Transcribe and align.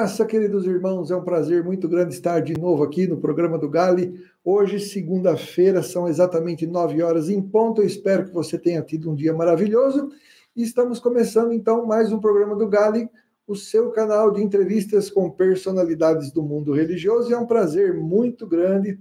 Graça, 0.00 0.24
queridos 0.24 0.64
irmãos, 0.64 1.10
é 1.10 1.16
um 1.16 1.22
prazer 1.22 1.62
muito 1.62 1.86
grande 1.86 2.14
estar 2.14 2.40
de 2.40 2.58
novo 2.58 2.82
aqui 2.82 3.06
no 3.06 3.18
programa 3.18 3.58
do 3.58 3.68
Gale. 3.68 4.18
Hoje, 4.42 4.80
segunda-feira, 4.80 5.82
são 5.82 6.08
exatamente 6.08 6.66
nove 6.66 7.02
horas 7.02 7.28
em 7.28 7.42
ponto. 7.42 7.82
Eu 7.82 7.86
espero 7.86 8.24
que 8.24 8.32
você 8.32 8.58
tenha 8.58 8.80
tido 8.80 9.10
um 9.10 9.14
dia 9.14 9.34
maravilhoso. 9.34 10.08
E 10.56 10.62
estamos 10.62 10.98
começando 10.98 11.52
então 11.52 11.84
mais 11.84 12.10
um 12.10 12.18
programa 12.18 12.56
do 12.56 12.66
Gale, 12.66 13.10
o 13.46 13.54
seu 13.54 13.90
canal 13.90 14.30
de 14.30 14.42
entrevistas 14.42 15.10
com 15.10 15.30
personalidades 15.30 16.32
do 16.32 16.42
mundo 16.42 16.72
religioso. 16.72 17.30
E 17.30 17.34
é 17.34 17.38
um 17.38 17.46
prazer 17.46 17.92
muito 17.92 18.46
grande 18.46 18.98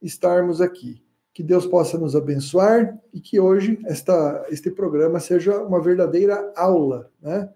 estarmos 0.00 0.62
aqui. 0.62 1.02
Que 1.34 1.42
Deus 1.42 1.66
possa 1.66 1.98
nos 1.98 2.16
abençoar 2.16 2.98
e 3.12 3.20
que 3.20 3.38
hoje 3.38 3.78
esta, 3.84 4.46
este 4.48 4.70
programa 4.70 5.20
seja 5.20 5.62
uma 5.62 5.78
verdadeira 5.78 6.54
aula, 6.56 7.10
né? 7.20 7.50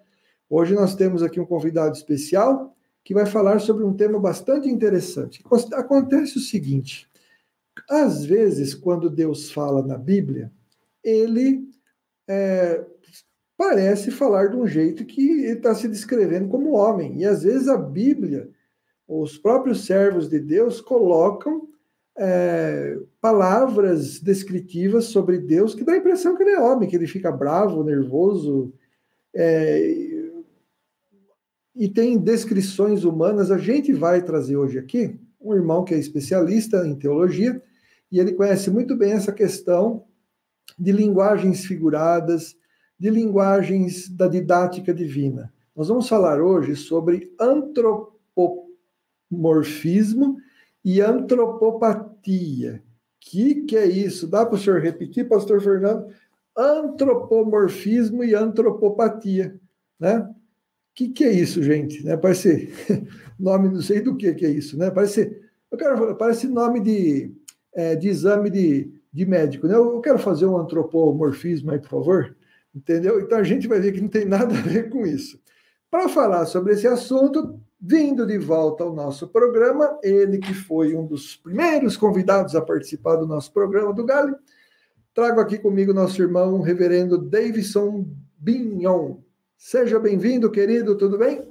Hoje 0.47 0.75
nós 0.75 0.95
temos 0.95 1.23
aqui 1.23 1.41
um 1.41 1.47
convidado 1.47 1.97
especial 1.97 2.77
que 3.05 3.15
vai 3.15 3.27
falar 3.27 3.61
sobre 3.61 3.85
um 3.85 3.93
tema 3.93 4.19
bastante 4.19 4.69
interessante. 4.69 5.43
Acontece 5.73 6.39
o 6.39 6.41
seguinte: 6.41 7.09
às 7.89 8.25
vezes, 8.25 8.75
quando 8.75 9.11
Deus 9.11 9.51
fala 9.51 9.83
na 9.83 9.99
Bíblia, 9.99 10.53
ele 11.03 11.69
é, 12.29 12.85
parece 13.57 14.11
falar 14.11 14.49
de 14.49 14.57
um 14.57 14.67
jeito 14.67 15.05
que 15.05 15.45
está 15.45 15.75
se 15.75 15.89
descrevendo 15.89 16.49
como 16.49 16.73
homem. 16.73 17.19
E 17.21 17.25
às 17.25 17.43
vezes 17.43 17.69
a 17.69 17.77
Bíblia, 17.77 18.49
os 19.07 19.37
próprios 19.37 19.85
servos 19.85 20.29
de 20.29 20.39
Deus, 20.39 20.81
colocam 20.81 21.69
é, 22.17 22.99
palavras 23.21 24.21
descritivas 24.21 25.07
sobre 25.07 25.39
Deus 25.39 25.75
que 25.75 25.85
dá 25.85 25.93
a 25.93 25.97
impressão 25.97 26.37
que 26.37 26.43
ele 26.43 26.53
é 26.53 26.61
homem, 26.61 26.89
que 26.89 26.97
ele 26.97 27.07
fica 27.07 27.33
bravo, 27.33 27.83
nervoso. 27.83 28.73
É, 29.35 30.12
e 31.75 31.89
tem 31.89 32.19
descrições 32.19 33.05
humanas. 33.05 33.51
A 33.51 33.59
gente 33.59 33.93
vai 33.93 34.23
trazer 34.23 34.57
hoje 34.57 34.79
aqui 34.79 35.19
um 35.41 35.53
irmão 35.55 35.85
que 35.85 35.95
é 35.95 35.99
especialista 35.99 36.87
em 36.87 36.95
teologia 36.95 37.61
e 38.11 38.21
ele 38.21 38.33
conhece 38.33 38.71
muito 38.71 38.97
bem 38.97 39.13
essa 39.13 39.33
questão 39.33 40.05
de 40.79 40.93
linguagens 40.93 41.65
figuradas, 41.65 42.55
de 42.99 43.11
linguagens 43.11 44.09
da 44.09 44.29
didática 44.29 44.95
divina. 44.95 45.53
Nós 45.75 45.89
vamos 45.89 46.09
falar 46.09 46.41
hoje 46.41 46.77
sobre 46.77 47.35
antropomorfismo 47.41 50.37
e 50.85 51.01
antropopatia. 51.01 52.83
Que 53.19 53.63
que 53.63 53.77
é 53.77 53.87
isso? 53.87 54.27
Dá 54.27 54.45
para 54.45 54.57
o 54.57 54.59
senhor 54.59 54.81
repetir, 54.81 55.29
pastor 55.29 55.63
Fernando? 55.63 56.09
Antropomorfismo 56.57 58.23
e 58.23 58.35
antropopatia, 58.35 59.59
né? 59.99 60.29
Que, 60.95 61.09
que 61.09 61.25
é 61.25 61.33
isso, 61.33 61.63
gente? 61.63 62.05
Né? 62.05 62.17
Parece 62.17 62.73
nome, 63.39 63.69
não 63.69 63.81
sei 63.81 64.01
do 64.01 64.17
que, 64.17 64.35
que 64.35 64.45
é 64.45 64.51
isso, 64.51 64.79
né? 64.79 64.91
Parece, 64.91 65.41
eu 65.71 65.79
quero, 65.79 66.17
parece 66.17 66.47
nome 66.47 66.81
de, 66.81 67.33
é, 67.75 67.97
de 67.97 68.09
exame 68.09 68.51
de, 68.51 68.93
de 69.13 69.27
médico, 69.27 69.67
né? 69.67 69.75
Eu 69.75 70.01
quero 70.01 70.19
fazer 70.19 70.47
um 70.47 70.57
antropomorfismo 70.57 71.71
aí, 71.71 71.79
por 71.79 71.89
favor. 71.89 72.37
Entendeu? 72.75 73.21
Então 73.21 73.39
a 73.39 73.43
gente 73.43 73.69
vai 73.69 73.81
ver 73.81 73.93
que 73.93 74.01
não 74.01 74.09
tem 74.09 74.25
nada 74.25 74.55
a 74.55 74.63
ver 74.63 74.89
com 74.89 75.07
isso. 75.07 75.41
Para 75.91 76.09
falar 76.09 76.47
sobre 76.47 76.73
esse 76.73 76.87
assunto, 76.87 77.61
vindo 77.79 78.25
de 78.27 78.39
volta 78.39 78.85
ao 78.85 78.95
nosso 78.95 79.29
programa, 79.29 79.99
ele 80.03 80.39
que 80.39 80.55
foi 80.55 80.95
um 80.95 81.07
dos 81.07 81.37
primeiros 81.37 81.97
convidados 81.97 82.55
a 82.55 82.63
participar 82.63 83.17
do 83.17 83.27
nosso 83.27 83.53
programa 83.53 83.93
do 83.93 84.05
Gale, 84.05 84.35
trago 85.13 85.41
aqui 85.41 85.59
comigo 85.59 85.93
nosso 85.93 86.23
irmão, 86.23 86.61
reverendo 86.61 87.19
Davidson 87.19 88.07
Bignon. 88.39 89.17
Seja 89.65 90.01
bem-vindo, 90.01 90.51
querido, 90.51 90.99
tudo 90.99 91.17
bem? 91.17 91.49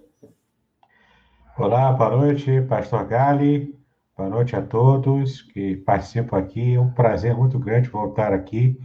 Olá, 1.57 1.93
boa 1.93 2.17
noite, 2.17 2.61
Pastor 2.67 3.07
Gali. 3.07 3.73
Boa 4.17 4.29
noite 4.29 4.53
a 4.53 4.61
todos 4.61 5.41
que 5.41 5.77
participam 5.77 6.37
aqui. 6.37 6.73
É 6.73 6.79
um 6.79 6.91
prazer 6.91 7.33
muito 7.33 7.57
grande 7.57 7.87
voltar 7.87 8.33
aqui 8.33 8.77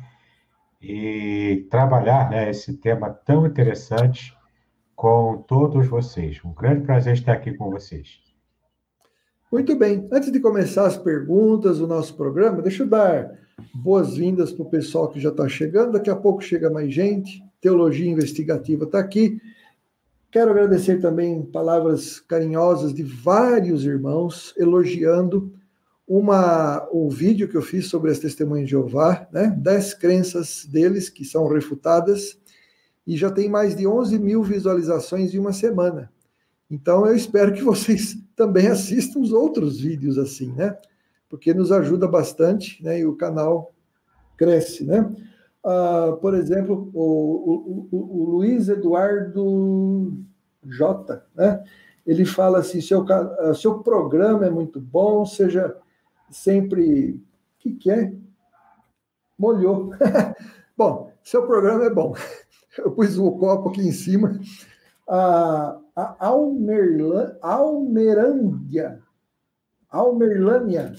e 0.80 1.66
trabalhar 1.68 2.30
né, 2.30 2.50
esse 2.50 2.76
tema 2.76 3.10
tão 3.10 3.44
interessante 3.44 4.32
com 4.94 5.38
todos 5.38 5.88
vocês. 5.88 6.40
Um 6.44 6.54
grande 6.54 6.86
prazer 6.86 7.14
estar 7.14 7.32
aqui 7.32 7.52
com 7.52 7.68
vocês. 7.68 8.20
Muito 9.50 9.76
bem. 9.76 10.08
Antes 10.12 10.30
de 10.30 10.38
começar 10.38 10.86
as 10.86 10.96
perguntas 10.96 11.80
do 11.80 11.88
nosso 11.88 12.16
programa, 12.16 12.62
deixa 12.62 12.84
eu 12.84 12.88
dar 12.88 13.36
boas-vindas 13.74 14.52
para 14.52 14.62
o 14.62 14.70
pessoal 14.70 15.08
que 15.08 15.18
já 15.18 15.30
está 15.30 15.48
chegando. 15.48 15.94
Daqui 15.94 16.10
a 16.10 16.16
pouco 16.16 16.40
chega 16.40 16.70
mais 16.70 16.94
gente. 16.94 17.44
Teologia 17.66 18.08
Investigativa 18.08 18.84
está 18.84 19.00
aqui. 19.00 19.42
Quero 20.30 20.52
agradecer 20.52 21.00
também 21.00 21.42
palavras 21.42 22.20
carinhosas 22.20 22.94
de 22.94 23.02
vários 23.02 23.84
irmãos 23.84 24.54
elogiando 24.56 25.52
uma, 26.06 26.88
o 26.92 27.10
vídeo 27.10 27.48
que 27.48 27.56
eu 27.56 27.62
fiz 27.62 27.88
sobre 27.88 28.12
as 28.12 28.20
testemunhas 28.20 28.66
de 28.66 28.70
Jeová, 28.70 29.26
né? 29.32 29.52
Dez 29.58 29.94
crenças 29.94 30.64
deles 30.64 31.10
que 31.10 31.24
são 31.24 31.48
refutadas, 31.48 32.38
e 33.04 33.16
já 33.16 33.32
tem 33.32 33.48
mais 33.48 33.74
de 33.74 33.84
11 33.84 34.16
mil 34.20 34.44
visualizações 34.44 35.34
em 35.34 35.40
uma 35.40 35.52
semana. 35.52 36.12
Então 36.70 37.04
eu 37.04 37.16
espero 37.16 37.52
que 37.52 37.64
vocês 37.64 38.16
também 38.36 38.68
assistam 38.68 39.18
os 39.18 39.32
outros 39.32 39.80
vídeos 39.80 40.18
assim, 40.18 40.52
né? 40.52 40.78
Porque 41.28 41.52
nos 41.52 41.72
ajuda 41.72 42.06
bastante, 42.06 42.80
né? 42.84 43.00
E 43.00 43.04
o 43.04 43.16
canal 43.16 43.74
cresce, 44.36 44.84
né? 44.84 45.12
Uh, 45.66 46.16
por 46.18 46.34
exemplo, 46.34 46.90
o, 46.94 47.00
o, 47.00 47.88
o, 47.90 48.20
o, 48.20 48.30
Luiz 48.30 48.68
Eduardo 48.68 50.12
J, 50.64 51.22
né? 51.34 51.64
Ele 52.06 52.24
fala 52.24 52.58
assim: 52.58 52.80
seu, 52.80 53.02
uh, 53.02 53.54
seu 53.54 53.80
programa 53.80 54.46
é 54.46 54.50
muito 54.50 54.80
bom, 54.80 55.26
seja 55.26 55.76
sempre. 56.30 57.14
O 57.14 57.58
que, 57.58 57.72
que 57.72 57.90
é? 57.90 58.12
Molhou. 59.36 59.90
bom, 60.78 61.10
seu 61.22 61.44
programa 61.46 61.84
é 61.84 61.90
bom. 61.90 62.14
Eu 62.78 62.92
pus 62.92 63.18
o 63.18 63.32
copo 63.32 63.70
aqui 63.70 63.80
em 63.80 63.92
cima. 63.92 64.38
A, 65.08 65.78
a 65.96 66.26
Almerlan, 66.26 67.36
Almerândia, 67.40 69.00
Almerlânia. 69.88 70.94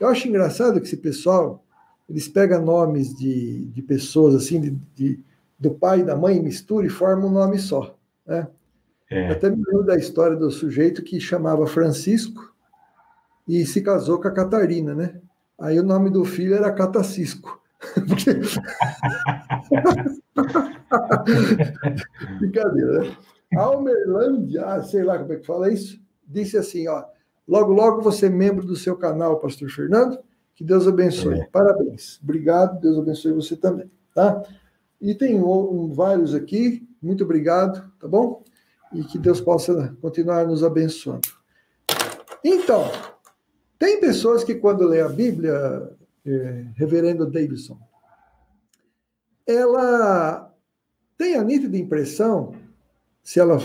Eu 0.00 0.08
acho 0.08 0.26
engraçado 0.26 0.80
que 0.80 0.86
esse 0.86 0.96
pessoal, 0.96 1.62
eles 2.10 2.28
pegam 2.28 2.62
nomes 2.62 3.16
de, 3.16 3.64
de 3.66 3.80
pessoas 3.80 4.34
assim, 4.34 4.60
de, 4.60 4.70
de 4.94 5.20
do 5.56 5.70
pai 5.70 6.00
e 6.00 6.04
da 6.04 6.16
mãe, 6.16 6.42
mistura 6.42 6.86
e 6.86 6.90
forma 6.90 7.26
um 7.26 7.30
nome 7.30 7.58
só. 7.58 7.96
Né? 8.26 8.48
É. 9.08 9.28
Até 9.28 9.48
me 9.48 9.62
lembro 9.64 9.84
da 9.84 9.96
história 9.96 10.36
do 10.36 10.50
sujeito 10.50 11.04
que 11.04 11.20
chamava 11.20 11.66
Francisco 11.66 12.52
e 13.46 13.64
se 13.64 13.80
casou 13.80 14.20
com 14.20 14.26
a 14.26 14.32
Catarina, 14.32 14.94
né? 14.94 15.20
Aí 15.58 15.78
o 15.78 15.84
nome 15.84 16.10
do 16.10 16.24
filho 16.24 16.54
era 16.54 16.72
Catacisco. 16.72 17.60
Brincadeira, 22.40 23.00
né? 23.00 23.16
Almerlândia, 23.56 24.64
ah, 24.64 24.82
sei 24.82 25.02
lá 25.02 25.18
como 25.18 25.32
é 25.32 25.36
que 25.36 25.46
fala 25.46 25.72
isso, 25.72 26.00
disse 26.26 26.56
assim, 26.56 26.88
ó, 26.88 27.04
logo, 27.46 27.72
logo 27.72 28.00
você 28.00 28.26
é 28.26 28.30
membro 28.30 28.64
do 28.64 28.76
seu 28.76 28.96
canal, 28.96 29.40
Pastor 29.40 29.68
Fernando, 29.68 30.18
que 30.60 30.64
Deus 30.64 30.86
abençoe. 30.86 31.40
É. 31.40 31.44
Parabéns. 31.46 32.20
Obrigado, 32.22 32.78
Deus 32.78 32.98
abençoe 32.98 33.32
você 33.32 33.56
também, 33.56 33.90
tá? 34.14 34.42
E 35.00 35.14
tem 35.14 35.42
um, 35.42 35.90
vários 35.90 36.34
aqui, 36.34 36.86
muito 37.00 37.24
obrigado, 37.24 37.90
tá 37.98 38.06
bom? 38.06 38.44
E 38.92 39.02
que 39.02 39.18
Deus 39.18 39.40
possa 39.40 39.96
continuar 40.02 40.46
nos 40.46 40.62
abençoando. 40.62 41.26
Então, 42.44 42.84
tem 43.78 44.00
pessoas 44.00 44.44
que 44.44 44.54
quando 44.54 44.86
lê 44.86 45.00
a 45.00 45.08
Bíblia, 45.08 45.96
é, 46.26 46.66
Reverendo 46.74 47.24
Davidson, 47.24 47.78
ela 49.46 50.54
tem 51.16 51.36
a 51.36 51.42
nítida 51.42 51.78
impressão, 51.78 52.54
se 53.22 53.40
ela 53.40 53.56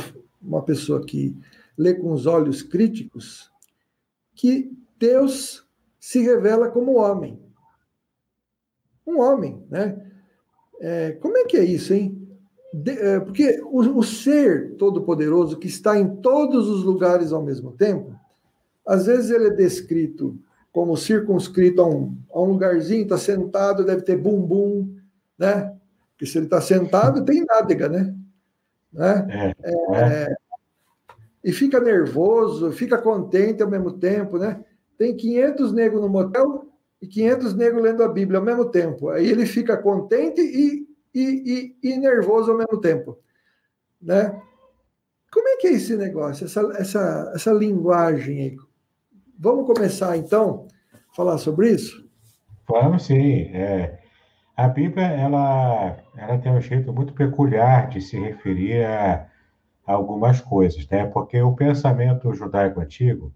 uma 0.41 0.63
pessoa 0.63 1.05
que 1.05 1.35
lê 1.77 1.93
com 1.93 2.13
os 2.13 2.25
olhos 2.25 2.61
críticos, 2.61 3.51
que 4.33 4.71
Deus 4.97 5.64
se 6.05 6.21
revela 6.21 6.69
como 6.69 6.99
homem. 6.99 7.41
Um 9.07 9.19
homem, 9.19 9.65
né? 9.71 9.99
É, 10.79 11.13
como 11.13 11.35
é 11.35 11.45
que 11.45 11.57
é 11.57 11.63
isso, 11.63 11.95
hein? 11.95 12.29
De, 12.71 12.91
é, 12.91 13.19
porque 13.19 13.59
o, 13.63 13.79
o 13.79 14.03
ser 14.03 14.75
todo-poderoso 14.75 15.57
que 15.57 15.67
está 15.67 15.97
em 15.97 16.17
todos 16.17 16.69
os 16.69 16.83
lugares 16.83 17.33
ao 17.33 17.41
mesmo 17.41 17.71
tempo, 17.71 18.13
às 18.85 19.07
vezes 19.07 19.31
ele 19.31 19.47
é 19.47 19.49
descrito 19.49 20.37
como 20.71 20.95
circunscrito 20.95 21.81
a 21.81 21.87
um, 21.87 22.15
a 22.31 22.39
um 22.39 22.51
lugarzinho, 22.51 23.01
está 23.01 23.17
sentado, 23.17 23.83
deve 23.83 24.03
ter 24.03 24.15
bumbum, 24.15 24.95
né? 25.35 25.75
Porque 26.11 26.27
se 26.27 26.37
ele 26.37 26.45
está 26.45 26.61
sentado, 26.61 27.25
tem 27.25 27.43
nádega, 27.43 27.89
né? 27.89 28.15
né? 28.93 29.55
É, 29.63 29.71
é, 29.71 30.23
é. 30.23 30.35
E 31.43 31.51
fica 31.51 31.79
nervoso, 31.79 32.71
fica 32.71 32.95
contente 32.95 33.63
ao 33.63 33.69
mesmo 33.71 33.93
tempo, 33.93 34.37
né? 34.37 34.63
Tem 34.97 35.15
500 35.15 35.73
negros 35.73 36.01
no 36.01 36.09
motel, 36.09 36.65
e 37.01 37.07
500 37.07 37.53
negros 37.53 37.83
lendo 37.83 38.03
a 38.03 38.07
Bíblia 38.07 38.39
ao 38.39 38.45
mesmo 38.45 38.65
tempo. 38.65 39.09
Aí 39.09 39.27
ele 39.27 39.45
fica 39.45 39.77
contente 39.77 40.41
e, 40.41 40.87
e, 41.13 41.75
e, 41.83 41.89
e 41.91 41.97
nervoso 41.97 42.51
ao 42.51 42.57
mesmo 42.57 42.79
tempo. 42.79 43.17
Né? 44.01 44.41
Como 45.31 45.47
é 45.47 45.57
que 45.57 45.67
é 45.67 45.73
esse 45.73 45.95
negócio, 45.95 46.45
essa, 46.45 46.61
essa, 46.77 47.31
essa 47.35 47.51
linguagem 47.51 48.39
aí? 48.39 48.57
Vamos 49.37 49.65
começar, 49.65 50.15
então, 50.17 50.67
a 50.93 51.15
falar 51.15 51.37
sobre 51.37 51.71
isso? 51.71 52.07
Vamos 52.67 53.03
sim. 53.03 53.41
É, 53.53 53.99
a 54.55 54.67
Bíblia 54.67 55.07
ela, 55.07 55.97
ela 56.17 56.37
tem 56.37 56.51
um 56.51 56.61
jeito 56.61 56.93
muito 56.93 57.13
peculiar 57.13 57.89
de 57.89 57.99
se 57.99 58.17
referir 58.17 58.85
a, 58.85 59.27
a 59.85 59.93
algumas 59.93 60.39
coisas, 60.39 60.87
né? 60.87 61.05
porque 61.05 61.41
o 61.41 61.53
pensamento 61.53 62.33
judaico 62.33 62.79
antigo, 62.79 63.33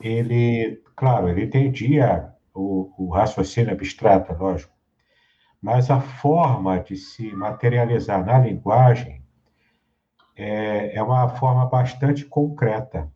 ele, 0.00 0.82
claro, 0.94 1.28
ele 1.28 1.44
entendia 1.44 2.32
o, 2.54 2.92
o 2.98 3.08
raciocínio 3.10 3.72
abstrato, 3.72 4.32
lógico, 4.34 4.72
mas 5.60 5.90
a 5.90 6.00
forma 6.00 6.78
de 6.80 6.96
se 6.96 7.32
materializar 7.32 8.24
na 8.24 8.38
linguagem 8.38 9.22
é, 10.36 10.96
é 10.96 11.02
uma 11.02 11.28
forma 11.28 11.66
bastante 11.66 12.24
concreta. 12.24 13.10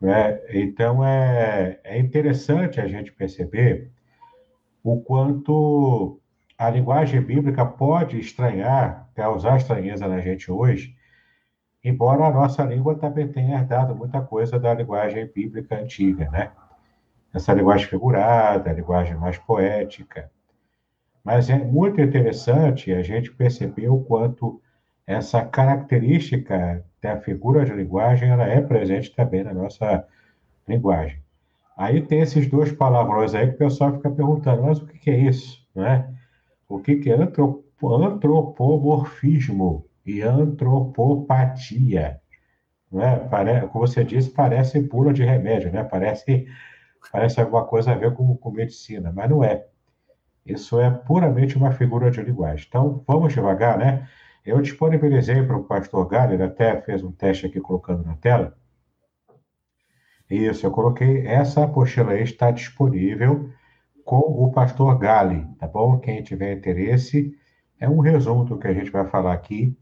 Né? 0.00 0.40
Então, 0.50 1.04
é, 1.04 1.78
é 1.84 1.98
interessante 1.98 2.80
a 2.80 2.86
gente 2.86 3.12
perceber 3.12 3.90
o 4.82 5.00
quanto 5.00 6.20
a 6.56 6.70
linguagem 6.70 7.20
bíblica 7.20 7.64
pode 7.66 8.18
estranhar, 8.18 9.08
causar 9.14 9.56
estranheza 9.56 10.06
na 10.06 10.20
gente 10.20 10.50
hoje, 10.50 10.94
embora 11.82 12.26
a 12.26 12.30
nossa 12.30 12.64
língua 12.64 12.96
também 12.96 13.28
tenha 13.28 13.58
herdado 13.58 13.94
muita 13.94 14.20
coisa 14.20 14.58
da 14.58 14.74
linguagem 14.74 15.26
bíblica 15.26 15.76
antiga, 15.76 16.28
né? 16.30 16.52
essa 17.32 17.52
linguagem 17.52 17.86
figurada, 17.86 18.70
a 18.70 18.72
linguagem 18.72 19.16
mais 19.16 19.38
poética. 19.38 20.28
Mas 21.24 21.48
é 21.48 21.56
muito 21.56 22.00
interessante 22.00 22.92
a 22.92 23.02
gente 23.02 23.32
perceber 23.32 23.88
o 23.88 24.00
quanto 24.00 24.60
essa 25.06 25.44
característica 25.44 26.84
da 27.00 27.20
figura 27.20 27.64
de 27.64 27.72
linguagem 27.72 28.28
ela 28.28 28.44
é 28.44 28.60
presente 28.60 29.14
também 29.14 29.44
na 29.44 29.54
nossa 29.54 30.04
linguagem. 30.66 31.22
Aí 31.76 32.02
tem 32.02 32.20
esses 32.20 32.48
dois 32.48 32.72
palavrões 32.72 33.32
aí 33.34 33.46
que 33.48 33.54
o 33.54 33.58
pessoal 33.58 33.92
fica 33.92 34.10
perguntando, 34.10 34.62
mas 34.62 34.80
o 34.80 34.86
que 34.86 35.10
é 35.10 35.18
isso? 35.18 35.64
Né? 35.74 36.08
O 36.68 36.78
que 36.78 37.10
é 37.10 37.14
antropomorfismo 37.14 39.84
e 40.16 40.22
antropopatia? 40.22 42.20
Né? 42.90 43.28
Como 43.72 43.86
você 43.86 44.04
disse, 44.04 44.30
parece 44.30 44.82
pura 44.82 45.12
de 45.12 45.24
remédio, 45.24 45.72
né? 45.72 45.84
parece 45.84 46.46
parece 47.12 47.40
alguma 47.40 47.64
coisa 47.64 47.92
a 47.92 47.94
ver 47.94 48.12
com, 48.14 48.36
com 48.36 48.50
medicina, 48.50 49.12
mas 49.14 49.30
não 49.30 49.42
é. 49.42 49.66
Isso 50.44 50.80
é 50.80 50.90
puramente 50.90 51.56
uma 51.56 51.72
figura 51.72 52.10
de 52.10 52.22
linguagem. 52.22 52.66
Então, 52.68 53.02
vamos 53.06 53.32
devagar, 53.32 53.78
né? 53.78 54.08
Eu 54.44 54.60
disponibilizei 54.60 55.42
para 55.42 55.56
o 55.56 55.64
pastor 55.64 56.08
Gale, 56.08 56.34
ele 56.34 56.42
até 56.42 56.80
fez 56.82 57.02
um 57.02 57.12
teste 57.12 57.46
aqui 57.46 57.60
colocando 57.60 58.04
na 58.04 58.16
tela. 58.16 58.56
Isso, 60.28 60.64
eu 60.64 60.70
coloquei. 60.70 61.26
Essa 61.26 61.64
apostila 61.64 62.12
aí 62.12 62.22
está 62.22 62.50
disponível 62.50 63.50
com 64.04 64.18
o 64.18 64.50
pastor 64.52 64.98
Gale, 64.98 65.46
tá 65.58 65.66
bom? 65.66 65.98
Quem 65.98 66.22
tiver 66.22 66.52
interesse, 66.52 67.36
é 67.78 67.88
um 67.88 68.00
resumo 68.00 68.44
do 68.44 68.58
que 68.58 68.66
a 68.66 68.72
gente 68.72 68.90
vai 68.90 69.06
falar 69.06 69.32
aqui. 69.32 69.76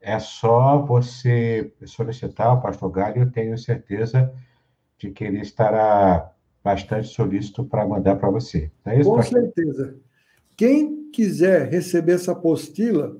É 0.00 0.18
só 0.18 0.78
você 0.78 1.72
solicitar 1.84 2.54
o 2.54 2.60
pastor 2.60 2.90
Gale, 2.90 3.20
eu 3.20 3.30
tenho 3.30 3.56
certeza 3.58 4.32
de 4.98 5.10
que 5.10 5.24
ele 5.24 5.40
estará 5.40 6.32
bastante 6.62 7.08
solícito 7.08 7.64
para 7.64 7.86
mandar 7.86 8.16
para 8.16 8.30
você. 8.30 8.70
É 8.84 8.98
isso, 8.98 9.10
Com 9.10 9.16
pastor? 9.16 9.42
certeza. 9.42 9.96
Quem 10.56 11.10
quiser 11.10 11.70
receber 11.70 12.12
essa 12.12 12.32
apostila, 12.32 13.16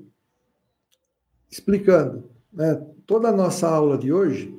explicando 1.49 2.29
né, 2.51 2.81
toda 3.05 3.29
a 3.29 3.33
nossa 3.33 3.69
aula 3.69 3.97
de 3.97 4.11
hoje, 4.11 4.53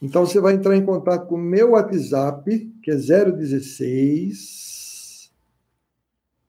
então 0.00 0.26
você 0.26 0.40
vai 0.40 0.54
entrar 0.54 0.76
em 0.76 0.84
contato 0.84 1.26
com 1.26 1.36
o 1.36 1.38
meu 1.38 1.70
WhatsApp, 1.70 2.72
que 2.82 2.90
é 2.90 2.94
016 2.94 5.32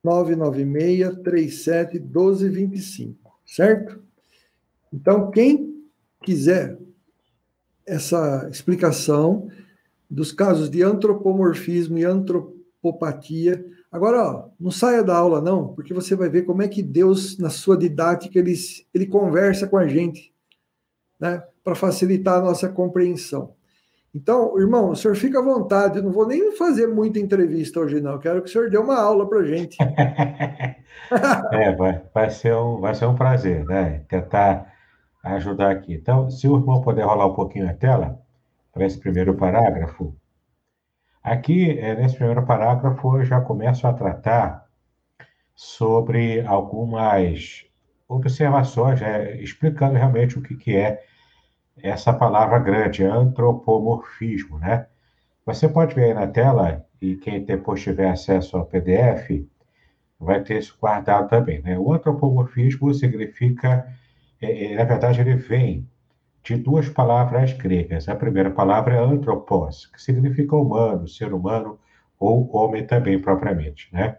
996 0.03 1.23
37 1.23 1.99
1225, 1.99 3.39
certo? 3.45 4.03
Então, 4.93 5.29
quem 5.31 5.83
quiser 6.23 6.77
essa 7.89 8.47
explicação, 8.51 9.49
dos 10.09 10.31
casos 10.31 10.69
de 10.69 10.81
antropomorfismo 10.81 11.97
e 11.97 12.05
antropopatia. 12.05 13.63
Agora, 13.91 14.23
ó, 14.23 14.49
não 14.59 14.71
saia 14.71 15.03
da 15.03 15.15
aula, 15.15 15.41
não, 15.41 15.69
porque 15.69 15.93
você 15.93 16.15
vai 16.15 16.29
ver 16.29 16.43
como 16.43 16.61
é 16.61 16.67
que 16.67 16.81
Deus, 16.81 17.37
na 17.37 17.49
sua 17.49 17.77
didática, 17.77 18.37
ele, 18.39 18.53
ele 18.93 19.05
conversa 19.05 19.67
com 19.67 19.77
a 19.77 19.87
gente, 19.87 20.33
né, 21.19 21.43
para 21.63 21.75
facilitar 21.75 22.39
a 22.39 22.41
nossa 22.41 22.69
compreensão. 22.69 23.53
Então, 24.13 24.59
irmão, 24.59 24.89
o 24.89 24.95
senhor 24.95 25.15
fica 25.15 25.39
à 25.39 25.43
vontade, 25.43 25.97
eu 25.97 26.03
não 26.03 26.11
vou 26.11 26.27
nem 26.27 26.51
fazer 26.55 26.87
muita 26.87 27.19
entrevista 27.19 27.79
hoje, 27.79 28.01
não. 28.01 28.13
Eu 28.13 28.19
quero 28.19 28.41
que 28.41 28.49
o 28.49 28.51
senhor 28.51 28.69
dê 28.69 28.77
uma 28.77 28.99
aula 28.99 29.29
para 29.29 29.39
a 29.39 29.45
gente. 29.45 29.77
é, 31.51 31.75
vai, 31.75 32.01
vai, 32.11 32.29
ser 32.31 32.55
um, 32.55 32.79
vai 32.79 32.95
ser 32.95 33.05
um 33.05 33.15
prazer, 33.15 33.63
né? 33.65 34.03
Tentar 34.09 34.73
ajudar 35.23 35.71
aqui. 35.71 35.93
Então, 35.93 36.29
se 36.29 36.47
o 36.47 36.57
irmão 36.57 36.81
puder 36.81 37.05
rolar 37.05 37.27
um 37.27 37.33
pouquinho 37.33 37.69
a 37.69 37.73
tela 37.73 38.19
para 38.71 38.85
esse 38.85 38.99
primeiro 38.99 39.35
parágrafo. 39.35 40.15
Aqui, 41.21 41.77
é, 41.77 41.95
nesse 41.95 42.15
primeiro 42.15 42.45
parágrafo, 42.45 43.17
eu 43.17 43.25
já 43.25 43.41
começo 43.41 43.85
a 43.85 43.93
tratar 43.93 44.65
sobre 45.53 46.41
algumas 46.45 47.65
observações, 48.07 49.01
é, 49.01 49.35
explicando 49.41 49.95
realmente 49.95 50.39
o 50.39 50.41
que, 50.41 50.55
que 50.55 50.75
é 50.75 51.03
essa 51.81 52.13
palavra 52.13 52.59
grande, 52.59 53.03
antropomorfismo, 53.03 54.57
né? 54.59 54.87
Você 55.45 55.67
pode 55.67 55.95
ver 55.95 56.05
aí 56.05 56.13
na 56.13 56.27
tela, 56.27 56.85
e 57.01 57.15
quem 57.15 57.43
depois 57.43 57.81
tiver 57.81 58.09
acesso 58.09 58.57
ao 58.57 58.65
PDF, 58.65 59.45
vai 60.19 60.43
ter 60.43 60.59
isso 60.59 60.77
guardado 60.79 61.29
também. 61.29 61.61
Né? 61.61 61.77
O 61.79 61.93
antropomorfismo 61.93 62.93
significa, 62.93 63.87
é, 64.41 64.73
é, 64.73 64.75
na 64.75 64.83
verdade, 64.83 65.21
ele 65.21 65.35
vem 65.35 65.87
de 66.43 66.55
duas 66.57 66.89
palavras 66.89 67.53
gregas. 67.53 68.07
A 68.07 68.15
primeira 68.15 68.51
palavra 68.51 68.95
é 68.95 68.99
anthropos, 68.99 69.85
que 69.87 70.01
significa 70.01 70.55
humano, 70.55 71.07
ser 71.07 71.33
humano 71.33 71.79
ou 72.19 72.49
homem 72.55 72.85
também 72.85 73.19
propriamente, 73.19 73.89
né? 73.93 74.17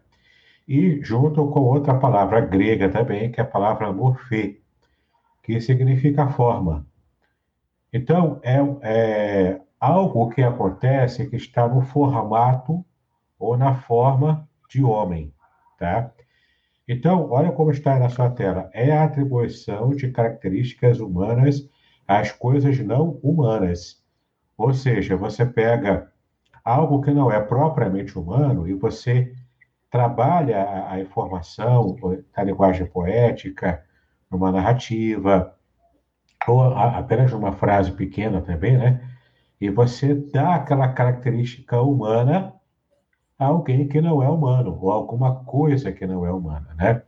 E 0.68 1.02
junto 1.02 1.48
com 1.50 1.60
outra 1.60 1.94
palavra 1.98 2.40
grega 2.40 2.88
também, 2.88 3.30
que 3.32 3.40
é 3.40 3.42
a 3.42 3.46
palavra 3.46 3.92
morfê, 3.92 4.60
que 5.42 5.60
significa 5.60 6.28
forma. 6.28 6.86
Então, 7.92 8.40
é, 8.42 8.58
é 8.82 9.60
algo 9.80 10.30
que 10.30 10.42
acontece 10.42 11.28
que 11.28 11.36
está 11.36 11.66
no 11.66 11.82
formato 11.82 12.84
ou 13.38 13.56
na 13.56 13.74
forma 13.74 14.48
de 14.68 14.84
homem, 14.84 15.32
tá? 15.78 16.12
Então, 16.92 17.30
olha 17.30 17.52
como 17.52 17.70
está 17.70 18.00
na 18.00 18.08
sua 18.08 18.28
tela. 18.30 18.68
É 18.74 18.90
a 18.90 19.04
atribuição 19.04 19.90
de 19.90 20.10
características 20.10 20.98
humanas 20.98 21.70
às 22.04 22.32
coisas 22.32 22.76
não 22.80 23.10
humanas. 23.22 24.02
Ou 24.58 24.74
seja, 24.74 25.16
você 25.16 25.46
pega 25.46 26.10
algo 26.64 27.00
que 27.00 27.12
não 27.12 27.30
é 27.30 27.40
propriamente 27.40 28.18
humano 28.18 28.66
e 28.66 28.74
você 28.74 29.32
trabalha 29.88 30.88
a 30.90 30.98
informação 30.98 31.94
da 32.34 32.42
linguagem 32.42 32.86
poética, 32.86 33.84
numa 34.28 34.50
narrativa, 34.50 35.54
ou 36.48 36.60
apenas 36.60 37.30
numa 37.30 37.52
frase 37.52 37.92
pequena 37.92 38.40
também, 38.40 38.76
né? 38.76 39.00
E 39.60 39.70
você 39.70 40.12
dá 40.12 40.56
aquela 40.56 40.88
característica 40.88 41.80
humana 41.80 42.52
alguém 43.44 43.88
que 43.88 44.00
não 44.00 44.22
é 44.22 44.28
humano, 44.28 44.78
ou 44.80 44.90
alguma 44.90 45.44
coisa 45.44 45.92
que 45.92 46.06
não 46.06 46.26
é 46.26 46.32
humana, 46.32 46.74
né? 46.76 47.02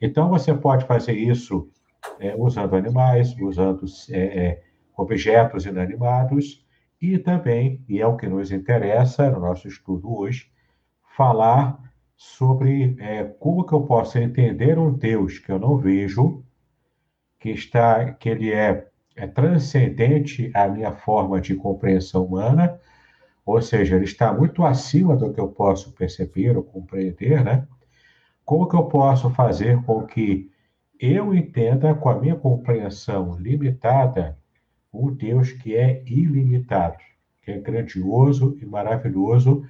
Então, 0.00 0.28
você 0.28 0.52
pode 0.54 0.84
fazer 0.86 1.12
isso 1.12 1.70
é, 2.18 2.34
usando 2.36 2.74
animais, 2.74 3.34
usando 3.40 3.84
é, 4.10 4.18
é, 4.18 4.62
objetos 4.96 5.66
inanimados, 5.66 6.64
e 7.00 7.18
também, 7.18 7.82
e 7.88 8.00
é 8.00 8.06
o 8.06 8.16
que 8.16 8.28
nos 8.28 8.50
interessa 8.52 9.30
no 9.30 9.40
nosso 9.40 9.68
estudo 9.68 10.14
hoje, 10.18 10.50
falar 11.16 11.78
sobre 12.16 12.96
é, 12.98 13.24
como 13.24 13.64
que 13.64 13.72
eu 13.72 13.82
posso 13.82 14.18
entender 14.18 14.78
um 14.78 14.92
Deus 14.92 15.38
que 15.38 15.50
eu 15.50 15.58
não 15.58 15.78
vejo, 15.78 16.44
que 17.38 17.50
está, 17.50 18.12
que 18.12 18.28
ele 18.28 18.52
é, 18.52 18.86
é 19.16 19.26
transcendente 19.26 20.50
à 20.54 20.68
minha 20.68 20.92
forma 20.92 21.40
de 21.40 21.54
compreensão 21.54 22.26
humana, 22.26 22.78
ou 23.50 23.62
seja, 23.62 23.96
ele 23.96 24.04
está 24.04 24.32
muito 24.32 24.64
acima 24.64 25.16
do 25.16 25.32
que 25.32 25.40
eu 25.40 25.48
posso 25.48 25.92
perceber 25.92 26.56
ou 26.56 26.62
compreender, 26.62 27.44
né? 27.44 27.66
Como 28.44 28.68
que 28.68 28.76
eu 28.76 28.84
posso 28.84 29.30
fazer 29.30 29.82
com 29.84 30.06
que 30.06 30.50
eu 30.98 31.34
entenda 31.34 31.94
com 31.94 32.08
a 32.08 32.18
minha 32.18 32.36
compreensão 32.36 33.36
limitada 33.38 34.38
um 34.92 35.12
Deus 35.14 35.52
que 35.52 35.74
é 35.76 36.02
ilimitado, 36.04 36.98
que 37.42 37.50
é 37.50 37.58
grandioso 37.58 38.58
e 38.60 38.66
maravilhoso, 38.66 39.64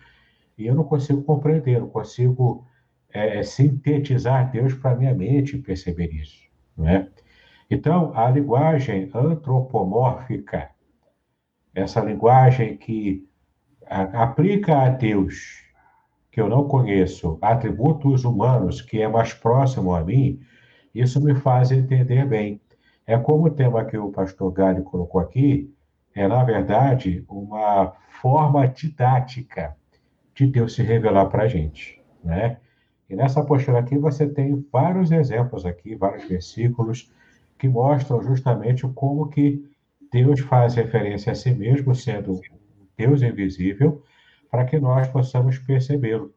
e 0.57 0.67
eu 0.67 0.75
não 0.75 0.85
consigo 0.85 1.23
compreender, 1.23 1.81
não 1.81 1.89
consigo 1.89 2.67
é, 3.13 3.39
é 3.39 3.43
sintetizar 3.43 4.51
Deus 4.51 4.75
para 4.75 4.97
minha 4.97 5.15
mente 5.15 5.57
e 5.57 5.63
perceber 5.63 6.13
isso, 6.13 6.49
não 6.77 6.89
é? 6.89 7.09
Então, 7.71 8.13
a 8.17 8.29
linguagem 8.31 9.11
antropomórfica, 9.15 10.71
essa 11.75 12.01
linguagem 12.01 12.77
que 12.77 13.30
aplica 13.91 14.83
a 14.83 14.89
Deus, 14.89 15.65
que 16.31 16.41
eu 16.41 16.49
não 16.49 16.69
conheço, 16.69 17.39
atributos 17.43 18.25
humanos, 18.25 18.81
que 18.81 19.03
é 19.03 19.09
mais 19.09 19.35
próximo 19.35 19.95
a 19.95 20.05
mim, 20.05 20.41
isso 20.95 21.21
me 21.23 21.35
faz 21.35 21.73
entender 21.73 22.25
bem. 22.27 22.61
É 23.07 23.19
como 23.19 23.47
o 23.47 23.51
tema 23.51 23.85
que 23.85 23.99
o 23.99 24.11
pastor 24.11 24.53
Galho 24.53 24.85
colocou 24.85 25.21
aqui, 25.21 25.75
é, 26.15 26.29
na 26.29 26.45
verdade, 26.45 27.25
uma 27.29 27.93
forma 28.21 28.67
didática 28.69 29.77
de 30.35 30.47
Deus 30.47 30.75
se 30.75 30.83
revelar 30.83 31.27
para 31.27 31.45
a 31.45 31.49
gente, 31.49 32.01
né? 32.23 32.59
E 33.09 33.17
nessa 33.17 33.45
postura 33.45 33.81
aqui 33.81 33.99
você 33.99 34.29
tem 34.29 34.65
vários 34.73 35.11
exemplos 35.11 35.67
aqui, 35.67 35.97
vários 35.97 36.29
versículos 36.29 37.11
que 37.59 37.69
mostram 37.69 38.23
justamente 38.23 38.87
como 38.89 39.29
que 39.29 39.69
Deus 40.13 40.41
faz 40.41 40.75
referência 40.75 41.33
a 41.33 41.35
si 41.35 41.51
mesmo, 41.53 41.95
sendo 41.95 42.41
Deus 43.01 43.23
invisível, 43.23 44.03
para 44.51 44.65
que 44.65 44.79
nós 44.79 45.09
possamos 45.09 45.59
percebê-lo. 45.59 46.35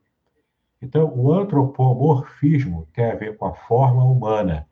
Então, 0.82 1.14
o 1.16 1.32
antropomorfismo 1.32 2.88
tem 2.94 3.06
a 3.06 3.16
ver 3.16 3.38
com 3.38 3.46
a 3.46 3.54
forma 3.54 4.04
humana, 4.04 4.68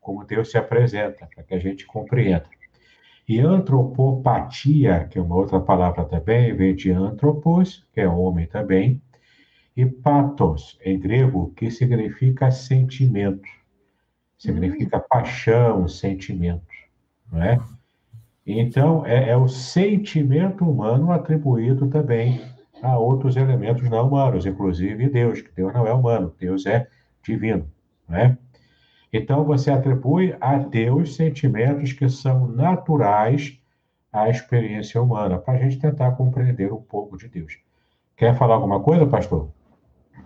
como 0.00 0.24
Deus 0.24 0.50
se 0.50 0.58
apresenta, 0.58 1.26
para 1.34 1.42
que 1.42 1.54
a 1.54 1.58
gente 1.58 1.86
compreenda. 1.86 2.44
E 3.26 3.40
antropopatia, 3.40 5.06
que 5.10 5.18
é 5.18 5.22
uma 5.22 5.36
outra 5.36 5.60
palavra 5.60 6.04
também, 6.04 6.54
vem 6.54 6.74
de 6.74 6.90
antropos, 6.90 7.86
que 7.92 8.00
é 8.00 8.08
homem 8.08 8.46
também, 8.46 9.00
e 9.76 9.86
pathos, 9.86 10.78
em 10.84 10.98
grego, 10.98 11.52
que 11.56 11.70
significa 11.70 12.50
sentimento 12.50 13.48
significa 14.44 15.00
paixão, 15.00 15.88
sentimento, 15.88 16.66
não 17.32 17.42
é? 17.42 17.58
Então, 18.46 19.06
é, 19.06 19.30
é, 19.30 19.36
o 19.36 19.48
sentimento 19.48 20.68
humano 20.68 21.10
atribuído 21.10 21.88
também 21.88 22.40
a 22.82 22.98
outros 22.98 23.36
elementos 23.36 23.88
não 23.88 24.08
humanos, 24.08 24.44
inclusive 24.44 25.08
Deus, 25.08 25.40
que 25.40 25.50
Deus 25.52 25.72
não 25.72 25.86
é 25.86 25.92
humano, 25.94 26.34
Deus 26.38 26.66
é 26.66 26.86
divino, 27.22 27.66
não 28.06 28.18
é? 28.18 28.36
Então, 29.10 29.44
você 29.44 29.70
atribui 29.70 30.36
a 30.40 30.58
Deus 30.58 31.16
sentimentos 31.16 31.92
que 31.92 32.08
são 32.08 32.48
naturais 32.48 33.58
à 34.12 34.28
experiência 34.28 35.00
humana, 35.00 35.38
para 35.38 35.54
a 35.54 35.58
gente 35.58 35.78
tentar 35.78 36.12
compreender 36.12 36.72
um 36.72 36.82
pouco 36.82 37.16
de 37.16 37.28
Deus. 37.28 37.58
Quer 38.16 38.36
falar 38.36 38.56
alguma 38.56 38.80
coisa, 38.80 39.06
pastor? 39.06 39.48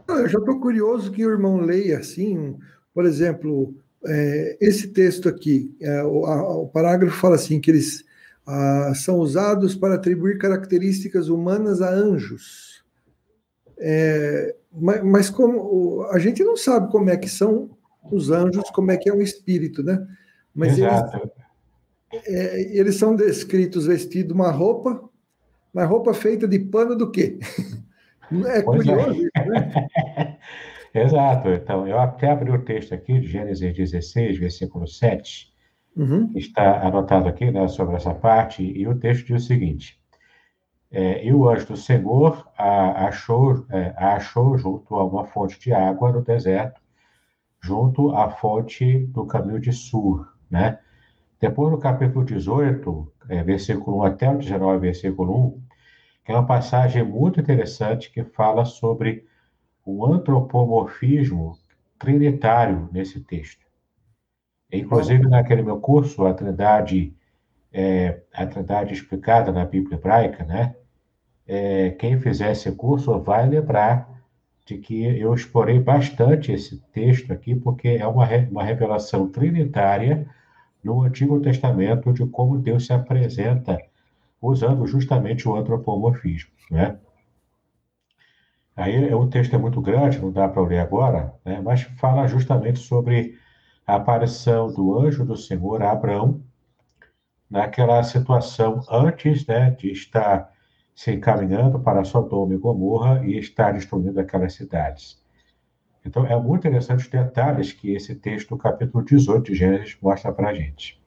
Eu 0.08 0.28
já 0.28 0.38
estou 0.38 0.58
curioso 0.58 1.12
que 1.12 1.24
o 1.24 1.30
irmão 1.30 1.58
leia 1.58 1.98
assim, 1.98 2.56
por 2.94 3.04
exemplo, 3.04 3.74
é, 4.06 4.56
esse 4.60 4.88
texto 4.88 5.28
aqui, 5.28 5.74
é, 5.80 6.02
o, 6.02 6.26
a, 6.26 6.58
o, 6.58 6.68
parágrafo 6.68 7.16
fala 7.16 7.34
assim, 7.34 7.60
que 7.60 7.70
eles 7.70 8.04
a, 8.48 8.94
são 8.94 9.18
usados 9.18 9.74
para 9.74 9.96
atribuir 9.96 10.38
características 10.38 11.28
humanas 11.28 11.82
a 11.82 11.90
anjos. 11.90 12.82
É, 13.78 14.56
mas, 14.72 15.04
mas, 15.04 15.30
como 15.30 16.02
a 16.10 16.18
gente 16.18 16.42
não 16.42 16.56
sabe 16.56 16.90
como 16.90 17.10
é 17.10 17.16
que 17.16 17.28
são 17.28 17.70
os 18.10 18.30
anjos, 18.30 18.70
como 18.70 18.90
é 18.90 18.96
que 18.96 19.10
é 19.10 19.12
um 19.12 19.20
espírito, 19.20 19.82
né? 19.82 20.04
Mas 20.54 20.78
eles, 20.78 20.92
é, 22.26 22.78
eles, 22.78 22.96
são 22.96 23.14
descritos 23.14 23.86
vestidos 23.86 24.34
uma 24.34 24.50
roupa, 24.50 25.08
uma 25.72 25.84
roupa 25.84 26.14
feita 26.14 26.48
de 26.48 26.58
pano 26.58 26.96
do 26.96 27.10
quê? 27.10 27.38
É 28.30 28.60
pois 28.60 28.86
é. 28.86 28.94
curioso, 28.94 29.22
né? 29.22 30.38
Exato. 30.92 31.48
Então, 31.48 31.88
eu 31.88 31.98
até 31.98 32.30
abri 32.30 32.50
o 32.50 32.62
texto 32.62 32.92
aqui 32.92 33.18
de 33.20 33.26
Gênesis 33.26 33.74
16, 33.74 34.38
versículo 34.38 34.86
7, 34.86 35.50
uhum. 35.98 36.28
que 36.28 36.38
está 36.38 36.86
anotado 36.86 37.28
aqui 37.28 37.50
né, 37.50 37.66
sobre 37.68 37.96
essa 37.96 38.14
parte, 38.14 38.62
e 38.62 38.86
o 38.86 38.98
texto 38.98 39.26
diz 39.26 39.44
o 39.44 39.46
seguinte: 39.46 40.00
é, 40.90 41.24
E 41.26 41.32
o 41.34 41.48
anjo 41.48 41.66
do 41.66 41.76
Senhor 41.76 42.48
a, 42.56 43.06
achou, 43.06 43.66
é, 43.70 43.92
a 43.96 44.14
achou 44.14 44.56
junto 44.56 44.94
a 44.94 45.04
uma 45.04 45.24
fonte 45.24 45.58
de 45.58 45.72
água 45.72 46.12
no 46.12 46.22
deserto, 46.22 46.80
junto 47.60 48.14
à 48.14 48.30
fonte 48.30 49.06
do 49.06 49.26
caminho 49.26 49.60
de 49.60 49.72
Sur, 49.72 50.26
né? 50.50 50.78
Depois, 51.40 51.70
no 51.70 51.78
capítulo 51.78 52.24
18, 52.24 53.12
é, 53.28 53.42
versículo 53.44 53.98
1 53.98 54.02
até 54.04 54.28
o 54.28 54.38
19, 54.38 54.78
versículo 54.78 55.46
1, 55.46 55.62
que 56.24 56.32
é 56.32 56.34
uma 56.34 56.46
passagem 56.46 57.04
muito 57.04 57.40
interessante 57.40 58.10
que 58.10 58.24
fala 58.24 58.64
sobre 58.64 59.24
o 59.84 60.04
antropomorfismo 60.04 61.56
trinitário 61.98 62.88
nesse 62.92 63.20
texto. 63.20 63.67
Inclusive, 64.72 65.26
naquele 65.26 65.62
meu 65.62 65.80
curso, 65.80 66.26
a 66.26 66.34
Trindade, 66.34 67.14
é, 67.72 68.20
a 68.34 68.46
Trindade 68.46 68.92
explicada 68.92 69.50
na 69.50 69.64
Bíblia 69.64 69.96
hebraica, 69.96 70.44
né? 70.44 70.74
É, 71.46 71.90
quem 71.92 72.20
fizer 72.20 72.52
esse 72.52 72.70
curso 72.72 73.18
vai 73.20 73.48
lembrar 73.48 74.08
de 74.66 74.76
que 74.76 75.02
eu 75.18 75.32
explorei 75.32 75.80
bastante 75.80 76.52
esse 76.52 76.78
texto 76.92 77.32
aqui, 77.32 77.54
porque 77.54 77.88
é 77.88 78.06
uma, 78.06 78.26
uma 78.50 78.62
revelação 78.62 79.26
trinitária 79.28 80.28
no 80.84 81.02
Antigo 81.02 81.40
Testamento 81.40 82.12
de 82.12 82.26
como 82.26 82.58
Deus 82.58 82.84
se 82.84 82.92
apresenta 82.92 83.78
usando 84.40 84.86
justamente 84.86 85.48
o 85.48 85.56
antropomorfismo, 85.56 86.50
né? 86.70 86.98
Aí 88.76 89.12
o 89.12 89.26
texto 89.26 89.56
é 89.56 89.58
muito 89.58 89.80
grande, 89.80 90.20
não 90.20 90.30
dá 90.30 90.46
para 90.46 90.62
ler 90.62 90.78
agora, 90.78 91.34
né? 91.44 91.60
mas 91.60 91.82
fala 91.98 92.28
justamente 92.28 92.78
sobre 92.78 93.36
a 93.88 93.96
aparição 93.96 94.70
do 94.70 94.98
anjo 94.98 95.24
do 95.24 95.34
Senhor 95.34 95.82
a 95.82 95.92
Abraão 95.92 96.42
naquela 97.48 98.02
situação 98.02 98.82
antes 98.90 99.46
né, 99.46 99.70
de 99.70 99.90
estar 99.90 100.52
se 100.94 101.10
encaminhando 101.12 101.80
para 101.80 102.04
Sodoma 102.04 102.52
e 102.52 102.58
Gomorra 102.58 103.24
e 103.24 103.38
estar 103.38 103.72
destruindo 103.72 104.20
aquelas 104.20 104.52
cidades. 104.52 105.24
Então, 106.04 106.26
é 106.26 106.38
muito 106.38 106.66
interessante 106.66 107.04
os 107.04 107.08
detalhes 107.08 107.72
que 107.72 107.94
esse 107.94 108.14
texto 108.14 108.50
do 108.50 108.58
capítulo 108.58 109.02
18 109.02 109.52
de 109.52 109.54
Gênesis 109.54 109.96
mostra 110.02 110.32
para 110.32 110.50
a 110.50 110.54
gente. 110.54 111.02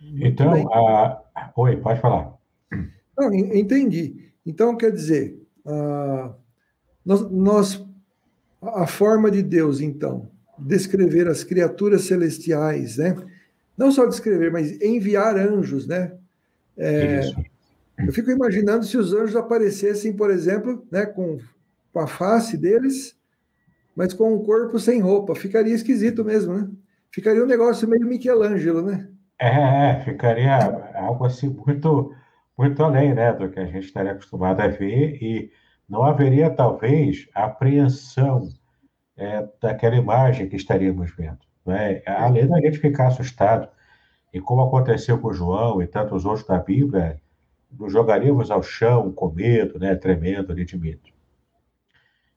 Muito 0.00 0.24
então, 0.24 0.72
a... 0.72 1.20
oi, 1.56 1.76
pode 1.78 2.00
falar. 2.00 2.34
Não, 3.18 3.34
entendi. 3.34 4.32
Então, 4.46 4.76
quer 4.76 4.92
dizer, 4.92 5.44
a, 5.66 6.32
nós, 7.04 7.28
nós, 7.28 7.86
a 8.62 8.86
forma 8.86 9.32
de 9.32 9.42
Deus, 9.42 9.80
então, 9.80 10.31
descrever 10.58 11.28
as 11.28 11.44
criaturas 11.44 12.02
celestiais, 12.02 12.96
né? 12.96 13.16
Não 13.76 13.90
só 13.90 14.06
descrever, 14.06 14.50
mas 14.50 14.80
enviar 14.80 15.36
anjos, 15.36 15.86
né? 15.86 16.12
É, 16.76 17.20
eu 17.98 18.12
fico 18.12 18.30
imaginando 18.30 18.84
se 18.84 18.96
os 18.96 19.12
anjos 19.12 19.36
aparecessem, 19.36 20.12
por 20.12 20.30
exemplo, 20.30 20.86
né, 20.90 21.06
com, 21.06 21.38
com 21.92 21.98
a 22.00 22.06
face 22.06 22.56
deles, 22.56 23.16
mas 23.94 24.12
com 24.12 24.34
o 24.34 24.42
corpo 24.44 24.78
sem 24.78 25.00
roupa. 25.00 25.34
Ficaria 25.34 25.74
esquisito 25.74 26.24
mesmo, 26.24 26.54
né? 26.54 26.68
Ficaria 27.10 27.42
um 27.42 27.46
negócio 27.46 27.88
meio 27.88 28.06
Michelangelo, 28.06 28.82
né? 28.82 29.08
É, 29.38 29.90
é 29.90 30.04
ficaria 30.04 30.56
algo 30.94 31.26
assim 31.26 31.48
muito, 31.48 32.14
muito 32.56 32.82
além, 32.82 33.14
né, 33.14 33.32
do 33.32 33.50
que 33.50 33.60
a 33.60 33.66
gente 33.66 33.86
estaria 33.86 34.12
acostumado 34.12 34.60
a 34.60 34.68
ver 34.68 35.22
e 35.22 35.50
não 35.88 36.04
haveria 36.04 36.48
talvez 36.48 37.28
apreensão 37.34 38.48
é, 39.22 39.48
daquela 39.60 39.94
imagem 39.94 40.48
que 40.48 40.56
estaríamos 40.56 41.14
vendo, 41.16 41.38
né? 41.64 42.02
Além 42.06 42.48
da 42.48 42.60
gente 42.60 42.78
ficar 42.78 43.06
assustado 43.06 43.68
e 44.34 44.40
como 44.40 44.62
aconteceu 44.62 45.16
com 45.18 45.32
João 45.32 45.80
e 45.80 45.86
tantos 45.86 46.24
outros 46.24 46.44
da 46.44 46.58
Bíblia, 46.58 47.20
nos 47.70 47.92
jogaríamos 47.92 48.50
ao 48.50 48.62
chão 48.62 49.12
com 49.12 49.30
medo, 49.30 49.78
né, 49.78 49.94
tremendo 49.94 50.50
ali 50.50 50.64
de 50.64 50.76
medo. 50.76 51.08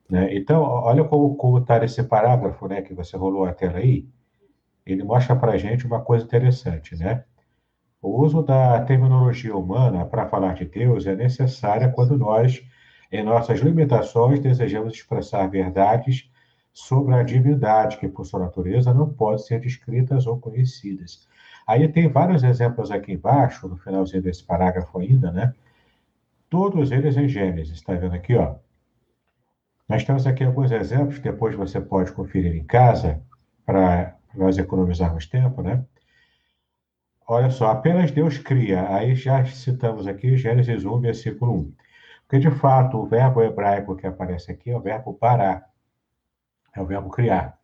Né? 0.08 0.36
Então, 0.36 0.62
olha 0.62 1.02
como 1.04 1.58
está 1.58 1.84
esse 1.84 2.02
parágrafo 2.04 2.68
né, 2.68 2.80
que 2.82 2.94
você 2.94 3.16
rolou 3.16 3.44
a 3.44 3.52
tela 3.52 3.78
aí. 3.78 4.08
Ele 4.84 5.02
mostra 5.02 5.34
para 5.34 5.52
a 5.52 5.58
gente 5.58 5.84
uma 5.86 6.00
coisa 6.00 6.24
interessante. 6.24 6.94
Né? 6.96 7.24
O 8.00 8.22
uso 8.22 8.42
da 8.42 8.80
terminologia 8.82 9.56
humana 9.56 10.04
para 10.06 10.26
falar 10.26 10.54
de 10.54 10.64
Deus 10.64 11.06
é 11.06 11.16
necessária 11.16 11.90
quando 11.90 12.16
nós, 12.16 12.62
em 13.10 13.24
nossas 13.24 13.60
limitações, 13.60 14.38
desejamos 14.38 14.94
expressar 14.94 15.46
verdades 15.48 16.30
sobre 16.76 17.14
a 17.14 17.22
divindade, 17.22 17.96
que 17.96 18.06
por 18.06 18.26
sua 18.26 18.38
natureza 18.38 18.92
não 18.92 19.08
podem 19.08 19.38
ser 19.38 19.58
descritas 19.60 20.26
ou 20.26 20.38
conhecidas. 20.38 21.26
Aí 21.66 21.88
tem 21.88 22.06
vários 22.06 22.44
exemplos 22.44 22.90
aqui 22.90 23.12
embaixo, 23.14 23.66
no 23.66 23.78
finalzinho 23.78 24.22
desse 24.22 24.44
parágrafo 24.44 24.98
ainda, 24.98 25.32
né? 25.32 25.54
Todos 26.50 26.90
eles 26.92 27.16
em 27.16 27.26
Gênesis, 27.26 27.76
está 27.78 27.94
vendo 27.94 28.14
aqui, 28.14 28.36
ó? 28.36 28.56
Nós 29.88 30.04
temos 30.04 30.26
aqui 30.26 30.44
alguns 30.44 30.70
exemplos, 30.70 31.18
depois 31.18 31.54
você 31.56 31.80
pode 31.80 32.12
conferir 32.12 32.54
em 32.54 32.64
casa, 32.64 33.22
para 33.64 34.14
nós 34.34 34.58
economizarmos 34.58 35.26
tempo, 35.26 35.62
né? 35.62 35.82
Olha 37.26 37.48
só, 37.48 37.70
apenas 37.70 38.10
Deus 38.10 38.36
cria. 38.36 38.86
Aí 38.94 39.14
já 39.14 39.42
citamos 39.46 40.06
aqui 40.06 40.36
Gênesis 40.36 40.84
1, 40.84 41.00
versículo 41.00 41.54
1. 41.54 41.72
Porque, 42.28 42.38
de 42.38 42.50
fato, 42.50 42.98
o 42.98 43.06
verbo 43.06 43.42
hebraico 43.42 43.96
que 43.96 44.06
aparece 44.06 44.52
aqui 44.52 44.70
é 44.70 44.76
o 44.76 44.80
verbo 44.80 45.14
parar, 45.14 45.74
é 46.76 46.80
o 46.80 46.86
verbo 46.86 47.10
criar. 47.10 47.58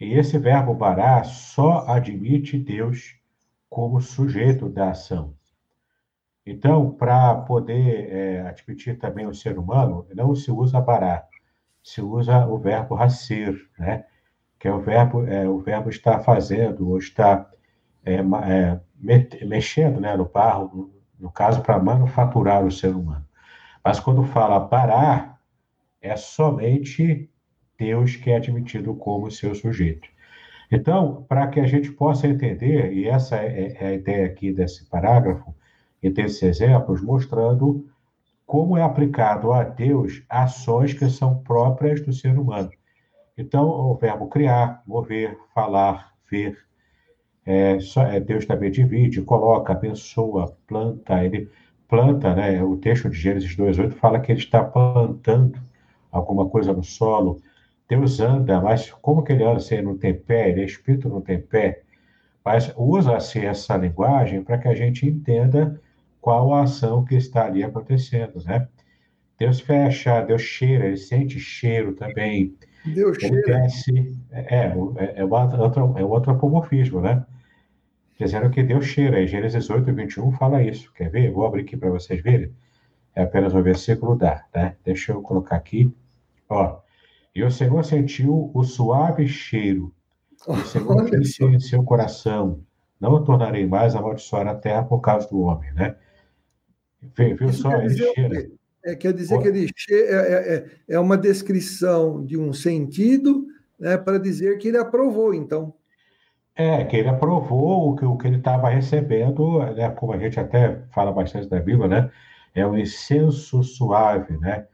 E 0.00 0.14
esse 0.14 0.38
verbo 0.38 0.76
parar 0.76 1.24
só 1.24 1.86
admite 1.88 2.58
Deus 2.58 3.16
como 3.70 4.00
sujeito 4.00 4.68
da 4.68 4.90
ação. 4.90 5.34
Então, 6.46 6.90
para 6.90 7.34
poder 7.36 8.12
é, 8.12 8.40
admitir 8.42 8.98
também 8.98 9.26
o 9.26 9.34
ser 9.34 9.58
humano, 9.58 10.06
não 10.14 10.34
se 10.34 10.50
usa 10.50 10.82
parar 10.82 11.28
se 11.84 12.00
usa 12.00 12.46
o 12.46 12.58
verbo 12.58 12.94
racer, 12.94 13.54
né? 13.78 14.06
que 14.58 14.66
é 14.66 14.72
o 14.72 14.80
verbo, 14.80 15.26
é, 15.26 15.46
o 15.46 15.58
verbo 15.58 15.90
estar 15.90 16.20
fazendo 16.20 16.88
ou 16.88 16.96
está 16.96 17.46
é, 18.02 18.14
é, 18.14 18.80
mexendo 19.44 20.00
né, 20.00 20.16
no 20.16 20.24
barro, 20.24 20.70
no, 20.74 20.94
no 21.20 21.30
caso, 21.30 21.60
para 21.60 21.78
manufaturar 21.78 22.64
o 22.64 22.72
ser 22.72 22.96
humano. 22.96 23.26
Mas 23.84 24.00
quando 24.00 24.24
fala 24.24 24.66
parar, 24.66 25.38
é 26.00 26.16
somente 26.16 27.30
Deus 27.78 28.16
que 28.16 28.30
é 28.30 28.36
admitido 28.36 28.94
como 28.94 29.30
seu 29.30 29.54
sujeito. 29.54 30.08
Então, 30.70 31.24
para 31.28 31.46
que 31.48 31.60
a 31.60 31.66
gente 31.66 31.92
possa 31.92 32.26
entender, 32.26 32.92
e 32.92 33.06
essa 33.08 33.36
é, 33.36 33.76
é 33.78 33.86
a 33.86 33.92
ideia 33.92 34.26
aqui 34.26 34.52
desse 34.52 34.84
parágrafo 34.86 35.54
e 36.02 36.10
desses 36.10 36.42
exemplos, 36.42 37.02
mostrando 37.02 37.88
como 38.46 38.76
é 38.76 38.82
aplicado 38.82 39.52
a 39.52 39.64
Deus 39.64 40.22
ações 40.28 40.92
que 40.92 41.08
são 41.08 41.38
próprias 41.38 42.00
do 42.00 42.12
ser 42.12 42.38
humano. 42.38 42.70
Então, 43.36 43.68
o 43.68 43.94
verbo 43.94 44.28
criar, 44.28 44.82
mover, 44.86 45.36
falar, 45.54 46.12
ver, 46.30 46.58
é, 47.46 47.78
só, 47.80 48.02
é, 48.02 48.20
Deus 48.20 48.46
também 48.46 48.70
divide, 48.70 49.20
coloca, 49.22 49.72
abençoa, 49.72 50.56
planta, 50.66 51.22
ele 51.24 51.50
planta, 51.88 52.34
né? 52.34 52.62
O 52.62 52.76
texto 52.76 53.10
de 53.10 53.16
Gênesis 53.16 53.54
2,8 53.56 53.92
fala 53.92 54.20
que 54.20 54.32
ele 54.32 54.38
está 54.38 54.64
plantando 54.64 55.58
alguma 56.10 56.48
coisa 56.48 56.72
no 56.72 56.82
solo. 56.82 57.40
Deus 57.88 58.20
anda, 58.20 58.60
mas 58.60 58.90
como 58.90 59.22
que 59.22 59.32
ele 59.32 59.44
anda 59.44 59.60
se 59.60 59.74
ele 59.74 59.82
não 59.82 59.98
tem 59.98 60.14
pé? 60.14 60.50
Ele 60.50 60.62
é 60.62 60.64
espírito, 60.64 61.08
não 61.08 61.20
tem 61.20 61.40
pé. 61.40 61.82
Mas 62.44 62.72
usa-se 62.76 63.44
essa 63.44 63.76
linguagem 63.76 64.42
para 64.42 64.58
que 64.58 64.68
a 64.68 64.74
gente 64.74 65.06
entenda 65.06 65.80
qual 66.20 66.52
a 66.54 66.62
ação 66.62 67.04
que 67.04 67.14
está 67.14 67.46
ali 67.46 67.62
acontecendo, 67.62 68.42
né? 68.44 68.68
Deus 69.38 69.60
fecha, 69.60 70.22
Deus 70.22 70.42
cheira, 70.42 70.86
ele 70.86 70.96
sente 70.96 71.38
cheiro 71.38 71.92
também. 71.94 72.54
Deus 72.84 73.18
ele 73.22 73.42
cheira. 73.42 73.60
Desce, 73.60 74.18
é, 74.30 74.40
é, 74.40 74.58
é, 74.58 75.20
é, 75.20 75.24
um 75.24 75.98
é 75.98 76.18
antropomorfismo, 76.18 77.00
né? 77.00 77.24
Dizendo 78.18 78.48
que 78.50 78.62
Deus 78.62 78.86
cheira. 78.86 79.22
Em 79.22 79.26
Gênesis 79.26 79.68
8, 79.68 79.92
21 79.92 80.32
fala 80.32 80.62
isso. 80.62 80.92
Quer 80.94 81.10
ver? 81.10 81.30
Vou 81.32 81.44
abrir 81.44 81.62
aqui 81.62 81.76
para 81.76 81.90
vocês 81.90 82.22
verem. 82.22 82.50
É 83.14 83.22
apenas 83.22 83.54
um 83.54 83.62
versículo 83.62 84.16
dá, 84.16 84.44
né? 84.54 84.76
Deixa 84.84 85.12
eu 85.12 85.20
colocar 85.20 85.56
aqui. 85.56 85.92
Ó. 86.48 86.83
E 87.34 87.42
o 87.42 87.50
Senhor 87.50 87.84
sentiu 87.84 88.50
o 88.54 88.62
suave 88.62 89.26
cheiro. 89.26 89.92
O 90.46 90.56
Senhor 90.64 91.10
disse 91.10 91.44
em 91.44 91.58
seu 91.58 91.82
coração: 91.82 92.60
Não 93.00 93.24
tornarei 93.24 93.66
mais 93.66 93.94
a 93.94 93.98
amaldiçoar 93.98 94.46
a 94.46 94.54
terra 94.54 94.84
por 94.84 95.00
causa 95.00 95.28
do 95.28 95.40
homem, 95.40 95.72
né? 95.74 95.96
Viu 97.16 97.52
só? 97.52 97.70
Quer 97.70 97.86
dizer, 97.86 98.12
cheira. 98.14 98.50
É, 98.84 98.94
quer 98.94 99.12
dizer 99.12 99.38
que 99.40 99.48
ele 99.48 99.68
cheira, 99.74 100.10
é, 100.10 100.32
é, 100.32 100.54
é, 100.56 100.66
é 100.94 100.98
uma 100.98 101.16
descrição 101.16 102.24
de 102.24 102.38
um 102.38 102.52
sentido 102.52 103.46
né, 103.78 103.96
para 103.96 104.18
dizer 104.18 104.58
que 104.58 104.68
ele 104.68 104.78
aprovou, 104.78 105.34
então. 105.34 105.74
É, 106.54 106.84
que 106.84 106.96
ele 106.96 107.08
aprovou 107.08 107.90
o 107.90 107.96
que, 107.96 108.04
o 108.04 108.16
que 108.16 108.28
ele 108.28 108.36
estava 108.36 108.68
recebendo, 108.68 109.58
né, 109.74 109.90
como 109.90 110.12
a 110.12 110.18
gente 110.18 110.38
até 110.38 110.82
fala 110.92 111.10
bastante 111.10 111.48
da 111.48 111.58
Bíblia, 111.58 111.88
né? 111.88 112.10
É 112.54 112.64
o 112.64 112.78
incenso 112.78 113.62
suave, 113.64 114.36
né? 114.38 114.66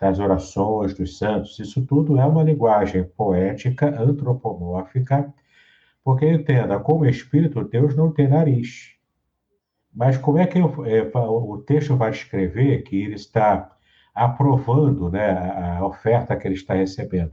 Das 0.00 0.18
orações 0.18 0.94
dos 0.94 1.18
santos. 1.18 1.58
Isso 1.58 1.84
tudo 1.84 2.18
é 2.18 2.24
uma 2.24 2.42
linguagem 2.42 3.04
poética, 3.04 3.86
antropomórfica, 4.00 5.32
porque 6.02 6.26
entenda, 6.26 6.80
como 6.80 7.04
espírito, 7.04 7.62
Deus 7.62 7.94
não 7.94 8.10
tem 8.10 8.26
nariz. 8.26 8.94
Mas 9.94 10.16
como 10.16 10.38
é 10.38 10.46
que 10.46 10.58
eu, 10.58 10.86
é, 10.86 11.02
o 11.14 11.58
texto 11.58 11.96
vai 11.96 12.10
descrever 12.10 12.82
que 12.82 13.02
ele 13.02 13.14
está 13.14 13.76
aprovando 14.14 15.10
né, 15.10 15.30
a 15.78 15.84
oferta 15.84 16.36
que 16.36 16.48
ele 16.48 16.54
está 16.54 16.74
recebendo? 16.74 17.32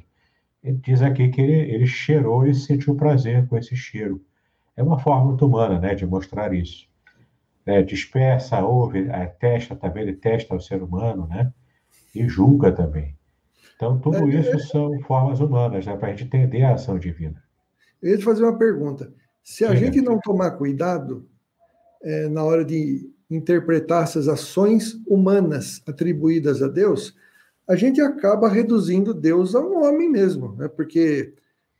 Ele 0.64 0.78
diz 0.78 1.02
aqui 1.02 1.30
que 1.30 1.40
ele, 1.40 1.72
ele 1.72 1.88
cheirou 1.88 2.46
e 2.46 2.54
sentiu 2.54 2.96
prazer 2.96 3.48
com 3.48 3.58
esse 3.58 3.76
cheiro. 3.76 4.22
É 4.76 4.84
uma 4.84 5.00
forma 5.00 5.26
muito 5.26 5.46
humana 5.46 5.80
né, 5.80 5.96
de 5.96 6.06
mostrar 6.06 6.54
isso. 6.54 6.88
É, 7.66 7.82
dispersa, 7.82 8.64
ouve, 8.66 9.08
é, 9.10 9.26
testa 9.26 9.76
também, 9.76 10.04
ele 10.04 10.14
testa 10.14 10.56
o 10.56 10.60
ser 10.60 10.82
humano, 10.82 11.28
né? 11.28 11.54
E 12.22 12.30
julga 12.30 12.72
também. 12.72 13.16
Então, 13.76 14.00
tudo 14.00 14.18
é, 14.18 14.40
isso 14.40 14.56
é, 14.56 14.60
são 14.60 15.00
formas 15.02 15.40
humanas, 15.40 15.86
né, 15.86 15.96
para 15.96 16.10
a 16.10 16.12
gente 16.12 16.24
entender 16.26 16.64
a 16.64 16.74
ação 16.74 16.98
divina. 16.98 17.42
Eu 18.02 18.12
ia 18.12 18.18
te 18.18 18.24
fazer 18.24 18.44
uma 18.44 18.58
pergunta. 18.58 19.14
Se 19.44 19.64
a 19.64 19.70
Sim, 19.70 19.78
gente 19.78 20.02
não 20.02 20.20
tomar 20.20 20.52
cuidado, 20.52 21.28
é, 22.02 22.28
na 22.28 22.44
hora 22.44 22.66
de 22.66 23.10
interpretar 23.30 24.04
essas 24.04 24.28
ações 24.28 25.00
humanas 25.08 25.82
atribuídas 25.86 26.62
a 26.62 26.68
Deus, 26.68 27.16
a 27.68 27.76
gente 27.76 28.00
acaba 28.00 28.48
reduzindo 28.48 29.14
Deus 29.14 29.54
a 29.54 29.60
um 29.60 29.84
homem 29.84 30.10
mesmo, 30.10 30.56
né? 30.56 30.68
Porque 30.68 31.34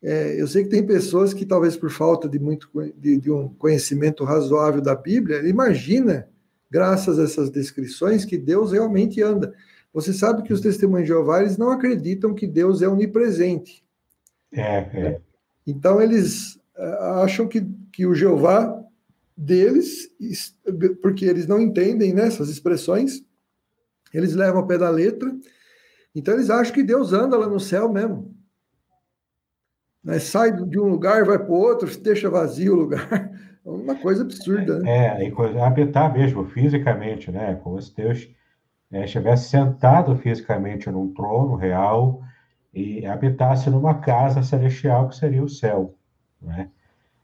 é, 0.04 0.40
eu 0.40 0.48
sei 0.48 0.64
que 0.64 0.70
tem 0.70 0.86
pessoas 0.86 1.34
que 1.34 1.46
talvez 1.46 1.76
por 1.78 1.90
falta 1.90 2.28
de 2.28 2.38
muito 2.38 2.70
de, 2.98 3.18
de, 3.18 3.32
um 3.32 3.50
conhecimento 3.50 4.24
razoável 4.24 4.82
da 4.82 4.94
Bíblia, 4.94 5.48
imagina, 5.48 6.28
graças 6.70 7.18
a 7.18 7.24
essas 7.24 7.50
descrições, 7.50 8.26
que 8.26 8.38
Deus 8.38 8.74
realmente 8.74 9.22
anda. 9.22 9.54
Você 9.98 10.14
sabe 10.14 10.44
que 10.44 10.54
os 10.54 10.62
testemunhos 10.62 11.08
de 11.08 11.12
Jeová 11.12 11.42
eles 11.42 11.58
não 11.58 11.72
acreditam 11.72 12.36
que 12.36 12.46
Deus 12.46 12.84
é 12.84 12.88
onipresente. 12.88 13.84
É, 14.52 14.62
é. 14.62 15.22
Então 15.66 16.00
eles 16.00 16.60
é, 16.78 16.98
acham 17.24 17.48
que, 17.48 17.68
que 17.92 18.06
o 18.06 18.14
Jeová 18.14 18.80
deles, 19.36 20.08
porque 21.02 21.26
eles 21.26 21.48
não 21.48 21.60
entendem 21.60 22.14
né, 22.14 22.28
essas 22.28 22.48
expressões, 22.48 23.26
eles 24.14 24.36
levam 24.36 24.62
a 24.62 24.68
pé 24.68 24.78
da 24.78 24.92
letra, 24.92 25.36
Então 26.14 26.36
eles 26.36 26.52
acham 26.52 26.76
que 26.76 26.84
Deus 26.84 27.12
anda 27.12 27.36
lá 27.36 27.48
no 27.48 27.60
céu 27.60 27.92
mesmo. 27.92 28.36
Né? 30.04 30.20
Sai 30.20 30.52
de 30.52 30.80
um 30.80 30.90
lugar, 30.90 31.26
vai 31.26 31.40
para 31.40 31.52
o 31.52 31.58
outro, 31.58 31.90
deixa 31.98 32.30
vazio 32.30 32.74
o 32.74 32.78
lugar. 32.78 33.32
É 33.66 33.70
uma 33.70 33.96
coisa 33.96 34.22
absurda, 34.22 34.80
né? 34.80 35.18
É, 35.20 35.28
e 35.28 35.60
habitar 35.60 36.14
mesmo 36.14 36.46
fisicamente, 36.46 37.30
né? 37.30 37.60
Como 37.62 37.82
se 37.82 37.94
Deus 37.94 38.30
né, 38.90 39.06
estivesse 39.06 39.50
sentado 39.50 40.16
fisicamente 40.18 40.90
num 40.90 41.14
trono 41.14 41.56
real 41.56 42.22
e 42.74 43.06
habitasse 43.06 43.70
numa 43.70 43.96
casa 43.96 44.42
celestial 44.44 45.10
que 45.10 45.16
seria 45.16 45.44
o 45.44 45.50
céu, 45.50 45.96
né? 46.42 46.70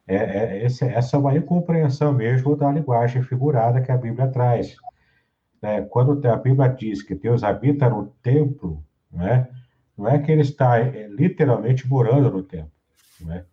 É, 0.05 0.15
é, 0.15 0.65
esse, 0.65 0.83
essa 0.83 1.15
é 1.15 1.19
uma 1.19 1.35
incompreensão 1.35 2.11
mesmo 2.11 2.57
da 2.57 2.69
linguagem 2.69 3.23
figurada 3.23 3.81
que 3.81 3.91
a 3.91 3.97
Bíblia 3.97 4.27
traz. 4.27 4.75
É, 5.61 5.81
quando 5.81 6.27
a 6.27 6.35
Bíblia 6.35 6.67
diz 6.67 7.01
que 7.01 7.15
Deus 7.15 7.41
habita 7.41 7.89
no 7.89 8.07
templo, 8.21 8.83
né, 9.09 9.47
não 9.97 10.09
é 10.09 10.19
que 10.19 10.29
ele 10.29 10.41
está 10.41 10.77
é, 10.77 11.07
literalmente 11.07 11.87
morando 11.87 12.29
no 12.29 12.43
templo, 12.43 12.71
né? 13.21 13.45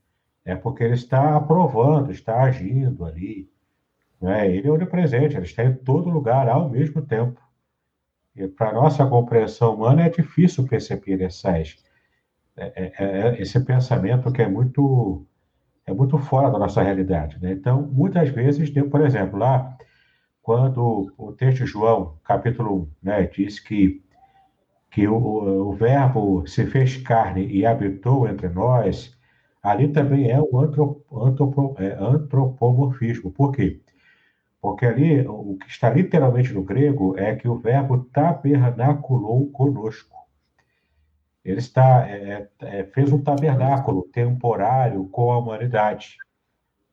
é 0.45 0.57
porque 0.57 0.83
ele 0.83 0.95
está 0.95 1.37
aprovando, 1.37 2.11
está 2.11 2.43
agindo 2.43 3.05
ali. 3.05 3.49
Né? 4.21 4.51
Ele 4.51 4.67
é 4.69 4.71
onipresente, 4.71 5.37
ele 5.37 5.45
está 5.45 5.65
em 5.65 5.75
todo 5.75 6.11
lugar 6.11 6.49
ao 6.49 6.69
mesmo 6.69 7.03
tempo. 7.03 7.41
Para 8.49 8.73
nossa 8.73 9.07
compreensão 9.07 9.75
humana 9.75 10.03
é 10.07 10.09
difícil 10.09 10.67
perceber 10.67 11.23
essas, 11.23 11.77
é, 12.57 12.73
é, 12.77 12.93
é, 12.99 13.43
esse 13.43 13.59
pensamento 13.65 14.33
que 14.33 14.43
é 14.43 14.49
muito 14.49 15.27
é 15.87 15.93
muito 15.93 16.19
fora 16.19 16.51
da 16.51 16.59
nossa 16.59 16.83
realidade. 16.83 17.39
Né? 17.41 17.53
Então, 17.53 17.83
muitas 17.83 18.29
vezes, 18.31 18.71
por 18.91 19.01
exemplo, 19.01 19.39
lá, 19.39 19.77
quando 20.43 21.13
o 21.19 21.33
texto 21.33 21.59
de 21.59 21.67
João, 21.67 22.19
capítulo 22.25 22.83
1, 22.83 22.89
né, 23.03 23.27
diz 23.27 23.59
que, 23.59 24.03
que 24.91 25.09
o, 25.09 25.17
o 25.17 25.73
verbo 25.73 26.47
se 26.47 26.67
fez 26.67 26.97
carne 26.99 27.47
e 27.47 27.67
habitou 27.67 28.29
entre 28.29 28.49
nós, 28.49 29.17
ali 29.63 29.89
também 29.89 30.31
é 30.31 30.41
o 30.41 30.61
antropo, 30.61 31.75
é, 31.79 31.97
antropomorfismo. 32.01 33.31
Por 33.31 33.53
quê? 33.53 33.81
Porque 34.61 34.85
ali, 34.85 35.27
o 35.27 35.57
que 35.57 35.69
está 35.69 35.89
literalmente 35.89 36.53
no 36.53 36.63
grego 36.63 37.19
é 37.19 37.35
que 37.35 37.49
o 37.49 37.59
verbo 37.59 38.05
tabernaculou 38.05 39.51
conosco. 39.51 40.19
Ele 41.43 41.59
está, 41.59 42.07
é, 42.07 42.49
é, 42.61 42.85
fez 42.85 43.11
um 43.11 43.23
tabernáculo 43.23 44.03
temporário 44.13 45.09
com 45.09 45.33
a 45.33 45.39
humanidade, 45.39 46.19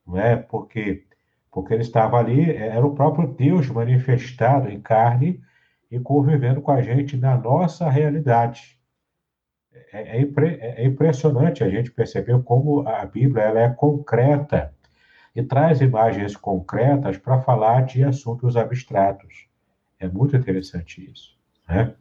não 0.06 0.18
é? 0.18 0.36
Porque, 0.36 1.04
porque 1.52 1.74
ele 1.74 1.82
estava 1.82 2.18
ali, 2.18 2.50
era 2.50 2.86
o 2.86 2.94
próprio 2.94 3.28
Deus 3.34 3.68
manifestado 3.68 4.70
em 4.70 4.80
carne 4.80 5.42
e 5.90 6.00
convivendo 6.00 6.62
com 6.62 6.70
a 6.70 6.80
gente 6.80 7.18
na 7.18 7.36
nossa 7.36 7.90
realidade. 7.90 8.78
É, 9.92 10.16
é, 10.16 10.20
impre, 10.22 10.58
é 10.60 10.84
impressionante 10.86 11.62
a 11.62 11.68
gente 11.68 11.90
perceber 11.90 12.42
como 12.42 12.88
a 12.88 13.04
Bíblia 13.04 13.44
ela 13.44 13.60
é 13.60 13.68
concreta 13.68 14.74
e 15.34 15.42
traz 15.42 15.80
imagens 15.80 16.36
concretas 16.36 17.16
para 17.18 17.40
falar 17.40 17.82
de 17.82 18.02
assuntos 18.02 18.56
abstratos. 18.56 19.46
É 19.98 20.08
muito 20.08 20.36
interessante 20.36 21.10
isso. 21.10 21.36
Né? 21.68 21.94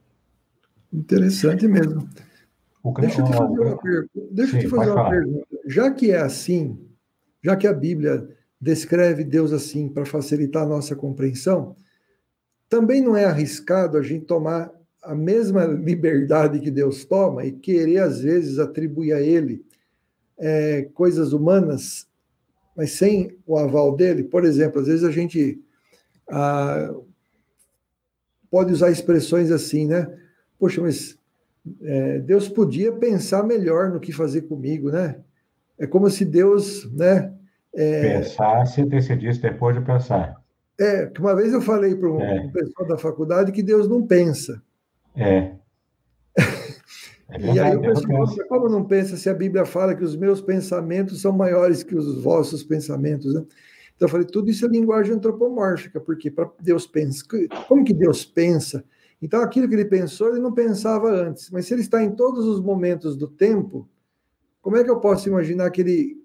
Interessante 0.91 1.67
mesmo. 1.67 2.07
Deixa 2.99 3.21
eu 3.21 3.25
te 3.25 3.33
fazer 3.33 3.59
uma, 3.59 3.77
pergunta. 3.77 4.09
Deixa 4.31 4.51
Sim, 4.53 4.59
te 4.59 4.67
fazer 4.67 4.91
uma 4.91 5.09
pergunta. 5.09 5.47
Já 5.65 5.91
que 5.91 6.11
é 6.11 6.19
assim, 6.19 6.79
já 7.43 7.55
que 7.55 7.67
a 7.67 7.73
Bíblia 7.73 8.27
descreve 8.59 9.23
Deus 9.23 9.51
assim 9.51 9.89
para 9.89 10.05
facilitar 10.05 10.63
a 10.63 10.67
nossa 10.67 10.95
compreensão, 10.95 11.75
também 12.69 13.01
não 13.01 13.15
é 13.15 13.25
arriscado 13.25 13.97
a 13.97 14.01
gente 14.01 14.25
tomar 14.25 14.71
a 15.03 15.15
mesma 15.15 15.65
liberdade 15.65 16.59
que 16.59 16.71
Deus 16.71 17.05
toma 17.05 17.45
e 17.45 17.51
querer, 17.51 17.99
às 17.99 18.21
vezes, 18.21 18.59
atribuir 18.59 19.13
a 19.13 19.21
Ele 19.21 19.65
é, 20.37 20.83
coisas 20.93 21.33
humanas, 21.33 22.07
mas 22.77 22.91
sem 22.91 23.35
o 23.47 23.57
aval 23.57 23.95
dele. 23.95 24.23
Por 24.23 24.45
exemplo, 24.45 24.79
às 24.79 24.87
vezes 24.87 25.03
a 25.03 25.09
gente 25.09 25.59
ah, 26.29 26.93
pode 28.51 28.71
usar 28.71 28.91
expressões 28.91 29.49
assim, 29.49 29.87
né? 29.87 30.07
Poxa, 30.59 30.79
mas 30.79 31.17
é, 31.81 32.19
Deus 32.19 32.47
podia 32.47 32.91
pensar 32.91 33.43
melhor 33.43 33.89
no 33.89 33.99
que 33.99 34.11
fazer 34.11 34.43
comigo, 34.43 34.91
né? 34.91 35.19
É 35.79 35.87
como 35.87 36.07
se 36.07 36.23
Deus, 36.23 36.89
né? 36.93 37.33
É, 37.73 38.19
Pensasse 38.19 38.81
e 38.81 38.85
decidisse 38.85 39.41
depois 39.41 39.75
de 39.75 39.83
pensar. 39.83 40.39
É, 40.79 41.07
que 41.07 41.19
uma 41.19 41.35
vez 41.35 41.53
eu 41.53 41.61
falei 41.61 41.95
para 41.95 42.11
um, 42.11 42.21
é. 42.21 42.41
um 42.41 42.51
pessoal 42.51 42.87
da 42.87 42.97
faculdade 42.97 43.51
que 43.51 43.63
Deus 43.63 43.87
não 43.87 44.05
pensa. 44.05 44.61
É. 45.15 45.51
é 47.37 47.53
verdade, 47.53 47.57
e 47.57 47.59
aí 47.59 47.75
o 47.77 47.81
pessoal, 47.81 48.47
como 48.47 48.69
não 48.69 48.83
pensa 48.83 49.17
se 49.17 49.29
a 49.29 49.33
Bíblia 49.33 49.65
fala 49.65 49.95
que 49.95 50.03
os 50.03 50.15
meus 50.15 50.41
pensamentos 50.41 51.21
são 51.21 51.31
maiores 51.31 51.83
que 51.83 51.95
os 51.95 52.21
vossos 52.21 52.63
pensamentos, 52.63 53.33
né? 53.33 53.45
Então 53.95 54.07
eu 54.07 54.09
falei, 54.09 54.27
tudo 54.27 54.49
isso 54.49 54.65
é 54.65 54.69
linguagem 54.69 55.13
antropomórfica, 55.13 55.99
porque 55.99 56.29
para 56.29 56.49
Deus 56.61 56.85
pensa, 56.85 57.23
como 57.67 57.83
que 57.83 57.93
Deus 57.93 58.23
pensa? 58.23 58.83
Então, 59.21 59.41
aquilo 59.41 59.67
que 59.67 59.73
ele 59.73 59.85
pensou, 59.85 60.29
ele 60.29 60.39
não 60.39 60.53
pensava 60.53 61.09
antes. 61.09 61.49
Mas 61.49 61.65
se 61.65 61.73
ele 61.73 61.81
está 61.81 62.03
em 62.03 62.11
todos 62.11 62.45
os 62.45 62.61
momentos 62.61 63.17
do 63.17 63.27
tempo, 63.27 63.89
como 64.61 64.77
é 64.77 64.83
que 64.83 64.89
eu 64.89 64.99
posso 64.99 65.27
imaginar 65.27 65.71
que 65.71 65.81
ele 65.81 66.17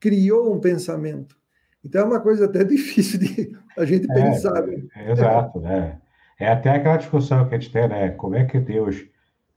criou 0.00 0.52
um 0.52 0.58
pensamento? 0.58 1.36
Então, 1.84 2.02
é 2.02 2.04
uma 2.04 2.20
coisa 2.20 2.46
até 2.46 2.62
difícil 2.64 3.20
de 3.20 3.56
a 3.76 3.84
gente 3.84 4.10
é, 4.10 4.14
pensar. 4.14 4.66
Né? 4.66 4.82
É, 4.96 5.12
exato, 5.12 5.60
né? 5.60 6.00
É 6.38 6.48
até 6.48 6.70
aquela 6.70 6.96
discussão 6.96 7.48
que 7.48 7.54
a 7.54 7.58
gente 7.58 7.72
tem, 7.72 7.88
né? 7.88 8.10
Como 8.10 8.34
é 8.34 8.44
que 8.44 8.58
Deus 8.58 9.04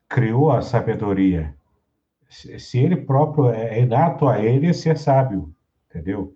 criou 0.09 0.51
a 0.51 0.61
sabedoria? 0.61 1.55
Se 2.29 2.79
ele 2.79 2.97
próprio 2.97 3.49
é, 3.49 3.79
é 3.79 3.81
inato 3.81 4.27
a 4.27 4.39
ele 4.39 4.73
ser 4.73 4.97
sábio, 4.97 5.53
entendeu? 5.89 6.35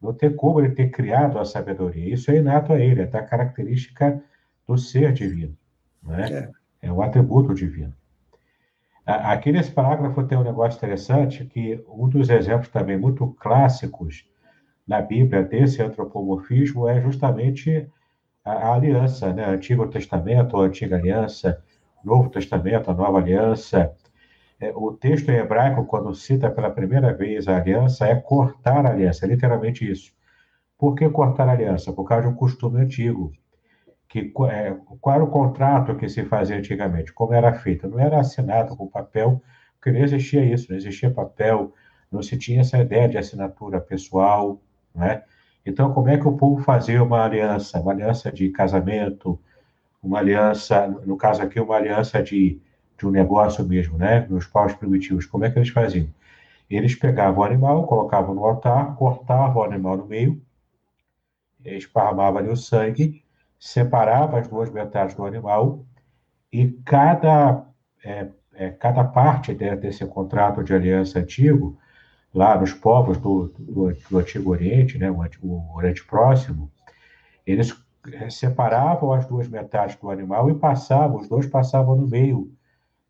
Não 0.00 0.12
tem 0.12 0.34
como 0.34 0.60
ele 0.60 0.74
ter 0.74 0.90
criado 0.90 1.38
a 1.38 1.44
sabedoria. 1.44 2.14
Isso 2.14 2.30
é 2.30 2.36
inato 2.36 2.72
a 2.72 2.78
ele, 2.78 3.02
é 3.02 3.06
da 3.06 3.22
característica 3.22 4.22
do 4.66 4.78
ser 4.78 5.12
divino. 5.12 5.56
Né? 6.02 6.52
É. 6.82 6.86
é 6.88 6.92
um 6.92 7.02
atributo 7.02 7.54
divino. 7.54 7.92
Aqui 9.04 9.50
nesse 9.50 9.70
parágrafo 9.70 10.22
tem 10.24 10.36
um 10.36 10.44
negócio 10.44 10.76
interessante, 10.76 11.44
que 11.46 11.82
um 11.88 12.06
dos 12.08 12.28
exemplos 12.28 12.68
também 12.68 12.98
muito 12.98 13.26
clássicos 13.40 14.28
na 14.86 15.00
Bíblia 15.00 15.42
desse 15.42 15.82
antropomorfismo 15.82 16.86
é 16.86 17.00
justamente 17.00 17.88
a, 18.44 18.52
a 18.52 18.74
aliança, 18.74 19.32
né? 19.32 19.46
Antigo 19.46 19.88
Testamento, 19.88 20.58
a 20.58 20.66
Antiga 20.66 20.96
Aliança, 20.96 21.62
Novo 22.04 22.30
Testamento, 22.30 22.90
a 22.90 22.94
Nova 22.94 23.18
Aliança. 23.18 23.94
É, 24.60 24.72
o 24.74 24.92
texto 24.92 25.28
em 25.30 25.36
hebraico, 25.36 25.84
quando 25.86 26.14
cita 26.14 26.50
pela 26.50 26.70
primeira 26.70 27.12
vez 27.14 27.46
a 27.48 27.56
aliança, 27.56 28.06
é 28.06 28.14
cortar 28.16 28.84
a 28.86 28.90
aliança, 28.90 29.24
é 29.24 29.28
literalmente 29.28 29.88
isso. 29.88 30.12
Por 30.76 30.94
que 30.94 31.08
cortar 31.10 31.48
a 31.48 31.52
aliança? 31.52 31.92
Por 31.92 32.04
causa 32.04 32.26
de 32.26 32.32
um 32.32 32.36
costume 32.36 32.80
antigo 32.80 33.32
que 34.08 34.32
é, 34.50 34.74
qual 35.00 35.16
era 35.16 35.24
o 35.24 35.30
contrato 35.30 35.94
que 35.96 36.08
se 36.08 36.24
fazia 36.24 36.56
antigamente, 36.56 37.12
como 37.12 37.34
era 37.34 37.52
feito. 37.52 37.86
Não 37.86 38.00
era 38.00 38.18
assinado 38.18 38.74
com 38.76 38.86
papel, 38.88 39.42
porque 39.74 39.92
não 39.92 40.00
existia 40.00 40.42
isso, 40.44 40.70
não 40.70 40.76
existia 40.76 41.10
papel, 41.10 41.72
não 42.10 42.22
se 42.22 42.36
tinha 42.38 42.62
essa 42.62 42.78
ideia 42.78 43.08
de 43.08 43.18
assinatura 43.18 43.80
pessoal, 43.80 44.60
né? 44.94 45.22
Então, 45.64 45.92
como 45.92 46.08
é 46.08 46.16
que 46.16 46.26
o 46.26 46.36
povo 46.36 46.62
fazia 46.62 47.02
uma 47.02 47.24
aliança? 47.24 47.78
Uma 47.78 47.92
aliança 47.92 48.32
de 48.32 48.48
casamento, 48.48 49.38
uma 50.02 50.18
aliança, 50.18 50.86
no 51.04 51.16
caso 51.16 51.42
aqui, 51.42 51.60
uma 51.60 51.76
aliança 51.76 52.22
de, 52.22 52.60
de 52.96 53.06
um 53.06 53.10
negócio 53.10 53.64
mesmo, 53.66 53.98
né? 53.98 54.26
Nos 54.28 54.46
paus 54.46 54.72
primitivos, 54.74 55.26
como 55.26 55.44
é 55.44 55.50
que 55.50 55.58
eles 55.58 55.70
faziam? 55.70 56.08
Eles 56.70 56.94
pegavam 56.94 57.40
o 57.40 57.44
animal, 57.44 57.86
colocavam 57.86 58.34
no 58.34 58.44
altar, 58.44 58.94
cortavam 58.96 59.62
o 59.62 59.64
animal 59.64 59.96
no 59.96 60.06
meio, 60.06 60.40
esparramavam 61.64 62.38
ali 62.38 62.50
o 62.50 62.56
sangue, 62.56 63.24
separava 63.58 64.38
as 64.38 64.48
duas 64.48 64.70
metades 64.70 65.14
do 65.14 65.24
animal 65.24 65.84
e 66.52 66.68
cada, 66.84 67.64
é, 68.04 68.28
é, 68.54 68.70
cada 68.70 69.04
parte 69.04 69.54
de, 69.54 69.74
desse 69.76 70.04
contrato 70.06 70.62
de 70.62 70.72
aliança 70.74 71.18
antigo, 71.18 71.78
lá 72.32 72.58
nos 72.58 72.72
povos 72.72 73.18
do, 73.18 73.48
do, 73.58 73.92
do 74.10 74.18
Antigo 74.18 74.50
Oriente, 74.50 74.98
né, 74.98 75.10
o, 75.10 75.16
o 75.42 75.76
Oriente 75.76 76.04
Próximo, 76.04 76.70
eles 77.46 77.74
separavam 78.30 79.12
as 79.12 79.26
duas 79.26 79.48
metades 79.48 79.96
do 79.96 80.10
animal 80.10 80.50
e 80.50 80.54
passavam, 80.54 81.18
os 81.18 81.28
dois 81.28 81.46
passavam 81.46 81.96
no 81.96 82.06
meio 82.06 82.50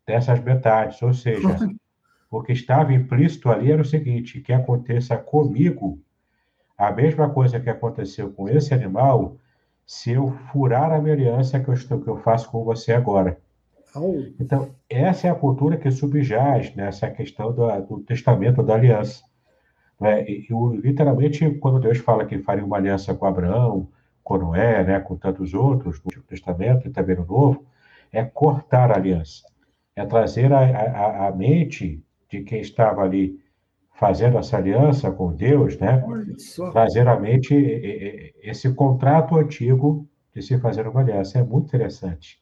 dessas 0.05 0.39
metades, 0.43 1.01
ou 1.01 1.13
seja, 1.13 1.47
o 2.31 2.41
que 2.41 2.53
estava 2.53 2.93
implícito 2.93 3.49
ali 3.49 3.71
era 3.71 3.81
o 3.81 3.85
seguinte, 3.85 4.41
que 4.41 4.53
aconteça 4.53 5.17
comigo 5.17 5.99
a 6.77 6.91
mesma 6.91 7.29
coisa 7.29 7.59
que 7.59 7.69
aconteceu 7.69 8.31
com 8.31 8.47
esse 8.47 8.73
animal, 8.73 9.35
se 9.85 10.11
eu 10.11 10.31
furar 10.51 10.91
a 10.91 11.01
minha 11.01 11.13
aliança 11.13 11.59
que 11.59 11.67
eu, 11.67 11.73
estou, 11.73 11.99
que 11.99 12.07
eu 12.07 12.17
faço 12.17 12.49
com 12.49 12.63
você 12.63 12.93
agora. 12.93 13.37
Então, 14.39 14.69
essa 14.89 15.27
é 15.27 15.31
a 15.31 15.35
cultura 15.35 15.75
que 15.75 15.91
subjaz 15.91 16.73
nessa 16.75 17.09
questão 17.09 17.51
do, 17.51 17.67
do 17.81 17.99
testamento 18.01 18.63
da 18.63 18.75
aliança. 18.75 19.23
É, 20.01 20.29
e, 20.29 20.47
literalmente, 20.81 21.49
quando 21.55 21.79
Deus 21.79 21.97
fala 21.97 22.25
que 22.25 22.39
faria 22.39 22.63
uma 22.63 22.77
aliança 22.77 23.13
com 23.13 23.25
Abraão, 23.25 23.87
com 24.29 24.37
Noé, 24.37 24.83
né, 24.83 24.99
com 24.99 25.15
tantos 25.17 25.55
outros, 25.55 25.97
no 25.97 26.03
Antigo 26.05 26.25
Testamento 26.27 26.87
e 26.87 26.91
também 26.91 27.15
no 27.15 27.25
Novo, 27.25 27.65
é 28.11 28.23
cortar 28.23 28.91
a 28.91 28.95
aliança. 28.95 29.43
é 29.95 30.05
trazer 30.05 30.53
a, 30.53 30.59
a, 30.59 31.27
a 31.27 31.31
mente 31.35 32.03
de 32.29 32.41
quem 32.43 32.61
estava 32.61 33.01
ali 33.01 33.39
fazendo 33.95 34.37
essa 34.37 34.55
aliança 34.55 35.09
com 35.09 35.33
Deus, 35.33 35.79
né? 35.79 36.03
Trazer 36.71 37.07
à 37.07 37.19
mente 37.19 37.55
esse 38.43 38.71
contrato 38.71 39.35
antigo 39.35 40.07
de 40.33 40.43
se 40.43 40.59
fazer 40.59 40.87
uma 40.87 41.01
aliança. 41.01 41.39
É 41.39 41.43
muito 41.43 41.65
interessante. 41.65 42.39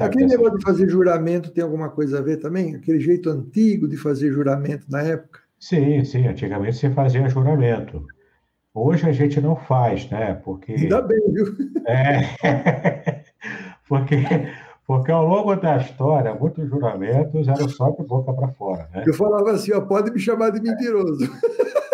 Aquele 0.00 0.26
negócio 0.26 0.58
de 0.58 0.64
fazer 0.64 0.88
juramento 0.88 1.50
tem 1.50 1.62
alguma 1.62 1.90
coisa 1.90 2.18
a 2.18 2.22
ver 2.22 2.38
também? 2.38 2.74
Aquele 2.74 3.00
jeito 3.00 3.28
antigo 3.28 3.86
de 3.86 3.98
fazer 3.98 4.32
juramento 4.32 4.86
na 4.88 5.02
época? 5.02 5.40
Sim, 5.58 6.02
sim. 6.04 6.26
Antigamente 6.26 6.76
se 6.76 6.88
fazia 6.90 7.28
juramento. 7.28 8.06
Hoje 8.78 9.08
a 9.08 9.12
gente 9.12 9.40
não 9.40 9.56
faz, 9.56 10.08
né? 10.10 10.34
Porque. 10.44 10.72
Ainda 10.72 11.00
bem, 11.00 11.18
viu? 11.32 11.46
É. 11.88 13.22
porque, 13.88 14.16
porque 14.86 15.10
ao 15.10 15.24
longo 15.24 15.54
da 15.54 15.76
história, 15.76 16.34
muitos 16.34 16.68
juramentos 16.68 17.48
eram 17.48 17.68
só 17.68 17.90
de 17.90 18.02
boca 18.02 18.32
para 18.34 18.48
fora, 18.48 18.88
né? 18.92 19.04
Eu 19.06 19.14
falava 19.14 19.52
assim, 19.52 19.72
ó, 19.72 19.80
pode 19.80 20.10
me 20.10 20.18
chamar 20.18 20.50
de 20.50 20.60
mentiroso. 20.60 21.24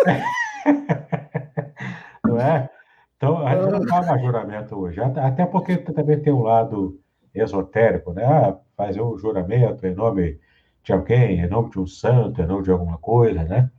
não 2.25 2.39
é? 2.39 2.69
Então, 3.15 3.47
a 3.47 3.55
gente 3.55 3.71
não 3.71 3.87
faz 3.87 4.07
mais 4.07 4.21
juramento 4.21 4.75
hoje. 4.75 4.99
Até 4.99 5.45
porque 5.45 5.77
também 5.77 6.19
tem 6.19 6.33
um 6.33 6.41
lado 6.41 6.99
esotérico, 7.35 8.11
né? 8.11 8.25
Ah, 8.25 8.57
fazer 8.75 9.01
um 9.01 9.17
juramento 9.17 9.85
em 9.85 9.93
nome 9.93 10.39
de 10.83 10.91
alguém, 10.91 11.39
em 11.39 11.47
nome 11.47 11.69
de 11.69 11.79
um 11.79 11.87
santo, 11.87 12.41
em 12.41 12.47
nome 12.47 12.63
de 12.63 12.71
alguma 12.71 12.97
coisa, 12.97 13.43
né? 13.43 13.69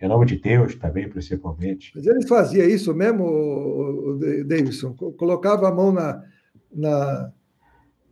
Em 0.00 0.08
nome 0.08 0.26
de 0.26 0.36
Deus 0.36 0.74
também, 0.74 1.08
principalmente. 1.08 1.92
Mas 1.94 2.06
ele 2.06 2.26
fazia 2.26 2.64
isso 2.64 2.94
mesmo, 2.94 4.18
Davidson? 4.46 4.94
Colocava 4.94 5.68
a 5.68 5.72
mão 5.74 5.92
na. 5.92 6.22
na 6.72 7.32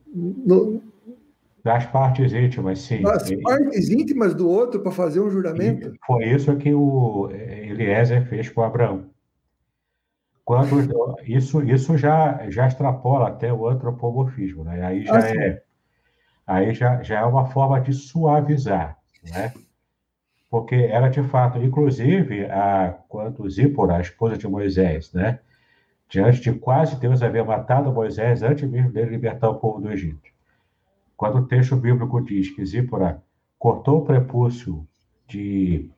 no... 0.06 0.82
Das 1.64 1.86
partes 1.86 2.32
íntimas, 2.32 2.80
sim. 2.80 3.02
Das 3.02 3.30
partes 3.40 3.88
íntimas 3.88 4.34
do 4.34 4.48
outro 4.48 4.80
para 4.80 4.90
fazer 4.90 5.20
um 5.20 5.30
juramento? 5.30 5.88
E 5.88 5.98
foi 6.06 6.24
isso 6.24 6.56
que 6.56 6.74
o 6.74 7.30
Eliezer 7.30 8.26
fez 8.28 8.48
com 8.48 8.62
Abraão. 8.62 9.12
Quando, 10.44 10.80
isso 11.24 11.62
isso 11.62 11.96
já, 11.96 12.50
já 12.50 12.66
extrapola 12.66 13.28
até 13.28 13.52
o 13.52 13.68
antropomorfismo, 13.68 14.64
né? 14.64 14.84
Aí 14.84 15.04
já, 15.04 15.16
ah, 15.16 15.28
é, 15.28 15.62
aí 16.44 16.74
já, 16.74 17.00
já 17.02 17.20
é 17.20 17.24
uma 17.24 17.46
forma 17.46 17.80
de 17.80 17.92
suavizar, 17.92 18.98
né? 19.32 19.52
Porque 20.52 20.74
era 20.74 21.08
de 21.08 21.22
fato, 21.22 21.58
inclusive, 21.58 22.44
a, 22.44 22.94
quando 23.08 23.48
Zípora, 23.48 23.96
a 23.96 24.00
esposa 24.02 24.36
de 24.36 24.46
Moisés, 24.46 25.10
né, 25.14 25.38
diante 26.10 26.42
de 26.42 26.52
quase 26.52 27.00
Deus 27.00 27.22
haver 27.22 27.42
matado 27.42 27.90
Moisés 27.90 28.42
antes 28.42 28.68
mesmo 28.68 28.92
dele 28.92 29.12
libertar 29.12 29.48
o 29.48 29.54
povo 29.54 29.80
do 29.80 29.90
Egito. 29.90 30.20
Quando 31.16 31.38
o 31.38 31.46
texto 31.46 31.74
bíblico 31.74 32.20
diz 32.20 32.54
que 32.54 32.66
Zípora 32.66 33.22
cortou 33.58 34.00
o 34.00 34.04
prepúcio 34.04 34.86
de, 35.26 35.90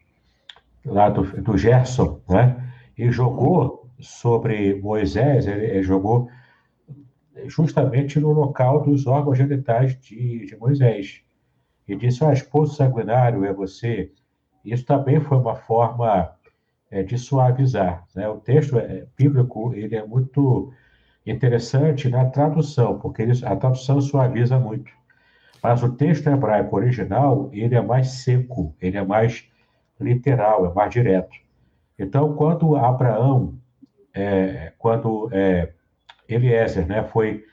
lá 0.86 1.10
do, 1.10 1.24
do 1.42 1.58
Gerson, 1.58 2.20
né, 2.28 2.72
e 2.96 3.10
jogou 3.10 3.90
sobre 3.98 4.80
Moisés, 4.80 5.48
ele, 5.48 5.66
ele 5.66 5.82
jogou 5.82 6.30
justamente 7.46 8.20
no 8.20 8.30
local 8.30 8.84
dos 8.84 9.04
órgãos 9.04 9.36
genitais 9.36 9.98
de, 9.98 10.46
de 10.46 10.56
Moisés. 10.56 11.22
E 11.88 11.96
disse: 11.96 12.24
Ah, 12.24 12.32
esposo 12.32 12.76
sanguinário 12.76 13.44
é 13.44 13.52
você, 13.52 14.12
isso 14.64 14.84
também 14.86 15.20
foi 15.20 15.38
uma 15.38 15.54
forma 15.54 16.32
é, 16.90 17.02
de 17.02 17.18
suavizar. 17.18 18.04
Né? 18.14 18.28
O 18.28 18.36
texto 18.36 18.78
é, 18.78 19.04
bíblico 19.16 19.74
ele 19.74 19.96
é 19.96 20.06
muito 20.06 20.72
interessante 21.26 22.08
na 22.08 22.24
tradução, 22.26 22.98
porque 22.98 23.22
ele, 23.22 23.32
a 23.44 23.56
tradução 23.56 24.00
suaviza 24.00 24.58
muito. 24.58 24.90
Mas 25.62 25.82
o 25.82 25.92
texto 25.92 26.28
hebraico 26.28 26.76
original 26.76 27.48
ele 27.52 27.74
é 27.74 27.80
mais 27.80 28.08
seco, 28.08 28.74
ele 28.80 28.96
é 28.96 29.04
mais 29.04 29.48
literal, 30.00 30.66
é 30.66 30.74
mais 30.74 30.92
direto. 30.92 31.36
Então, 31.98 32.34
quando 32.34 32.76
Abraão, 32.76 33.54
é, 34.12 34.72
quando 34.78 35.28
é, 35.32 35.72
Eliezer 36.28 36.86
né, 36.86 37.02
foi 37.04 37.44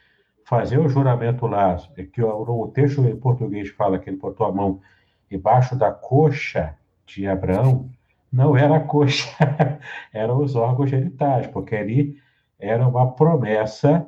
fazer 0.45 0.77
o 0.77 0.89
juramento 0.89 1.47
lá, 1.47 1.77
que 2.13 2.21
o, 2.21 2.63
o 2.63 2.67
texto 2.67 3.01
em 3.05 3.15
português 3.15 3.69
fala 3.69 3.97
que 3.97 4.09
ele 4.09 4.17
botou 4.17 4.45
a 4.45 4.51
mão 4.51 4.81
embaixo 5.29 5.75
da 5.75 5.91
coxa 5.91 6.75
de 7.05 7.27
Abraão 7.27 7.89
não 8.31 8.55
era 8.55 8.77
a 8.77 8.79
coxa, 8.79 9.29
eram 10.13 10.41
os 10.41 10.55
órgãos 10.55 10.89
genitais, 10.89 11.47
porque 11.47 11.75
ali 11.75 12.17
era 12.57 12.87
uma 12.87 13.11
promessa 13.11 14.07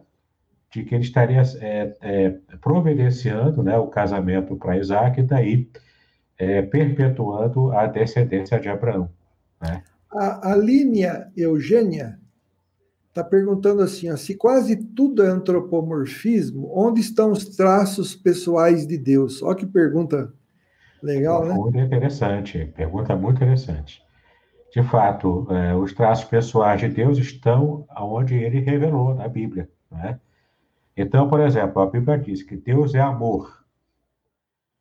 de 0.71 0.83
que 0.83 0.95
ele 0.95 1.03
estaria 1.03 1.41
é, 1.59 1.95
é, 2.01 2.29
providenciando 2.61 3.61
né, 3.61 3.77
o 3.77 3.87
casamento 3.87 4.55
para 4.55 4.77
Isaac 4.77 5.19
e 5.19 5.23
daí 5.23 5.69
é, 6.37 6.61
perpetuando 6.61 7.71
a 7.71 7.85
descendência 7.85 8.59
de 8.59 8.69
Abraão. 8.69 9.09
Né? 9.61 9.83
A, 10.11 10.53
a 10.53 10.55
linha 10.55 11.31
Eugênia 11.35 12.19
está 13.09 13.23
perguntando 13.23 13.81
assim: 13.81 14.11
ó, 14.11 14.17
se 14.17 14.35
quase 14.35 14.75
tudo 14.75 15.23
é 15.23 15.27
antropomorfismo, 15.27 16.71
onde 16.73 17.01
estão 17.01 17.31
os 17.31 17.45
traços 17.45 18.15
pessoais 18.15 18.87
de 18.87 18.97
Deus? 18.97 19.43
Olha 19.43 19.55
que 19.55 19.65
pergunta 19.65 20.33
Legal, 21.03 21.45
né? 21.45 21.53
Muito 21.53 21.77
interessante, 21.77 22.65
pergunta 22.77 23.13
muito 23.13 23.35
interessante. 23.35 24.01
De 24.73 24.81
fato, 24.81 25.45
é, 25.51 25.75
os 25.75 25.93
traços 25.93 26.23
pessoais 26.25 26.79
de 26.79 26.87
Deus 26.87 27.17
estão 27.17 27.85
onde 27.97 28.35
ele 28.35 28.61
revelou 28.61 29.13
na 29.13 29.27
Bíblia. 29.27 29.69
Né? 29.91 30.17
Então, 30.95 31.29
por 31.29 31.41
exemplo, 31.41 31.81
a 31.81 31.85
Bíblia 31.85 32.17
diz 32.17 32.41
que 32.41 32.55
Deus 32.55 32.95
é 32.95 33.01
amor. 33.01 33.63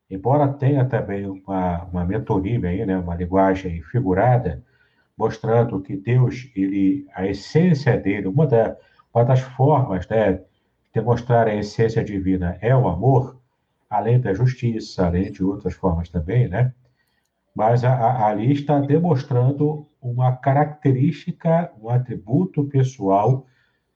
Embora 0.09 0.47
tenha 0.47 0.85
também 0.85 1.27
uma, 1.27 1.85
uma 1.85 2.05
metonímia, 2.05 2.71
aí, 2.71 2.87
né, 2.87 2.97
uma 2.97 3.17
linguagem 3.17 3.83
figurada, 3.83 4.63
mostrando 5.19 5.81
que 5.81 5.97
Deus, 5.97 6.51
ele, 6.55 7.07
a 7.15 7.27
essência 7.27 7.99
dele, 7.99 8.29
uma, 8.29 8.47
da, 8.47 8.77
uma 9.13 9.25
das 9.25 9.41
formas 9.41 10.07
né, 10.09 10.35
de 10.35 10.43
demonstrar 10.95 11.49
a 11.49 11.55
essência 11.55 12.05
divina 12.05 12.57
é 12.61 12.75
o 12.77 12.87
amor, 12.87 13.42
além 13.93 14.19
da 14.19 14.33
justiça, 14.33 15.07
além 15.07 15.31
de 15.31 15.45
outras 15.45 15.75
formas 15.75 16.09
também, 16.09 16.49
né? 16.49 16.73
Mas 17.55 17.85
a, 17.85 18.27
ali 18.27 18.51
está 18.51 18.81
demonstrando 18.81 19.87
uma 20.01 20.35
característica, 20.35 21.71
um 21.79 21.91
atributo 21.91 22.65
pessoal 22.65 23.47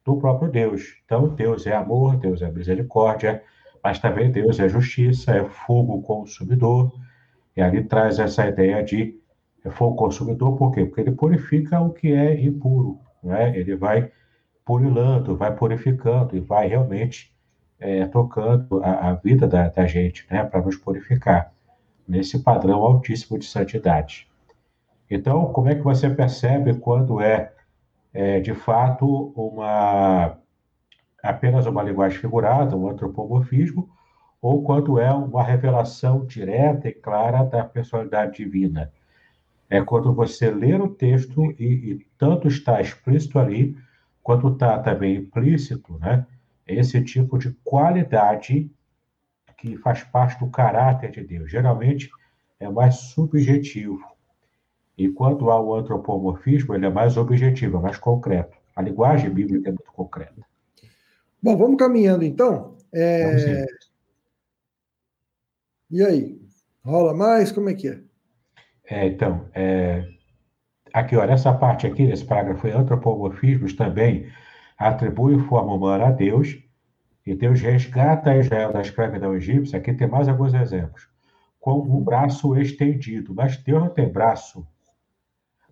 do 0.04 0.18
próprio 0.18 0.50
Deus. 0.50 0.82
Então, 1.02 1.28
Deus 1.34 1.66
é 1.66 1.74
amor, 1.74 2.18
Deus 2.18 2.42
é 2.42 2.50
misericórdia, 2.50 3.42
mas 3.82 3.98
também 3.98 4.30
Deus 4.30 4.60
é 4.60 4.68
justiça, 4.68 5.34
é 5.34 5.44
fogo 5.46 6.02
consumidor. 6.02 6.92
E 7.56 7.62
ali 7.62 7.82
traz 7.82 8.18
essa 8.18 8.46
ideia 8.46 8.84
de 8.84 9.18
fogo 9.70 9.96
consumidor, 9.96 10.58
por 10.58 10.72
quê? 10.72 10.84
Porque 10.84 11.00
ele 11.00 11.12
purifica 11.12 11.80
o 11.80 11.90
que 11.90 12.12
é 12.12 12.38
impuro, 12.38 13.00
né? 13.22 13.58
Ele 13.58 13.74
vai 13.74 14.12
purilando, 14.62 15.34
vai 15.34 15.56
purificando 15.56 16.36
e 16.36 16.40
vai 16.40 16.68
realmente 16.68 17.34
é, 17.78 18.06
tocando 18.06 18.82
a, 18.82 19.10
a 19.10 19.14
vida 19.14 19.46
da, 19.46 19.68
da, 19.68 19.86
gente, 19.86 20.26
né, 20.30 20.44
para 20.44 20.62
nos 20.62 20.76
purificar, 20.76 21.52
nesse 22.06 22.38
padrão 22.38 22.82
altíssimo 22.82 23.38
de 23.38 23.46
santidade. 23.46 24.28
Então, 25.10 25.52
como 25.52 25.68
é 25.68 25.74
que 25.74 25.82
você 25.82 26.08
percebe 26.10 26.74
quando 26.74 27.20
é, 27.20 27.52
é 28.12 28.40
de 28.40 28.54
fato 28.54 29.32
uma 29.36 30.38
apenas 31.22 31.66
uma 31.66 31.82
linguagem 31.82 32.18
figurada, 32.18 32.76
um 32.76 32.88
antropomorfismo, 32.88 33.88
ou 34.40 34.62
quando 34.62 34.98
é 35.00 35.12
uma 35.12 35.42
revelação 35.42 36.24
direta 36.24 36.88
e 36.88 36.92
clara 36.92 37.44
da 37.44 37.64
personalidade 37.64 38.36
divina? 38.36 38.92
É 39.68 39.82
quando 39.82 40.14
você 40.14 40.50
lê 40.50 40.74
o 40.74 40.88
texto 40.88 41.52
e, 41.58 41.64
e 41.64 42.06
tanto 42.16 42.46
está 42.46 42.80
explícito 42.80 43.38
ali, 43.38 43.76
quanto 44.22 44.48
está 44.48 44.78
também 44.78 45.16
implícito, 45.16 45.98
né? 45.98 46.24
Esse 46.66 47.02
tipo 47.02 47.38
de 47.38 47.52
qualidade 47.64 48.70
que 49.56 49.76
faz 49.78 50.02
parte 50.04 50.38
do 50.38 50.50
caráter 50.50 51.10
de 51.10 51.22
Deus. 51.22 51.50
Geralmente 51.50 52.10
é 52.58 52.68
mais 52.68 52.96
subjetivo. 52.96 54.04
E 54.96 55.08
quando 55.08 55.50
há 55.50 55.60
o 55.60 55.74
antropomorfismo, 55.74 56.74
ele 56.74 56.86
é 56.86 56.90
mais 56.90 57.16
objetivo, 57.16 57.78
é 57.78 57.80
mais 57.80 57.98
concreto. 57.98 58.56
A 58.74 58.82
linguagem 58.82 59.30
bíblica 59.30 59.68
é 59.68 59.72
muito 59.72 59.92
concreta. 59.92 60.42
Bom, 61.42 61.56
vamos 61.56 61.76
caminhando 61.76 62.24
então. 62.24 62.76
É... 62.92 63.66
E 65.90 66.02
aí? 66.02 66.40
Rola 66.84 67.14
mais? 67.14 67.52
Como 67.52 67.68
é 67.68 67.74
que 67.74 67.88
é? 67.88 68.00
é 68.88 69.06
então, 69.06 69.48
é... 69.54 70.04
aqui, 70.92 71.16
olha, 71.16 71.32
essa 71.32 71.52
parte 71.52 71.86
aqui, 71.86 72.06
desse 72.06 72.24
parágrafo, 72.24 72.66
antropomorfismos 72.68 73.74
também 73.74 74.30
atribui 74.78 75.38
forma 75.40 75.74
humana 75.74 76.06
a 76.06 76.10
Deus, 76.10 76.58
e 77.26 77.34
Deus 77.34 77.60
resgata 77.60 78.36
Israel 78.36 78.72
da 78.72 78.80
escravidão 78.80 79.34
egípcia. 79.34 79.78
Aqui 79.78 79.92
tem 79.92 80.06
mais 80.06 80.28
alguns 80.28 80.54
exemplos. 80.54 81.08
Com 81.58 81.80
o 81.80 82.00
braço 82.00 82.56
estendido. 82.56 83.34
Mas 83.34 83.56
Deus 83.56 83.82
não 83.82 83.88
tem 83.88 84.08
braço. 84.08 84.64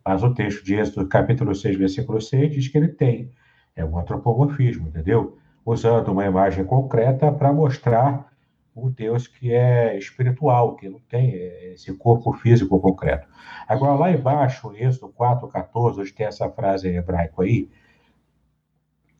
Mas 0.04 0.24
o 0.24 0.34
texto 0.34 0.64
de 0.64 0.74
Êxodo, 0.74 1.08
capítulo 1.08 1.54
6, 1.54 1.76
versículo 1.76 2.20
6, 2.20 2.52
diz 2.52 2.68
que 2.68 2.76
ele 2.76 2.88
tem. 2.88 3.30
É 3.76 3.84
um 3.84 3.96
antropomorfismo, 3.96 4.88
entendeu? 4.88 5.38
Usando 5.64 6.08
uma 6.08 6.26
imagem 6.26 6.64
concreta 6.64 7.30
para 7.30 7.52
mostrar 7.52 8.28
um 8.76 8.90
Deus 8.90 9.28
que 9.28 9.52
é 9.52 9.96
espiritual, 9.96 10.74
que 10.74 10.88
não 10.88 10.98
tem 11.08 11.32
esse 11.72 11.96
corpo 11.96 12.32
físico 12.32 12.80
concreto. 12.80 13.28
Agora, 13.68 13.94
lá 13.94 14.10
embaixo, 14.10 14.74
Êxodo 14.74 15.12
4, 15.12 15.46
14, 15.46 16.00
hoje 16.00 16.12
tem 16.12 16.26
essa 16.26 16.50
frase 16.50 16.88
em 16.88 16.96
hebraico 16.96 17.40
aí, 17.40 17.70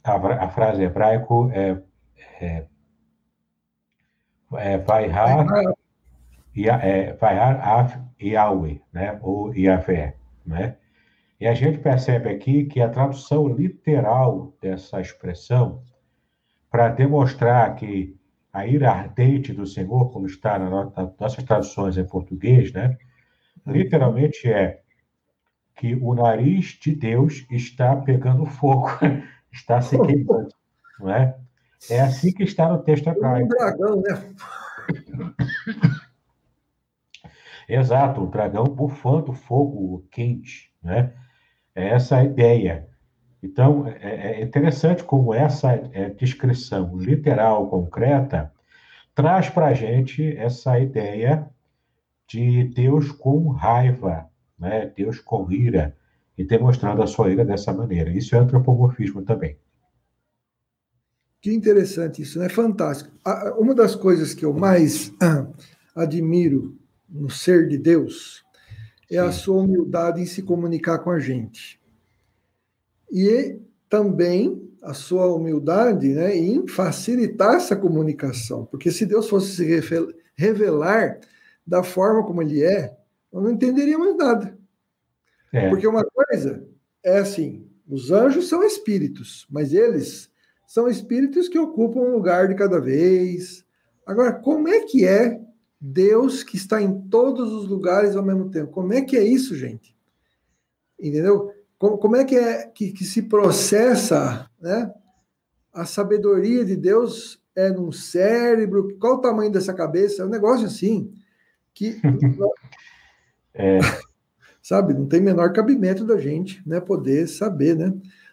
a, 0.04 0.44
a 0.44 0.48
frase 0.48 0.82
hebraico 0.82 1.50
é, 1.52 1.82
é, 2.40 2.66
é 4.52 4.78
Vaihar, 4.78 5.46
é, 6.56 7.16
Af 7.62 7.98
Yahweh, 8.22 8.80
né? 8.92 9.18
ou 9.22 9.54
Yahvé, 9.54 10.16
né? 10.46 10.76
E 11.40 11.48
a 11.48 11.54
gente 11.54 11.78
percebe 11.78 12.30
aqui 12.30 12.64
que 12.64 12.80
a 12.80 12.88
tradução 12.88 13.48
literal 13.48 14.54
dessa 14.60 15.00
expressão, 15.00 15.82
para 16.70 16.88
demonstrar 16.88 17.74
que 17.74 18.16
a 18.52 18.66
ira 18.66 18.92
ardente 18.92 19.52
do 19.52 19.66
Senhor, 19.66 20.12
como 20.12 20.26
está 20.26 20.58
nas 20.58 21.18
nossas 21.18 21.42
traduções 21.44 21.98
em 21.98 22.06
português, 22.06 22.72
né? 22.72 22.96
Literalmente 23.66 24.48
é 24.48 24.80
que 25.74 25.94
o 25.96 26.14
nariz 26.14 26.78
de 26.80 26.94
Deus 26.94 27.46
está 27.50 27.96
pegando 27.96 28.46
fogo, 28.46 28.88
está 29.54 29.80
se 29.80 29.98
queimando, 29.98 30.48
não 30.98 31.10
é? 31.10 31.36
É 31.88 32.00
assim 32.00 32.32
que 32.32 32.42
está 32.42 32.68
no 32.68 32.82
texto 32.82 33.08
hebraico. 33.08 33.46
Um 33.46 33.48
dragão, 33.48 34.02
né? 34.02 34.34
Exato, 37.68 38.22
um 38.22 38.30
dragão 38.30 38.64
bufando 38.64 39.32
fogo 39.32 40.06
quente, 40.10 40.70
né? 40.82 41.12
É 41.74 41.88
essa 41.88 42.18
a 42.18 42.24
ideia. 42.24 42.88
Então, 43.42 43.86
é, 43.86 44.38
é 44.38 44.42
interessante 44.42 45.04
como 45.04 45.34
essa 45.34 45.72
é, 45.72 46.10
descrição 46.10 46.96
literal, 46.96 47.68
concreta, 47.68 48.52
traz 49.14 49.48
para 49.50 49.66
a 49.66 49.74
gente 49.74 50.36
essa 50.36 50.78
ideia 50.78 51.48
de 52.26 52.64
Deus 52.64 53.12
com 53.12 53.48
raiva, 53.48 54.28
né? 54.58 54.86
Deus 54.96 55.20
com 55.20 55.50
ira, 55.50 55.96
e 56.36 56.44
demonstrando 56.44 57.02
a 57.02 57.06
sua 57.06 57.30
ira 57.30 57.44
dessa 57.44 57.72
maneira. 57.72 58.10
Isso 58.10 58.34
é 58.34 58.38
antropomorfismo 58.38 59.22
também. 59.22 59.56
Que 61.40 61.52
interessante 61.52 62.22
isso, 62.22 62.38
é 62.38 62.44
né? 62.44 62.48
fantástico. 62.48 63.10
Uma 63.58 63.74
das 63.74 63.94
coisas 63.94 64.32
que 64.32 64.44
eu 64.44 64.52
mais 64.52 65.12
ah, 65.20 65.46
admiro 65.94 66.76
no 67.08 67.28
ser 67.30 67.68
de 67.68 67.76
Deus 67.76 68.42
é 69.10 69.18
a 69.18 69.30
sua 69.30 69.62
humildade 69.62 70.20
em 70.20 70.26
se 70.26 70.42
comunicar 70.42 70.98
com 71.00 71.10
a 71.10 71.18
gente. 71.18 71.80
E 73.12 73.58
também 73.88 74.60
a 74.82 74.92
sua 74.92 75.32
humildade 75.34 76.08
né, 76.08 76.36
em 76.36 76.66
facilitar 76.66 77.54
essa 77.54 77.76
comunicação. 77.76 78.66
Porque 78.66 78.90
se 78.90 79.06
Deus 79.06 79.28
fosse 79.28 79.54
se 79.56 79.64
revelar 80.36 81.20
da 81.66 81.82
forma 81.82 82.24
como 82.24 82.42
ele 82.42 82.62
é, 82.62 82.96
eu 83.32 83.40
não 83.40 83.50
entenderíamos 83.50 84.16
nada. 84.16 84.56
É. 85.54 85.70
Porque 85.70 85.86
uma 85.86 86.04
coisa 86.04 86.66
é 87.02 87.18
assim: 87.18 87.66
os 87.88 88.10
anjos 88.10 88.48
são 88.48 88.62
espíritos, 88.62 89.46
mas 89.50 89.72
eles 89.72 90.30
são 90.66 90.88
espíritos 90.88 91.48
que 91.48 91.58
ocupam 91.58 92.00
um 92.00 92.14
lugar 92.14 92.48
de 92.48 92.54
cada 92.54 92.80
vez. 92.80 93.64
Agora, 94.04 94.32
como 94.32 94.68
é 94.68 94.80
que 94.80 95.06
é 95.06 95.40
Deus 95.86 96.42
que 96.42 96.56
está 96.56 96.80
em 96.80 97.08
todos 97.08 97.52
os 97.52 97.68
lugares 97.68 98.16
ao 98.16 98.22
mesmo 98.22 98.50
tempo. 98.50 98.72
Como 98.72 98.94
é 98.94 99.02
que 99.02 99.18
é 99.18 99.22
isso, 99.22 99.54
gente? 99.54 99.94
Entendeu? 100.98 101.52
Como, 101.76 101.98
como 101.98 102.16
é 102.16 102.24
que 102.24 102.36
é 102.36 102.66
que, 102.68 102.90
que, 102.90 103.04
se 103.04 103.20
processa, 103.20 104.48
né? 104.58 104.90
A 105.70 105.84
sabedoria 105.84 106.64
de 106.64 106.74
Deus 106.74 107.38
é 107.54 107.68
num 107.68 107.92
cérebro. 107.92 108.96
Qual 108.98 109.16
o 109.16 109.20
tamanho 109.20 109.52
dessa 109.52 109.74
cabeça? 109.74 110.22
É 110.22 110.24
um 110.24 110.30
negócio 110.30 110.66
assim 110.66 111.12
que 111.74 112.00
é. 113.52 113.78
Sabe, 114.64 114.94
não 114.94 115.04
tem 115.04 115.20
menor 115.20 115.52
cabimento 115.52 116.06
da 116.06 116.16
gente, 116.16 116.66
né, 116.66 116.80
poder 116.80 117.28
saber, 117.28 117.76
né? 117.76 117.92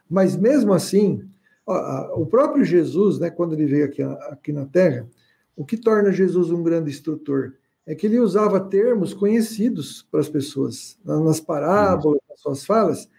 Mas 0.10 0.34
mesmo 0.38 0.74
assim, 0.74 1.30
ó, 1.68 2.22
o 2.22 2.26
próprio 2.26 2.64
Jesus, 2.64 3.20
né, 3.20 3.30
quando 3.30 3.54
ele 3.54 3.66
veio 3.66 3.86
aqui, 3.86 4.02
aqui 4.02 4.54
na 4.54 4.66
Terra, 4.66 5.06
o 5.58 5.66
que 5.66 5.76
torna 5.76 6.10
Jesus 6.10 6.50
um 6.50 6.64
grande 6.64 6.90
instrutor 6.90 7.56
é 7.86 7.94
que 7.94 8.08
ele 8.08 8.18
usava 8.18 8.62
termos 8.62 9.14
conhecidos 9.14 10.08
para 10.10 10.22
as 10.22 10.30
pessoas. 10.30 10.98
Nas 11.04 11.42
parábolas, 11.42 12.22
nas 12.30 12.40
suas 12.40 12.66
falas, 12.66 13.10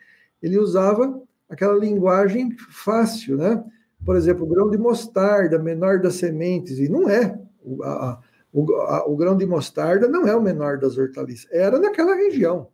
ele 0.43 0.59
usava 0.59 1.21
aquela 1.51 1.75
linguagem 1.75 2.57
fácil, 2.71 3.37
né? 3.37 3.63
Por 4.07 4.17
exemplo, 4.17 4.47
o 4.47 4.49
grão 4.49 4.71
de 4.71 4.79
mostarda, 4.79 5.59
menor 5.59 6.01
das 6.01 6.15
sementes, 6.15 6.79
e 6.79 6.89
não 6.89 7.11
é. 7.11 7.39
A, 7.83 8.19
o, 8.51 9.13
o 9.13 9.17
grão 9.17 9.37
de 9.37 9.45
mostarda 9.45 10.09
não 10.09 10.27
é 10.27 10.35
o 10.35 10.41
menor 10.41 10.79
das 10.79 10.97
hortaliças, 10.97 11.47
era 11.53 11.79
naquela 11.79 12.15
região. 12.15 12.69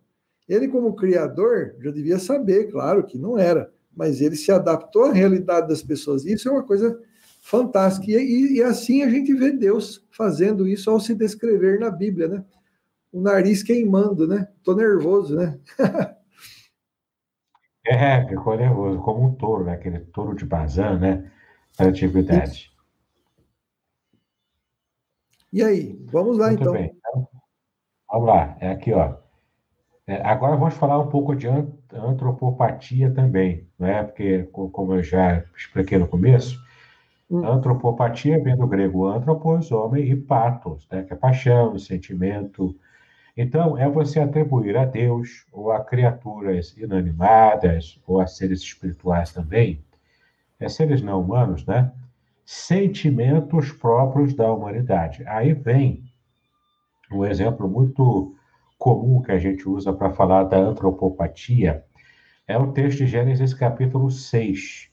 Ele, 0.49 0.69
como 0.69 0.97
criador, 0.97 1.75
já 1.81 1.91
devia 1.91 2.19
saber, 2.19 2.71
claro 2.71 3.05
que 3.05 3.19
não 3.19 3.39
era, 3.39 3.71
mas 3.95 4.21
ele 4.21 4.35
se 4.35 4.51
adaptou 4.51 5.05
à 5.05 5.13
realidade 5.13 5.69
das 5.69 5.83
pessoas. 5.83 6.25
Isso 6.25 6.49
é 6.49 6.53
uma 6.53 6.63
coisa 6.63 6.99
fantástica. 7.41 8.07
E, 8.11 8.57
e, 8.57 8.63
assim 8.63 9.03
a 9.03 9.11
gente 9.11 9.35
vê 9.35 9.53
Deus 9.53 10.07
fazendo 10.11 10.67
isso 10.67 10.91
ao 10.91 11.01
se 11.01 11.15
descrever 11.15 11.79
na 11.79 11.91
Bíblia, 11.91 12.29
né? 12.29 12.45
O 13.13 13.21
nariz 13.21 13.63
queimando, 13.63 14.27
né? 14.27 14.49
Tô 14.63 14.75
nervoso, 14.75 15.37
né? 15.37 15.59
é, 17.87 18.27
ficou 18.27 18.57
nervoso, 18.57 19.01
como 19.01 19.27
um 19.27 19.35
touro, 19.35 19.65
né? 19.65 19.73
Aquele 19.73 20.01
touro 20.01 20.35
de 20.35 20.45
Bazan, 20.45 20.99
né? 20.99 21.31
Da 21.79 21.87
antiguidade. 21.87 22.71
E 25.53 25.63
aí, 25.63 25.99
vamos 26.11 26.37
lá 26.37 26.49
Muito 26.49 26.61
então. 26.61 26.73
Bem. 26.73 26.95
Vamos 28.11 28.27
lá, 28.27 28.57
é 28.61 28.71
aqui, 28.71 28.93
ó. 28.93 29.28
É, 30.09 30.23
agora 30.27 30.57
vamos 30.57 30.75
falar 30.75 30.99
um 30.99 31.09
pouco 31.09 31.37
de 31.37 31.47
antropopatia 31.92 33.12
também, 33.12 33.68
né? 33.79 34.03
Porque, 34.03 34.42
como 34.73 34.94
eu 34.94 35.03
já 35.03 35.44
expliquei 35.57 35.99
no 35.99 36.09
começo, 36.09 36.59
Hum. 37.31 37.47
Antropopatia 37.47 38.42
vem 38.42 38.57
do 38.57 38.66
grego 38.66 39.07
antropos, 39.07 39.71
homem, 39.71 40.11
e 40.11 40.16
patos, 40.16 40.87
né, 40.90 41.03
que 41.03 41.12
é 41.12 41.16
paixão, 41.16 41.79
sentimento. 41.79 42.75
Então, 43.37 43.77
é 43.77 43.88
você 43.88 44.18
atribuir 44.21 44.77
a 44.77 44.85
Deus, 44.85 45.47
ou 45.53 45.71
a 45.71 45.85
criaturas 45.85 46.77
inanimadas, 46.77 48.01
ou 48.07 48.21
a 48.21 48.27
seres 48.27 48.61
espirituais 48.61 49.33
também, 49.33 49.85
é 50.59 50.68
seres 50.68 51.03
não 51.03 51.21
humanos, 51.21 51.64
né? 51.66 51.92
Sentimentos 52.44 53.71
próprios 53.73 54.35
da 54.35 54.51
humanidade. 54.53 55.23
Aí 55.27 55.53
vem 55.53 56.05
um 57.12 57.25
exemplo 57.25 57.68
muito 57.68 58.35
comum 58.79 59.21
que 59.21 59.33
a 59.33 59.38
gente 59.38 59.69
usa 59.69 59.93
para 59.93 60.12
falar 60.12 60.45
da 60.45 60.57
antropopatia, 60.57 61.85
é 62.47 62.57
o 62.57 62.73
texto 62.73 62.99
de 62.99 63.07
Gênesis 63.07 63.53
capítulo 63.53 64.11
6, 64.11 64.88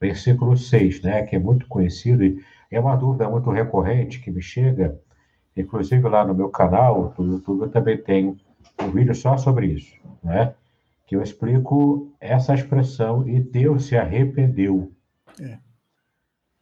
versículo 0.00 0.56
6, 0.56 1.02
né, 1.02 1.22
que 1.24 1.34
é 1.34 1.38
muito 1.38 1.66
conhecido 1.66 2.24
e 2.24 2.40
é 2.70 2.78
uma 2.78 2.96
dúvida 2.96 3.28
muito 3.28 3.50
recorrente 3.50 4.20
que 4.20 4.30
me 4.30 4.40
chega, 4.40 4.98
inclusive 5.56 6.08
lá 6.08 6.24
no 6.24 6.34
meu 6.34 6.48
canal 6.48 7.12
do 7.16 7.24
YouTube 7.24 7.62
eu 7.62 7.70
também 7.70 7.98
tenho 7.98 8.36
um 8.80 8.90
vídeo 8.90 9.14
só 9.14 9.36
sobre 9.36 9.66
isso, 9.66 9.96
né, 10.22 10.54
que 11.04 11.16
eu 11.16 11.22
explico 11.22 12.12
essa 12.20 12.54
expressão 12.54 13.28
e 13.28 13.40
Deus 13.40 13.86
se 13.86 13.96
arrependeu. 13.96 14.92
É. 15.40 15.58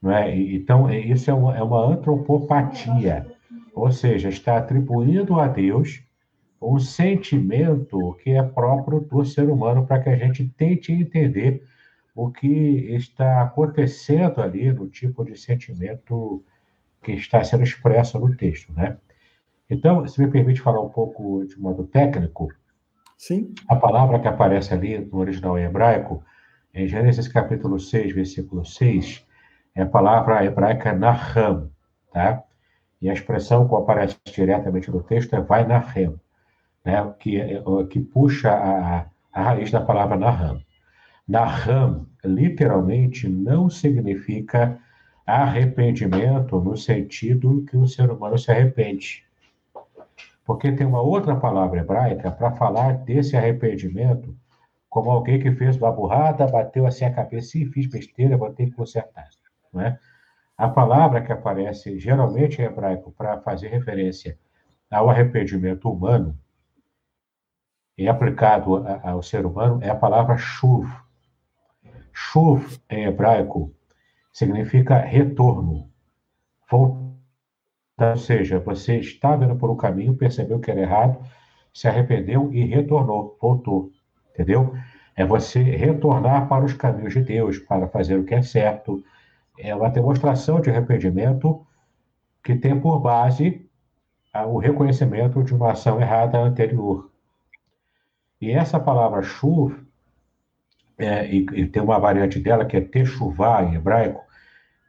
Não 0.00 0.12
é? 0.12 0.36
Então, 0.38 0.88
é, 0.88 0.98
isso 0.98 1.30
é 1.30 1.34
uma, 1.34 1.56
é 1.56 1.62
uma 1.62 1.84
antropopatia, 1.84 3.26
ou 3.74 3.90
seja, 3.90 4.28
está 4.28 4.56
atribuindo 4.56 5.38
a 5.38 5.48
Deus 5.48 6.05
um 6.66 6.78
sentimento 6.78 8.14
que 8.22 8.30
é 8.30 8.42
próprio 8.42 9.00
do 9.00 9.24
ser 9.24 9.48
humano 9.48 9.86
para 9.86 10.00
que 10.00 10.08
a 10.08 10.16
gente 10.16 10.48
tente 10.48 10.92
entender 10.92 11.62
o 12.14 12.30
que 12.30 12.48
está 12.94 13.42
acontecendo 13.42 14.40
ali 14.40 14.72
no 14.72 14.88
tipo 14.88 15.24
de 15.24 15.36
sentimento 15.36 16.42
que 17.02 17.12
está 17.12 17.44
sendo 17.44 17.62
expresso 17.62 18.18
no 18.18 18.34
texto, 18.36 18.72
né? 18.72 18.96
Então, 19.68 20.06
se 20.06 20.20
me 20.20 20.30
permite 20.30 20.60
falar 20.60 20.80
um 20.80 20.88
pouco 20.88 21.44
de 21.44 21.58
modo 21.60 21.84
técnico, 21.84 22.48
Sim. 23.16 23.54
a 23.68 23.76
palavra 23.76 24.18
que 24.18 24.28
aparece 24.28 24.72
ali 24.72 24.98
no 24.98 25.18
original 25.18 25.58
em 25.58 25.64
hebraico, 25.64 26.22
em 26.74 26.88
Gênesis 26.88 27.28
capítulo 27.28 27.78
6, 27.78 28.14
versículo 28.14 28.64
6, 28.64 29.26
é 29.74 29.82
a 29.82 29.86
palavra 29.86 30.44
hebraica 30.44 30.92
naham, 30.92 31.70
tá? 32.12 32.42
E 33.00 33.10
a 33.10 33.12
expressão 33.12 33.68
que 33.68 33.74
aparece 33.74 34.16
diretamente 34.24 34.90
no 34.90 35.02
texto 35.02 35.34
é 35.34 35.40
vai 35.40 35.66
nahem, 35.66 36.18
né? 36.86 37.12
Que, 37.18 37.40
que 37.90 38.00
puxa 38.00 38.52
a, 38.52 39.06
a 39.32 39.42
raiz 39.42 39.72
da 39.72 39.80
palavra 39.80 40.16
naham. 40.16 40.62
Naham, 41.26 42.06
literalmente, 42.24 43.28
não 43.28 43.68
significa 43.68 44.78
arrependimento 45.26 46.60
no 46.60 46.76
sentido 46.76 47.64
que 47.68 47.76
o 47.76 47.88
ser 47.88 48.08
humano 48.08 48.38
se 48.38 48.52
arrepende. 48.52 49.24
Porque 50.44 50.70
tem 50.70 50.86
uma 50.86 51.02
outra 51.02 51.34
palavra 51.34 51.80
hebraica 51.80 52.30
para 52.30 52.52
falar 52.52 52.92
desse 52.98 53.36
arrependimento 53.36 54.32
como 54.88 55.10
alguém 55.10 55.40
que 55.40 55.50
fez 55.50 55.76
uma 55.76 55.90
burrada, 55.90 56.46
bateu 56.46 56.86
assim 56.86 57.04
a 57.04 57.12
cabeça 57.12 57.58
e 57.58 57.66
fiz 57.66 57.86
besteira, 57.86 58.36
vou 58.36 58.50
ter 58.50 58.66
que 58.66 58.76
consertar. 58.76 59.28
Não 59.72 59.82
é? 59.82 59.98
A 60.56 60.68
palavra 60.68 61.20
que 61.20 61.32
aparece 61.32 61.98
geralmente 61.98 62.62
em 62.62 62.64
hebraico 62.64 63.12
para 63.12 63.38
fazer 63.40 63.68
referência 63.68 64.38
ao 64.88 65.10
arrependimento 65.10 65.90
humano 65.90 66.38
e 67.96 68.08
aplicado 68.08 68.84
ao 69.02 69.22
ser 69.22 69.46
humano 69.46 69.78
é 69.82 69.88
a 69.88 69.94
palavra 69.94 70.36
shuv. 70.36 70.86
Shuv, 72.12 72.78
em 72.90 73.04
hebraico, 73.04 73.72
significa 74.32 74.98
retorno, 74.98 75.90
voltar. 76.70 77.06
Ou 77.98 78.16
seja, 78.16 78.58
você 78.58 78.98
está 78.98 79.34
vendo 79.36 79.56
por 79.56 79.70
um 79.70 79.76
caminho, 79.76 80.16
percebeu 80.16 80.60
que 80.60 80.70
era 80.70 80.82
errado, 80.82 81.18
se 81.72 81.88
arrependeu 81.88 82.52
e 82.52 82.64
retornou, 82.64 83.38
voltou. 83.40 83.90
Entendeu? 84.34 84.74
É 85.16 85.24
você 85.24 85.62
retornar 85.62 86.46
para 86.46 86.64
os 86.64 86.74
caminhos 86.74 87.14
de 87.14 87.22
Deus, 87.22 87.58
para 87.58 87.88
fazer 87.88 88.18
o 88.18 88.24
que 88.24 88.34
é 88.34 88.42
certo. 88.42 89.02
É 89.58 89.74
uma 89.74 89.88
demonstração 89.88 90.60
de 90.60 90.68
arrependimento 90.68 91.66
que 92.44 92.54
tem 92.54 92.78
por 92.78 93.00
base 93.00 93.66
o 94.48 94.58
reconhecimento 94.58 95.42
de 95.42 95.54
uma 95.54 95.72
ação 95.72 95.98
errada 95.98 96.38
anterior. 96.38 97.10
E 98.40 98.50
essa 98.50 98.78
palavra 98.78 99.22
chuv, 99.22 99.74
é, 100.98 101.26
e, 101.26 101.46
e, 101.52 101.66
tem 101.66 101.82
uma 101.82 101.98
variante 101.98 102.38
dela 102.38 102.64
que 102.64 102.76
é 102.76 102.80
techuvá 102.80 103.62
em 103.62 103.74
hebraico, 103.74 104.24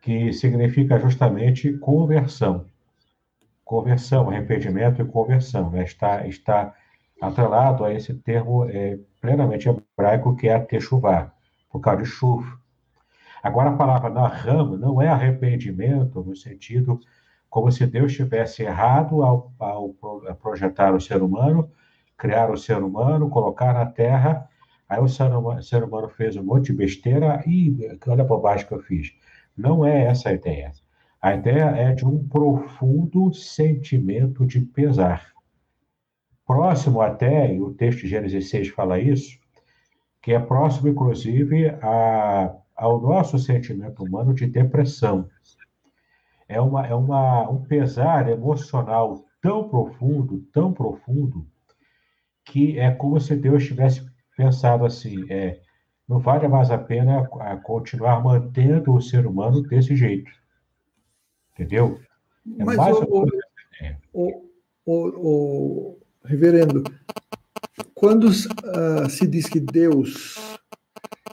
que 0.02 0.32
significa 0.32 1.00
justamente 1.00 1.74
conversão. 1.78 2.66
Conversão, 3.64 4.30
arrependimento 4.30 5.02
e 5.02 5.06
conversão. 5.06 5.70
Né? 5.70 5.84
Está, 5.84 6.26
está 6.28 6.74
atrelado 7.22 7.84
a 7.84 7.93
esse 7.93 8.14
termo 8.14 8.66
é, 8.70 8.98
plenamente 9.20 9.68
hebraico, 9.68 10.36
que 10.36 10.48
é 10.48 10.58
techuvá, 10.60 11.32
por 11.70 11.82
causa 11.82 12.04
de 12.04 12.08
chuv. 12.08 12.45
Agora, 13.43 13.70
a 13.70 13.76
palavra 13.78 14.10
naham 14.10 14.78
não 14.78 15.02
é 15.02 15.08
arrependimento 15.08 16.24
no 16.24 16.36
sentido 16.36 17.00
como 17.50 17.72
se 17.72 17.86
Deus 17.88 18.14
tivesse 18.14 18.64
errado 18.64 19.24
ao, 19.24 19.52
ao 19.60 19.93
projetar 20.41 20.93
o 20.93 21.02
ser 21.02 21.22
humano, 21.22 21.72
criar 22.18 22.49
o 22.49 22.57
ser 22.57 22.82
humano, 22.82 23.30
colocar 23.30 23.74
na 23.74 23.86
Terra, 23.86 24.49
aí 24.89 24.99
o 24.99 25.07
ser 25.07 25.32
humano, 25.32 25.61
ser 25.61 25.84
humano 25.84 26.09
fez 26.09 26.36
um 26.36 26.43
monte 26.43 26.68
de 26.68 26.74
besteira 26.74 27.43
e 27.45 27.76
olha 28.07 28.24
a 28.24 28.28
bobagem 28.28 28.65
que 28.65 28.74
eu 28.74 28.82
fiz. 28.82 29.13
Não 29.55 29.86
é 29.86 30.05
essa 30.05 30.30
a 30.30 30.34
ideia. 30.34 30.72
A 31.22 31.36
ideia 31.36 31.65
é 31.76 31.93
de 31.93 32.05
um 32.05 32.28
profundo 32.28 33.34
sentimento 33.34 34.45
de 34.45 34.61
pesar. 34.61 35.32
Próximo 36.45 37.01
até, 37.01 37.53
e 37.53 37.61
o 37.61 37.74
texto 37.74 38.01
de 38.01 38.07
Gênesis 38.07 38.49
6 38.49 38.70
fala 38.70 38.99
isso, 38.99 39.38
que 40.22 40.32
é 40.32 40.39
próximo, 40.39 40.88
inclusive, 40.88 41.70
a, 41.82 42.55
ao 42.76 43.01
nosso 43.01 43.38
sentimento 43.38 44.03
humano 44.03 44.34
de 44.34 44.45
depressão. 44.45 45.28
É, 46.47 46.61
uma, 46.61 46.88
é 46.88 46.95
uma, 46.95 47.49
um 47.49 47.61
pesar 47.63 48.30
emocional 48.30 49.26
tão 49.41 49.68
profundo, 49.68 50.39
tão 50.53 50.72
profundo, 50.72 51.45
que 52.48 52.80
é 52.80 52.91
como 52.91 53.20
se 53.20 53.36
Deus 53.36 53.66
tivesse 53.66 54.06
pensado 54.36 54.86
assim: 54.86 55.26
é, 55.30 55.60
não 56.08 56.20
vale 56.20 56.48
mais 56.48 56.72
a 56.72 56.78
pena 56.78 57.28
continuar 57.64 58.24
mantendo 58.24 58.93
o 58.93 59.02
ser 59.02 59.26
humano 59.26 59.62
desse 59.62 59.95
jeito. 59.95 60.32
Entendeu? 61.54 62.00
É 62.60 62.64
Mas 62.64 62.78
mais 62.78 62.95
o, 62.98 63.26
o, 64.14 64.52
o, 64.86 64.93
o, 64.95 66.00
reverendo, 66.24 66.84
quando 67.93 68.26
uh, 68.26 69.10
se 69.10 69.28
diz 69.28 69.48
que 69.48 69.60
Deus, 69.60 70.36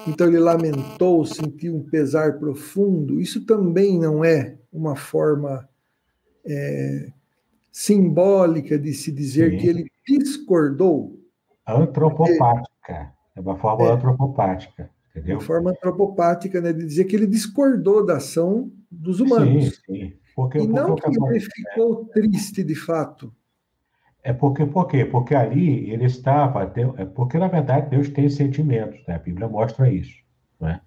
então 0.08 0.26
ele 0.26 0.40
lamentou, 0.40 1.24
sentiu 1.24 1.76
um 1.76 1.84
pesar 1.84 2.38
profundo, 2.38 3.20
isso 3.20 3.44
também 3.44 3.98
não 3.98 4.24
é 4.24 4.56
uma 4.72 4.96
forma 4.96 5.68
é, 6.44 7.12
simbólica 7.70 8.78
de 8.78 8.92
se 8.92 9.12
dizer 9.12 9.52
Sim. 9.52 9.58
que 9.58 9.66
ele 9.68 9.93
discordou. 10.06 11.20
Antropopática. 11.66 13.12
É 13.36 13.40
uma 13.40 13.56
forma 13.56 13.84
é, 13.84 13.92
antropopática, 13.92 14.90
entendeu? 15.10 15.36
Uma 15.36 15.42
forma 15.42 15.70
antropopática, 15.70 16.60
né, 16.60 16.72
de 16.72 16.84
dizer 16.84 17.04
que 17.04 17.16
ele 17.16 17.26
discordou 17.26 18.04
da 18.04 18.16
ação 18.16 18.70
dos 18.90 19.20
humanos. 19.20 19.76
Sim, 19.86 19.94
sim. 19.94 20.12
Porque, 20.36 20.58
e 20.58 20.66
não 20.66 20.94
que 20.96 21.08
ele 21.08 21.40
ficou 21.40 22.06
triste 22.06 22.62
de 22.62 22.74
fato. 22.74 23.32
É 24.22 24.32
porque, 24.32 24.64
por 24.64 24.88
quê? 24.88 25.04
Porque 25.04 25.34
ali 25.34 25.90
ele 25.90 26.06
estava, 26.06 26.72
é 26.96 27.04
porque 27.04 27.38
na 27.38 27.46
verdade 27.46 27.90
Deus 27.90 28.08
tem 28.08 28.28
sentimentos, 28.28 29.04
né? 29.06 29.16
a 29.16 29.18
Bíblia 29.18 29.48
mostra 29.48 29.90
isso. 29.90 30.16
Né? 30.60 30.80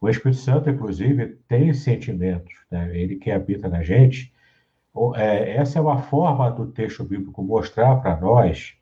O 0.00 0.08
Espírito 0.08 0.40
Santo, 0.40 0.70
inclusive, 0.70 1.38
tem 1.46 1.72
sentimentos, 1.74 2.52
né? 2.70 2.90
ele 2.96 3.16
que 3.16 3.30
habita 3.30 3.68
na 3.68 3.82
gente. 3.82 4.33
É, 5.16 5.56
essa 5.56 5.78
é 5.78 5.82
uma 5.82 5.98
forma 5.98 6.50
do 6.50 6.66
texto 6.66 7.02
bíblico 7.02 7.42
mostrar 7.42 7.96
para 7.96 8.16
nós 8.20 8.74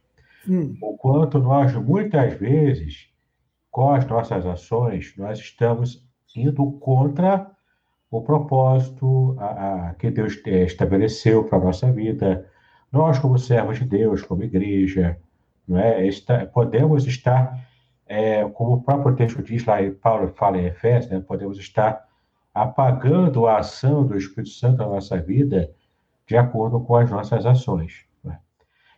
hum. 0.47 0.77
o 0.83 0.97
quanto 0.97 1.39
nós, 1.39 1.75
muitas 1.75 2.35
vezes, 2.35 3.09
com 3.71 3.91
as 3.91 4.07
nossas 4.07 4.45
ações, 4.45 5.15
nós 5.17 5.39
estamos 5.39 6.07
indo 6.37 6.73
contra 6.73 7.51
o 8.11 8.21
propósito 8.21 9.35
a, 9.39 9.89
a, 9.89 9.95
que 9.95 10.11
Deus 10.11 10.39
estabeleceu 10.45 11.45
para 11.45 11.57
a 11.57 11.65
nossa 11.65 11.91
vida. 11.91 12.47
Nós, 12.91 13.19
como 13.19 13.39
servos 13.39 13.79
de 13.79 13.87
Deus, 13.87 14.23
como 14.23 14.45
igreja, 14.45 15.19
não 15.67 15.79
é? 15.79 16.07
Está, 16.07 16.45
podemos 16.45 17.07
estar, 17.07 17.59
é, 18.07 18.47
como 18.51 18.75
o 18.75 18.83
próprio 18.83 19.17
texto 19.17 19.43
diz 19.43 19.65
lá, 19.65 19.79
Paulo 20.03 20.29
fala 20.29 20.59
em 20.59 20.67
Efésios, 20.67 21.11
né? 21.11 21.21
podemos 21.27 21.59
estar 21.59 22.07
apagando 22.53 23.47
a 23.47 23.61
ação 23.61 24.07
do 24.07 24.15
Espírito 24.15 24.51
Santo 24.51 24.77
na 24.79 24.89
nossa 24.89 25.17
vida 25.17 25.71
de 26.27 26.37
acordo 26.37 26.81
com 26.81 26.97
as 26.97 27.11
nossas 27.11 27.45
ações. 27.47 28.07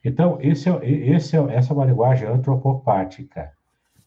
Então, 0.04 0.38
esse 0.40 0.68
é, 0.68 0.90
esse 0.90 1.36
é, 1.36 1.40
essa 1.54 1.72
é 1.72 1.76
uma 1.76 1.86
linguagem 1.86 2.28
antropopática 2.28 3.52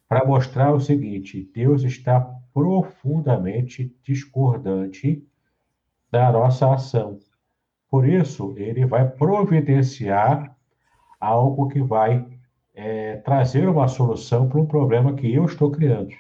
para 0.07 0.25
mostrar 0.25 0.71
o 0.71 0.79
seguinte: 0.79 1.49
Deus 1.53 1.83
está 1.83 2.21
profundamente 2.53 3.95
discordante 4.03 5.25
da 6.11 6.31
nossa 6.31 6.71
ação. 6.71 7.17
Por 7.89 8.07
isso, 8.07 8.53
ele 8.57 8.85
vai 8.85 9.09
providenciar 9.09 10.55
algo 11.19 11.67
que 11.67 11.81
vai 11.81 12.27
é, 12.75 13.17
trazer 13.17 13.67
uma 13.67 13.87
solução 13.87 14.47
para 14.47 14.59
um 14.59 14.67
problema 14.67 15.15
que 15.15 15.33
eu 15.33 15.45
estou 15.45 15.71
criando. 15.71 16.13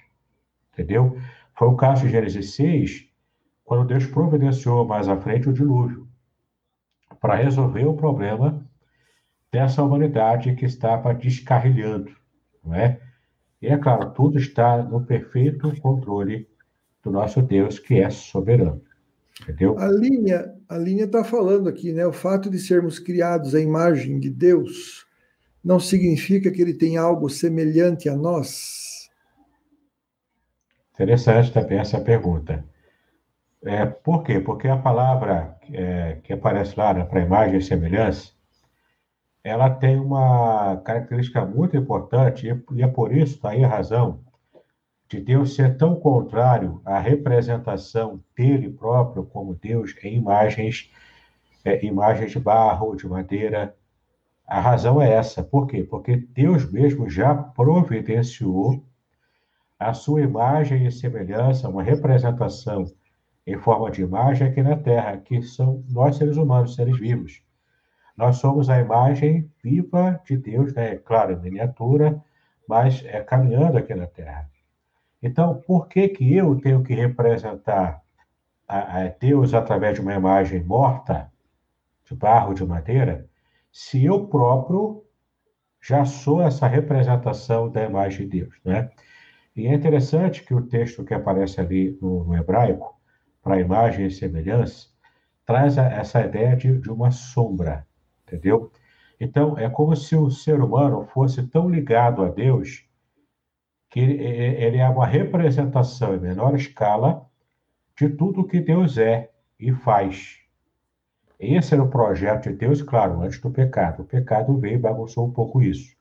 Entendeu? 0.73 1.17
Foi 1.53 1.67
o 1.67 1.75
caso 1.75 2.03
de 2.03 2.09
Gênesis 2.09 2.55
6, 2.55 3.07
quando 3.63 3.87
Deus 3.87 4.05
providenciou 4.07 4.85
mais 4.85 5.07
à 5.07 5.17
frente 5.17 5.49
o 5.49 5.53
dilúvio, 5.53 6.06
para 7.19 7.35
resolver 7.35 7.85
o 7.85 7.95
problema 7.95 8.65
dessa 9.51 9.83
humanidade 9.83 10.55
que 10.55 10.65
estava 10.65 11.13
descarrilhando, 11.13 12.11
não 12.63 12.75
é? 12.75 12.99
E 13.61 13.67
é 13.67 13.77
claro, 13.77 14.11
tudo 14.11 14.37
está 14.37 14.83
no 14.83 15.03
perfeito 15.05 15.75
controle 15.81 16.47
do 17.03 17.11
nosso 17.11 17.41
Deus, 17.41 17.79
que 17.79 17.99
é 17.99 18.09
soberano. 18.09 18.81
Entendeu? 19.41 19.77
A 19.79 19.87
linha 19.87 20.57
a 20.69 20.77
linha 20.77 21.05
está 21.05 21.23
falando 21.23 21.69
aqui, 21.69 21.93
né? 21.93 22.05
O 22.05 22.11
fato 22.11 22.49
de 22.49 22.59
sermos 22.59 22.99
criados 22.99 23.55
à 23.55 23.61
imagem 23.61 24.19
de 24.19 24.29
Deus 24.29 25.05
não 25.63 25.79
significa 25.79 26.51
que 26.51 26.61
ele 26.61 26.73
tem 26.73 26.97
algo 26.97 27.29
semelhante 27.29 28.09
a 28.09 28.15
nós. 28.15 29.09
Interessante 30.93 31.53
também 31.53 31.79
essa 31.79 32.01
pergunta. 32.01 32.65
É, 33.67 33.85
por 33.85 34.23
quê? 34.23 34.39
Porque 34.39 34.67
a 34.69 34.77
palavra 34.77 35.57
é, 35.73 36.19
que 36.23 36.31
aparece 36.31 36.79
lá 36.79 36.93
né, 36.93 37.03
para 37.03 37.19
imagem 37.19 37.57
e 37.57 37.61
semelhança, 37.61 38.31
ela 39.43 39.69
tem 39.69 39.99
uma 39.99 40.77
característica 40.85 41.45
muito 41.45 41.75
importante, 41.75 42.47
e 42.71 42.81
é 42.81 42.87
por 42.87 43.13
isso, 43.13 43.41
daí 43.41 43.65
a 43.65 43.67
razão, 43.67 44.21
de 45.09 45.19
Deus 45.19 45.55
ser 45.55 45.77
tão 45.77 45.95
contrário 45.95 46.81
à 46.85 46.97
representação 46.97 48.21
dele 48.35 48.69
próprio 48.69 49.25
como 49.25 49.53
Deus 49.55 49.93
em 50.01 50.15
imagens, 50.15 50.89
é, 51.65 51.85
imagens 51.85 52.31
de 52.31 52.39
barro, 52.39 52.95
de 52.95 53.05
madeira. 53.07 53.75
A 54.45 54.61
razão 54.61 55.01
é 55.01 55.11
essa. 55.11 55.43
Por 55.43 55.67
quê? 55.67 55.83
Porque 55.83 56.15
Deus 56.15 56.69
mesmo 56.71 57.09
já 57.09 57.35
providenciou 57.35 58.81
a 59.79 59.93
sua 59.93 60.21
imagem 60.21 60.85
e 60.85 60.91
semelhança, 60.91 61.69
uma 61.69 61.83
representação 61.83 62.85
em 63.47 63.57
forma 63.57 63.89
de 63.89 64.01
imagem 64.01 64.45
aqui 64.45 64.61
na 64.61 64.75
Terra, 64.75 65.15
que 65.17 65.41
são 65.41 65.81
nós 65.89 66.17
seres 66.17 66.35
humanos, 66.35 66.75
seres 66.75 66.99
vivos. 66.99 67.41
Nós 68.17 68.37
somos 68.37 68.69
a 68.69 68.77
imagem 68.77 69.49
viva 69.63 70.19
de 70.25 70.35
Deus, 70.35 70.73
né? 70.73 70.97
claro, 70.97 71.31
em 71.31 71.39
miniatura, 71.39 72.21
mas 72.67 73.05
é 73.05 73.21
caminhando 73.21 73.77
aqui 73.77 73.95
na 73.95 74.05
Terra. 74.05 74.49
Então, 75.23 75.55
por 75.65 75.87
que, 75.87 76.09
que 76.09 76.35
eu 76.35 76.59
tenho 76.59 76.83
que 76.83 76.93
representar 76.93 78.01
a, 78.67 79.03
a 79.03 79.07
Deus 79.07 79.53
através 79.53 79.95
de 79.95 80.01
uma 80.01 80.13
imagem 80.13 80.61
morta, 80.61 81.31
de 82.05 82.13
barro, 82.13 82.53
de 82.53 82.65
madeira, 82.65 83.29
se 83.71 84.03
eu 84.03 84.27
próprio 84.27 85.05
já 85.81 86.03
sou 86.03 86.41
essa 86.41 86.67
representação 86.67 87.69
da 87.69 87.83
imagem 87.85 88.27
de 88.27 88.41
Deus, 88.41 88.55
né? 88.65 88.89
E 89.55 89.67
é 89.67 89.73
interessante 89.73 90.43
que 90.43 90.53
o 90.53 90.61
texto 90.61 91.03
que 91.03 91.13
aparece 91.13 91.61
ali 91.61 91.97
no, 92.01 92.25
no 92.25 92.35
hebraico, 92.35 92.96
para 93.47 93.55
a 93.55 93.61
imagem 93.61 94.07
e 94.07 94.11
semelhança, 94.11 94.89
traz 95.45 95.77
essa 95.77 96.19
ideia 96.19 96.53
de, 96.53 96.77
de 96.79 96.91
uma 96.91 97.11
sombra, 97.11 97.87
entendeu? 98.23 98.69
Então, 99.17 99.57
é 99.57 99.69
como 99.69 99.95
se 99.95 100.17
o 100.17 100.29
ser 100.29 100.59
humano 100.59 101.05
fosse 101.05 101.47
tão 101.47 101.69
ligado 101.69 102.21
a 102.23 102.29
Deus 102.29 102.85
que 103.89 104.01
ele 104.01 104.77
é 104.77 104.89
uma 104.89 105.07
representação 105.07 106.13
em 106.13 106.19
menor 106.19 106.55
escala 106.55 107.25
de 107.97 108.09
tudo 108.09 108.45
que 108.45 108.59
Deus 108.59 108.97
é 108.97 109.31
e 109.57 109.71
faz. 109.71 110.39
Esse 111.39 111.73
era 111.73 111.81
o 111.81 111.89
projeto 111.89 112.49
de 112.49 112.55
Deus, 112.55 112.81
claro, 112.81 113.21
antes 113.21 113.39
do 113.39 113.49
pecado. 113.49 114.03
O 114.03 114.05
pecado 114.05 114.57
veio 114.57 114.75
e 114.75 114.77
bagunçou 114.79 115.25
um 115.25 115.31
pouco 115.31 115.61
isso. 115.61 115.95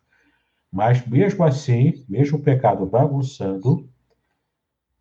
Mas 0.73 1.07
mesmo 1.07 1.45
assim, 1.45 2.05
mesmo 2.09 2.39
o 2.39 2.43
pecado 2.43 2.85
bagunçando, 2.85 3.89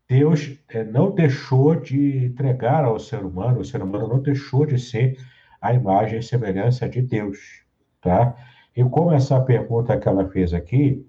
Deus 0.08 0.60
é, 0.70 0.84
não 0.84 1.12
deixou 1.12 1.76
de 1.76 2.26
entregar 2.26 2.86
ao 2.86 3.00
ser 3.00 3.24
humano, 3.24 3.60
o 3.60 3.66
ser 3.66 3.82
humano 3.82 4.08
não 4.08 4.20
deixou 4.20 4.66
de 4.66 4.78
ser 4.78 5.18
a 5.62 5.74
imagem 5.74 6.20
e 6.20 6.24
semelhança 6.24 6.88
de 6.88 7.02
Deus, 7.02 7.64
tá? 8.02 8.36
E 8.76 8.84
como 8.84 9.12
essa 9.12 9.40
pergunta 9.42 9.98
que 9.98 10.08
ela 10.08 10.30
fez 10.30 10.54
aqui, 10.54 11.08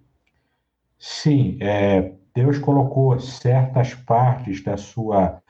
sim, 0.99 1.59
é, 1.61 2.15
Deus 2.35 2.59
colocou 2.59 3.19
certas 3.19 3.95
partes 3.95 4.63
da 4.63 4.77
sua 4.77 5.43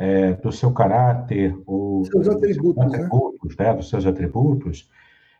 é, 0.00 0.32
do 0.32 0.50
seu 0.50 0.72
caráter, 0.72 1.54
ou 1.66 2.06
seus 2.06 2.26
atributos, 2.26 2.74
dos 2.74 2.92
seus 2.92 2.94
atributos, 2.94 3.56
né? 3.56 3.64
né? 3.66 3.74
dos 3.74 3.88
seus 3.90 4.06
atributos, 4.06 4.90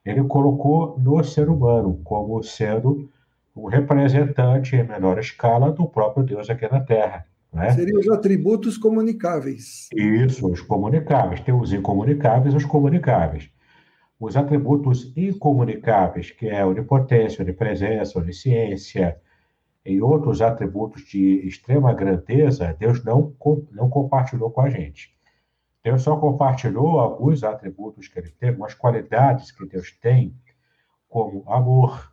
ele 0.04 0.22
colocou 0.24 0.98
no 0.98 1.24
ser 1.24 1.48
humano 1.48 1.98
como 2.04 2.42
sendo 2.42 3.08
um 3.56 3.66
representante 3.66 4.76
em 4.76 4.86
menor 4.86 5.18
escala 5.18 5.72
do 5.72 5.86
próprio 5.86 6.22
Deus 6.22 6.50
aqui 6.50 6.70
na 6.70 6.80
Terra. 6.80 7.26
Né? 7.52 7.70
Seriam 7.72 8.00
os 8.00 8.08
atributos 8.08 8.78
comunicáveis. 8.78 9.88
Isso, 9.94 10.48
os 10.48 10.60
comunicáveis. 10.60 11.40
Tem 11.40 11.54
os 11.54 11.72
incomunicáveis 11.72 12.54
e 12.54 12.56
os 12.56 12.64
comunicáveis. 12.64 13.50
Os 14.18 14.36
atributos 14.36 15.12
incomunicáveis, 15.16 16.30
que 16.30 16.48
é 16.48 16.64
onipotência, 16.64 17.42
onipresença, 17.42 18.18
onisciência, 18.18 19.18
e 19.84 20.00
outros 20.00 20.42
atributos 20.42 21.02
de 21.02 21.46
extrema 21.46 21.92
grandeza, 21.94 22.76
Deus 22.78 23.02
não, 23.02 23.34
não 23.72 23.88
compartilhou 23.88 24.50
com 24.50 24.60
a 24.60 24.68
gente. 24.68 25.14
Deus 25.82 26.02
só 26.02 26.16
compartilhou 26.16 27.00
alguns 27.00 27.42
atributos 27.42 28.06
que 28.06 28.18
ele 28.18 28.30
tem, 28.30 28.50
algumas 28.50 28.74
qualidades 28.74 29.50
que 29.50 29.64
Deus 29.64 29.90
tem, 29.92 30.34
como 31.08 31.50
amor, 31.50 32.12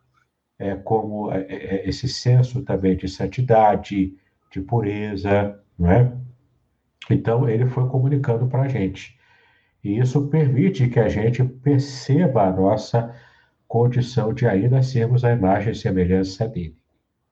é, 0.58 0.76
como 0.76 1.32
é, 1.32 1.42
é, 1.42 1.76
é 1.76 1.90
esse 1.90 2.08
senso 2.08 2.64
também 2.64 2.96
de 2.96 3.10
santidade, 3.10 4.16
de 4.52 4.62
pureza, 4.62 5.60
não 5.78 5.92
é? 5.92 6.12
Então, 7.10 7.48
ele 7.48 7.66
foi 7.68 7.88
comunicando 7.88 8.48
para 8.48 8.64
a 8.64 8.68
gente. 8.68 9.18
E 9.84 10.00
isso 10.00 10.28
permite 10.28 10.90
que 10.90 11.00
a 11.00 11.08
gente 11.08 11.44
perceba 11.44 12.44
a 12.44 12.52
nossa 12.52 13.16
condição 13.68 14.34
de 14.34 14.48
ainda 14.48 14.82
sermos 14.82 15.24
a 15.24 15.32
imagem 15.32 15.72
e 15.72 15.76
semelhança 15.76 16.48
dele. 16.48 16.78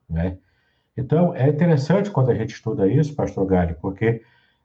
Né? 0.09 0.38
Então, 0.97 1.36
é 1.36 1.49
interessante 1.49 2.11
quando 2.11 2.32
a 2.32 2.36
gente 2.36 2.53
estuda 2.53 2.88
isso, 2.88 3.16
pastor 3.16 3.45
Gali, 3.45 3.74
porque 3.76 4.22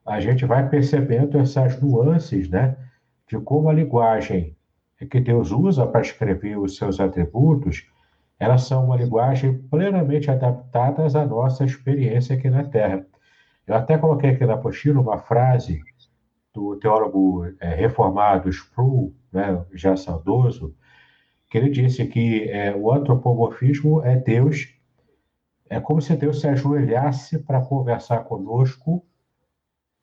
a 0.06 0.20
gente 0.20 0.44
vai 0.44 0.68
percebendo 0.68 1.38
essas 1.38 1.80
nuances, 1.80 2.48
né, 2.48 2.76
de 3.28 3.38
como 3.40 3.68
a 3.68 3.72
linguagem 3.72 4.56
que 5.10 5.20
Deus 5.20 5.50
usa 5.50 5.86
para 5.86 6.00
escrever 6.00 6.58
os 6.58 6.76
seus 6.76 7.00
atributos, 7.00 7.89
elas 8.40 8.62
são 8.62 8.86
uma 8.86 8.96
linguagem 8.96 9.58
plenamente 9.68 10.30
adaptadas 10.30 11.14
à 11.14 11.26
nossa 11.26 11.62
experiência 11.62 12.34
aqui 12.34 12.48
na 12.48 12.64
Terra. 12.64 13.06
Eu 13.66 13.74
até 13.74 13.98
coloquei 13.98 14.30
aqui 14.30 14.46
na 14.46 14.54
apostila 14.54 14.98
uma 14.98 15.18
frase 15.18 15.82
do 16.52 16.76
teólogo 16.76 17.44
é, 17.60 17.74
reformado 17.74 18.48
Sproul, 18.48 19.14
né, 19.30 19.62
já 19.74 19.94
saudoso, 19.94 20.74
que 21.50 21.58
ele 21.58 21.68
disse 21.68 22.06
que 22.06 22.48
é, 22.48 22.74
o 22.74 22.90
antropomorfismo 22.90 24.02
é 24.02 24.16
Deus 24.16 24.74
é 25.68 25.78
como 25.78 26.02
se 26.02 26.16
Deus 26.16 26.40
se 26.40 26.48
ajoelhasse 26.48 27.38
para 27.38 27.60
conversar 27.60 28.24
conosco, 28.24 29.04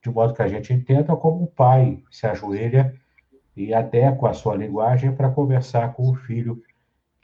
de 0.01 0.09
modo 0.09 0.33
que 0.33 0.41
a 0.41 0.47
gente 0.47 0.71
entenda 0.71 1.13
como 1.13 1.43
o 1.43 1.47
pai 1.47 2.01
se 2.09 2.25
ajoelha 2.25 2.95
e 3.53 3.73
adequa 3.73 4.29
a 4.29 4.33
sua 4.33 4.55
linguagem 4.55 5.13
para 5.13 5.29
conversar 5.29 5.93
com 5.93 6.09
o 6.09 6.15
filho 6.15 6.63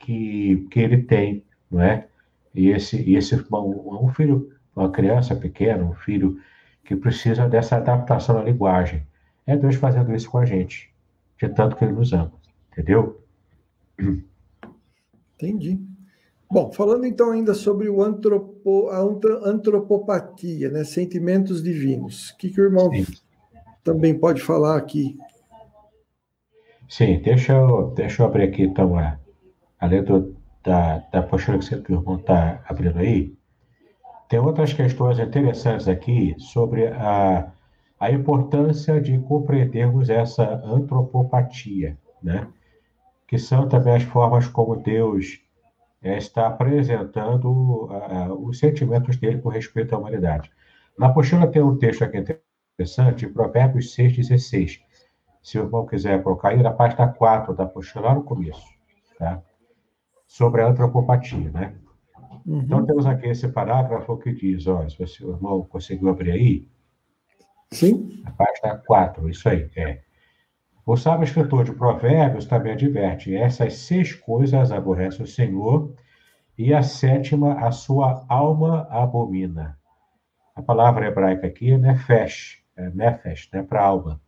que, 0.04 0.66
que 0.70 0.80
ele 0.80 1.02
tem, 1.02 1.42
não 1.70 1.80
é? 1.80 2.06
E 2.54 2.68
esse, 2.68 3.00
e 3.02 3.16
esse 3.16 3.34
um, 3.34 4.04
um 4.04 4.08
filho, 4.08 4.52
uma 4.76 4.90
criança 4.90 5.34
pequena, 5.34 5.82
um 5.82 5.94
filho 5.94 6.38
que 6.84 6.94
precisa 6.94 7.48
dessa 7.48 7.76
adaptação 7.76 8.38
à 8.38 8.44
linguagem. 8.44 9.06
É 9.46 9.56
Deus 9.56 9.76
fazendo 9.76 10.14
isso 10.14 10.30
com 10.30 10.38
a 10.38 10.44
gente, 10.44 10.92
de 11.40 11.48
tanto 11.48 11.74
que 11.76 11.84
ele 11.84 11.94
nos 11.94 12.12
ama, 12.12 12.32
entendeu? 12.70 13.18
Entendi. 15.36 15.80
Bom, 16.50 16.70
falando 16.70 17.06
então 17.06 17.32
ainda 17.32 17.54
sobre 17.54 17.88
o 17.88 18.02
antropo, 18.02 18.88
a 18.90 19.00
antropopatia, 19.48 20.70
né, 20.70 20.84
sentimentos 20.84 21.62
divinos, 21.62 22.30
o 22.30 22.36
que, 22.36 22.50
que 22.50 22.60
o 22.60 22.64
irmão 22.64 22.92
Sim. 22.92 23.06
também 23.82 24.16
pode 24.16 24.42
falar 24.42 24.76
aqui? 24.76 25.16
Sim, 26.88 27.20
deixa 27.20 27.54
eu, 27.54 27.92
deixa 27.96 28.22
eu 28.22 28.26
abrir 28.26 28.44
aqui 28.44 28.62
então 28.62 28.98
a, 28.98 29.18
a 29.84 29.86
letra 29.86 30.26
da, 30.64 30.98
da 31.12 31.22
postura 31.22 31.58
que, 31.58 31.92
o 31.92 31.96
irmão 31.96 32.16
está 32.16 32.62
abrindo 32.66 32.98
aí. 32.98 33.36
Tem 34.28 34.38
outras 34.38 34.72
questões 34.72 35.18
interessantes 35.18 35.86
aqui 35.86 36.34
sobre 36.38 36.86
a, 36.86 37.52
a 38.00 38.10
importância 38.10 38.98
de 38.98 39.18
compreendermos 39.18 40.08
essa 40.08 40.42
antropopatia, 40.64 41.98
né? 42.22 42.48
que 43.28 43.38
são 43.38 43.68
também 43.68 43.94
as 43.94 44.02
formas 44.04 44.48
como 44.48 44.76
Deus 44.76 45.38
é, 46.02 46.16
está 46.16 46.46
apresentando 46.46 47.46
uh, 47.50 48.48
os 48.48 48.58
sentimentos 48.58 49.16
dele 49.16 49.40
com 49.40 49.50
respeito 49.50 49.94
à 49.94 49.98
humanidade. 49.98 50.50
Na 50.98 51.08
apostila 51.08 51.46
tem 51.46 51.62
um 51.62 51.76
texto 51.76 52.04
aqui 52.04 52.24
interessante, 52.78 53.26
Provérbios 53.26 53.94
6,16. 53.94 54.80
Se 55.42 55.58
o 55.58 55.64
irmão 55.64 55.84
quiser 55.84 56.22
colocar 56.22 56.50
aí, 56.50 56.62
na 56.62 56.72
página 56.72 57.06
4 57.08 57.54
da 57.54 57.64
apostila, 57.64 58.06
lá 58.06 58.14
no 58.14 58.24
começo, 58.24 58.64
tá? 59.18 59.42
Sobre 60.34 60.62
a 60.62 60.66
antropopatia, 60.66 61.48
né? 61.52 61.74
Uhum. 62.44 62.58
Então, 62.58 62.84
temos 62.84 63.06
aqui 63.06 63.28
esse 63.28 63.46
parágrafo 63.46 64.16
que 64.16 64.32
diz, 64.32 64.66
ó, 64.66 64.84
se 64.88 65.24
o 65.24 65.30
irmão 65.30 65.62
conseguiu 65.62 66.08
abrir 66.08 66.32
aí. 66.32 66.68
Sim. 67.70 68.20
Na 68.24 68.32
página 68.32 68.82
4, 68.84 69.30
isso 69.30 69.48
aí, 69.48 69.70
é. 69.76 70.00
O 70.84 70.96
sábio 70.96 71.22
escritor 71.22 71.62
de 71.62 71.72
Provérbios 71.72 72.46
também 72.46 72.72
adverte: 72.72 73.32
essas 73.32 73.74
seis 73.74 74.12
coisas 74.12 74.72
aborrece 74.72 75.22
o 75.22 75.26
Senhor, 75.26 75.94
e 76.58 76.74
a 76.74 76.82
sétima 76.82 77.64
a 77.64 77.70
sua 77.70 78.26
alma 78.28 78.88
abomina. 78.90 79.78
A 80.56 80.60
palavra 80.60 81.06
hebraica 81.06 81.46
aqui 81.46 81.70
é 81.70 81.78
nefesh, 81.78 82.60
é 82.76 82.90
nefesh, 82.90 83.48
né, 83.52 83.62
para 83.62 83.84
alma. 83.84 84.20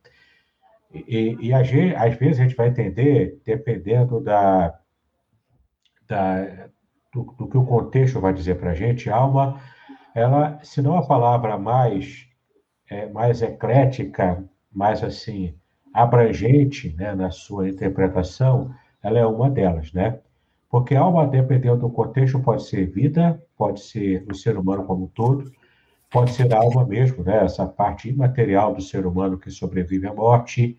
E, 0.94 1.04
e, 1.08 1.48
e 1.48 1.52
às 1.52 1.68
vezes 1.68 2.38
a 2.38 2.44
gente 2.44 2.54
vai 2.54 2.68
entender, 2.68 3.40
dependendo 3.44 4.20
da, 4.20 4.78
da 6.08 6.68
do, 7.16 7.34
do, 7.38 7.48
que 7.48 7.56
o 7.56 7.64
contexto 7.64 8.20
vai 8.20 8.32
dizer 8.32 8.56
para 8.56 8.70
a 8.72 8.74
gente, 8.74 9.08
alma, 9.08 9.58
ela, 10.14 10.58
se 10.62 10.82
não 10.82 10.96
a 10.96 11.06
palavra 11.06 11.58
mais, 11.58 12.26
é, 12.90 13.08
mais 13.08 13.42
eclética, 13.42 14.44
mais 14.72 15.02
assim, 15.02 15.54
abrangente 15.92 16.94
né, 16.96 17.14
na 17.14 17.30
sua 17.30 17.68
interpretação, 17.68 18.74
ela 19.02 19.18
é 19.18 19.26
uma 19.26 19.48
delas, 19.48 19.92
né? 19.92 20.18
Porque 20.68 20.94
alma, 20.94 21.26
dependendo 21.26 21.78
do 21.78 21.90
contexto, 21.90 22.40
pode 22.40 22.64
ser 22.64 22.86
vida, 22.86 23.40
pode 23.56 23.80
ser 23.80 24.26
o 24.28 24.34
ser 24.34 24.58
humano 24.58 24.84
como 24.84 25.04
um 25.04 25.08
todo, 25.08 25.50
pode 26.10 26.32
ser 26.32 26.52
a 26.52 26.58
alma 26.58 26.84
mesmo, 26.84 27.22
né? 27.22 27.44
Essa 27.44 27.66
parte 27.66 28.08
imaterial 28.10 28.74
do 28.74 28.82
ser 28.82 29.06
humano 29.06 29.38
que 29.38 29.50
sobrevive 29.50 30.06
à 30.06 30.12
morte, 30.12 30.76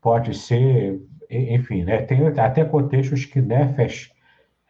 pode 0.00 0.34
ser, 0.34 1.00
enfim, 1.28 1.84
né? 1.84 2.02
Tem 2.02 2.26
até 2.38 2.64
contextos 2.64 3.24
que 3.24 3.40
nefesh, 3.40 4.12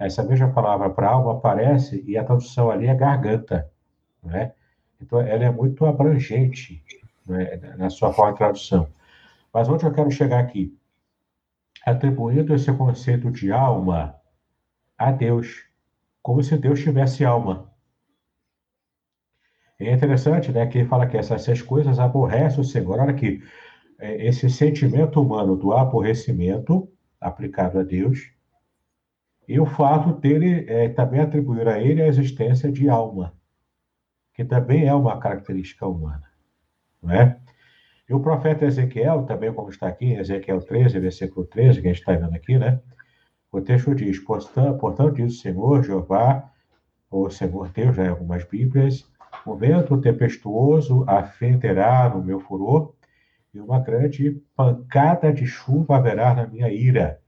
essa 0.06 0.22
mesma 0.22 0.52
palavra 0.52 0.90
para 0.90 1.10
alma 1.10 1.32
aparece 1.32 2.02
e 2.06 2.16
a 2.16 2.24
tradução 2.24 2.70
ali 2.70 2.86
é 2.86 2.94
garganta, 2.94 3.70
né? 4.22 4.52
Então 5.00 5.20
ela 5.20 5.44
é 5.44 5.50
muito 5.50 5.84
abrangente 5.84 6.82
né? 7.26 7.56
na 7.76 7.90
sua 7.90 8.12
forma 8.12 8.32
de 8.32 8.38
tradução. 8.38 8.88
Mas 9.52 9.68
onde 9.68 9.84
eu 9.84 9.92
quero 9.92 10.10
chegar 10.10 10.40
aqui? 10.40 10.76
Atribuindo 11.84 12.54
esse 12.54 12.72
conceito 12.72 13.30
de 13.30 13.52
alma 13.52 14.14
a 14.96 15.10
Deus, 15.10 15.64
como 16.22 16.42
se 16.42 16.56
Deus 16.56 16.80
tivesse 16.80 17.24
alma. 17.24 17.70
É 19.78 19.92
interessante, 19.92 20.52
né, 20.52 20.64
que 20.66 20.78
ele 20.78 20.88
fala 20.88 21.08
que 21.08 21.16
essas 21.16 21.42
seis 21.42 21.60
coisas 21.60 21.98
aborrecem 21.98 22.60
o 22.60 22.64
Senhor. 22.64 23.00
Olha 23.00 23.10
aqui, 23.10 23.42
é, 23.98 24.26
esse 24.26 24.48
sentimento 24.48 25.20
humano 25.20 25.56
do 25.56 25.72
aborrecimento 25.72 26.88
aplicado 27.20 27.80
a 27.80 27.82
Deus 27.82 28.31
e 29.48 29.58
o 29.58 29.66
fato 29.66 30.12
dele 30.12 30.64
é, 30.68 30.88
também 30.88 31.20
atribuir 31.20 31.66
a 31.68 31.78
ele 31.80 32.02
a 32.02 32.06
existência 32.06 32.70
de 32.70 32.88
alma, 32.88 33.34
que 34.34 34.44
também 34.44 34.86
é 34.86 34.94
uma 34.94 35.18
característica 35.18 35.86
humana, 35.86 36.24
não 37.02 37.10
é? 37.10 37.38
E 38.08 38.14
o 38.14 38.20
profeta 38.20 38.64
Ezequiel, 38.64 39.24
também 39.24 39.52
como 39.52 39.70
está 39.70 39.88
aqui, 39.88 40.12
Ezequiel 40.12 40.60
13, 40.60 40.98
versículo 40.98 41.46
13, 41.46 41.80
que 41.80 41.88
a 41.88 41.92
gente 41.92 42.00
está 42.00 42.12
vendo 42.12 42.34
aqui, 42.34 42.58
né? 42.58 42.80
O 43.50 43.60
texto 43.60 43.94
diz, 43.94 44.18
portanto, 44.18 45.12
diz 45.12 45.34
o 45.34 45.40
Senhor, 45.40 45.82
Jeová, 45.82 46.50
ou 47.10 47.30
Senhor 47.30 47.70
Deus, 47.70 47.96
já 47.96 48.04
em 48.04 48.08
algumas 48.08 48.44
Bíblias, 48.44 49.06
o 49.46 49.54
vento 49.54 50.00
tempestuoso 50.00 51.04
afeterá 51.06 52.08
no 52.08 52.22
meu 52.22 52.40
furor, 52.40 52.94
e 53.54 53.60
uma 53.60 53.80
grande 53.80 54.42
pancada 54.56 55.32
de 55.32 55.46
chuva 55.46 55.96
haverá 55.96 56.34
na 56.34 56.46
minha 56.46 56.70
ira, 56.70 57.21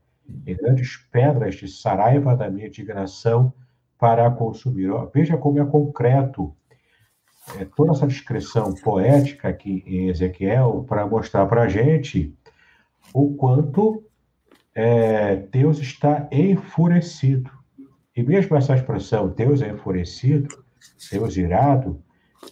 e 0.47 0.55
grandes 0.55 0.97
pedras 1.11 1.55
de 1.55 1.69
saraiva 1.69 2.37
da 2.37 2.51
minha 2.51 2.67
indignação 2.67 3.53
para 3.99 4.31
consumir. 4.31 4.91
Veja 5.13 5.37
como 5.37 5.61
é 5.61 5.65
concreto 5.65 6.55
é, 7.59 7.65
toda 7.65 7.93
essa 7.93 8.07
descrição 8.07 8.75
poética 8.75 9.49
aqui 9.49 9.83
em 9.87 10.09
Ezequiel 10.09 10.85
para 10.89 11.07
mostrar 11.07 11.47
para 11.47 11.63
a 11.63 11.69
gente 11.69 12.35
o 13.13 13.35
quanto 13.35 14.03
é, 14.75 15.37
Deus 15.37 15.79
está 15.79 16.27
enfurecido. 16.33 17.51
E 18.17 18.23
mesmo 18.23 18.57
essa 18.57 18.75
expressão, 18.75 19.29
Deus 19.29 19.61
é 19.61 19.71
enfurecido, 19.71 20.49
Deus 21.11 21.37
irado, 21.37 22.03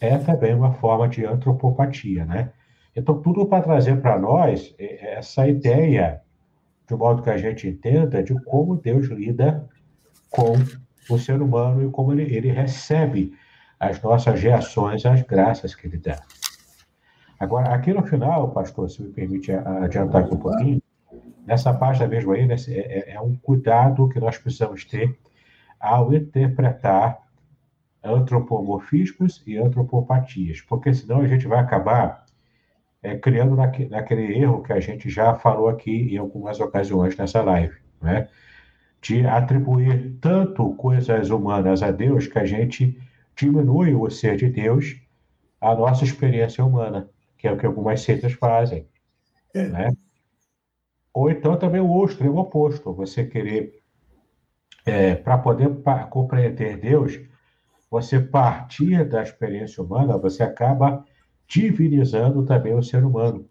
é 0.01 0.17
também 0.19 0.55
uma 0.55 0.73
forma 0.73 1.09
de 1.09 1.25
antropopatia, 1.25 2.25
né? 2.25 2.53
Então, 2.95 3.21
tudo 3.23 3.47
para 3.47 3.63
trazer 3.63 4.01
para 4.01 4.19
nós 4.19 4.75
é, 4.79 5.15
essa 5.19 5.49
ideia, 5.49 6.22
de 6.93 6.99
modo 6.99 7.23
que 7.23 7.31
a 7.31 7.39
gente 7.39 7.67
entenda, 7.67 8.23
de 8.23 8.35
como 8.45 8.77
Deus 8.77 9.07
lida 9.07 9.67
com 10.31 10.53
o 11.09 11.19
ser 11.19 11.41
humano 11.41 11.83
e 11.83 11.91
como 11.91 12.13
ele, 12.13 12.25
ele 12.25 12.51
recebe 12.51 13.33
as 13.81 14.01
nossas 14.03 14.41
reações 14.41 15.07
às 15.07 15.23
graças 15.23 15.75
que 15.75 15.87
ele 15.87 15.97
dá. 15.97 16.21
Agora, 17.41 17.75
aqui 17.75 17.93
no 17.95 18.03
final, 18.03 18.51
pastor, 18.51 18.91
se 18.91 19.03
me 19.03 19.11
permite 19.11 19.51
adiantar 19.53 20.23
aqui 20.23 20.35
um 20.35 20.39
pouquinho, 20.39 20.83
nessa 21.47 21.73
página 21.73 22.07
mesmo 22.07 22.33
aí, 22.33 22.47
né, 22.47 22.57
é, 22.69 23.15
é 23.15 23.21
um 23.21 23.35
cuidado 23.37 24.09
que 24.11 24.21
nós 24.21 24.37
precisamos 24.37 24.85
ter 24.85 25.19
ao 25.81 26.13
interpretar 26.13 27.19
antropomorfismos 28.05 29.43
e 29.47 29.57
antropopatias, 29.57 30.61
porque 30.61 30.93
senão 30.93 31.23
a 31.23 31.27
gente 31.27 31.49
vai 31.49 31.59
acabar 31.59 32.22
é, 33.03 33.17
criando 33.17 33.57
naque, 33.57 33.87
naquele 33.87 34.39
erro 34.39 34.63
que 34.63 34.73
a 34.73 34.81
gente 34.81 35.11
já 35.11 35.35
falou 35.35 35.69
aqui 35.69 36.15
em 36.15 36.19
algumas 36.19 36.61
ocasiões 36.61 37.17
nessa 37.17 37.43
live, 37.43 37.75
né? 38.01 38.29
de 39.01 39.27
atribuir 39.27 40.17
tanto 40.21 40.75
coisas 40.77 41.31
humanas 41.31 41.83
a 41.83 41.91
Deus 41.91 42.29
que 42.29 42.39
a 42.39 42.45
gente 42.45 42.97
diminui 43.35 43.95
o 43.95 44.09
ser 44.09 44.37
de 44.37 44.49
Deus 44.49 44.97
à 45.61 45.75
nossa 45.75 46.05
experiência 46.05 46.65
humana, 46.65 47.11
que 47.37 47.49
é 47.49 47.53
o 47.53 47.59
que 47.59 47.67
algumas 47.67 48.01
seitas 48.01 48.33
fazem. 48.33 48.87
É. 49.53 49.67
Né? 49.67 49.93
Ou 51.13 51.31
então 51.31 51.57
também 51.57 51.81
o 51.81 52.05
extremo 52.05 52.39
oposto, 52.39 52.93
você 52.93 53.25
querer, 53.25 53.83
é, 54.87 55.17
para 55.17 55.37
poder 55.37 55.69
compreender 56.09 56.79
Deus, 56.79 57.21
você 57.91 58.21
partir 58.21 59.05
da 59.05 59.23
experiência 59.23 59.83
humana, 59.83 60.17
você 60.17 60.43
acaba 60.43 61.05
divinizando 61.47 62.45
também 62.45 62.75
o 62.75 62.83
ser 62.83 63.05
humano, 63.05 63.49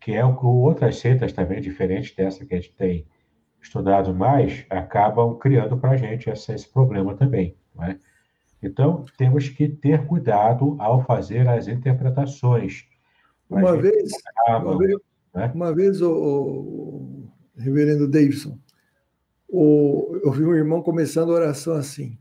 que 0.00 0.12
é 0.12 0.24
o 0.24 0.36
que 0.36 0.46
outras 0.46 0.98
seitas 0.98 1.32
também 1.32 1.60
diferentes 1.60 2.14
dessa 2.14 2.44
que 2.44 2.54
a 2.54 2.56
gente 2.60 2.74
tem 2.74 3.06
estudado 3.60 4.14
mais, 4.14 4.64
acabam 4.70 5.36
criando 5.38 5.76
para 5.76 5.90
a 5.90 5.96
gente 5.96 6.30
esse, 6.30 6.52
esse 6.52 6.68
problema 6.68 7.14
também. 7.14 7.56
Não 7.74 7.84
é? 7.84 7.98
Então, 8.62 9.04
temos 9.16 9.48
que 9.48 9.68
ter 9.68 10.06
cuidado 10.06 10.76
ao 10.78 11.04
fazer 11.04 11.48
as 11.48 11.66
interpretações. 11.66 12.84
Uma 13.48 13.76
vez, 13.76 14.10
acaba, 14.26 14.70
uma 14.70 14.78
vez, 14.78 14.98
né? 15.34 15.52
uma 15.54 15.74
vez, 15.74 16.02
o, 16.02 16.12
o, 16.12 17.28
reverendo 17.56 18.08
Davidson, 18.08 18.58
o, 19.48 20.20
eu 20.22 20.30
vi 20.30 20.44
um 20.44 20.54
irmão 20.54 20.82
começando 20.82 21.30
a 21.30 21.36
oração 21.36 21.74
assim. 21.74 22.18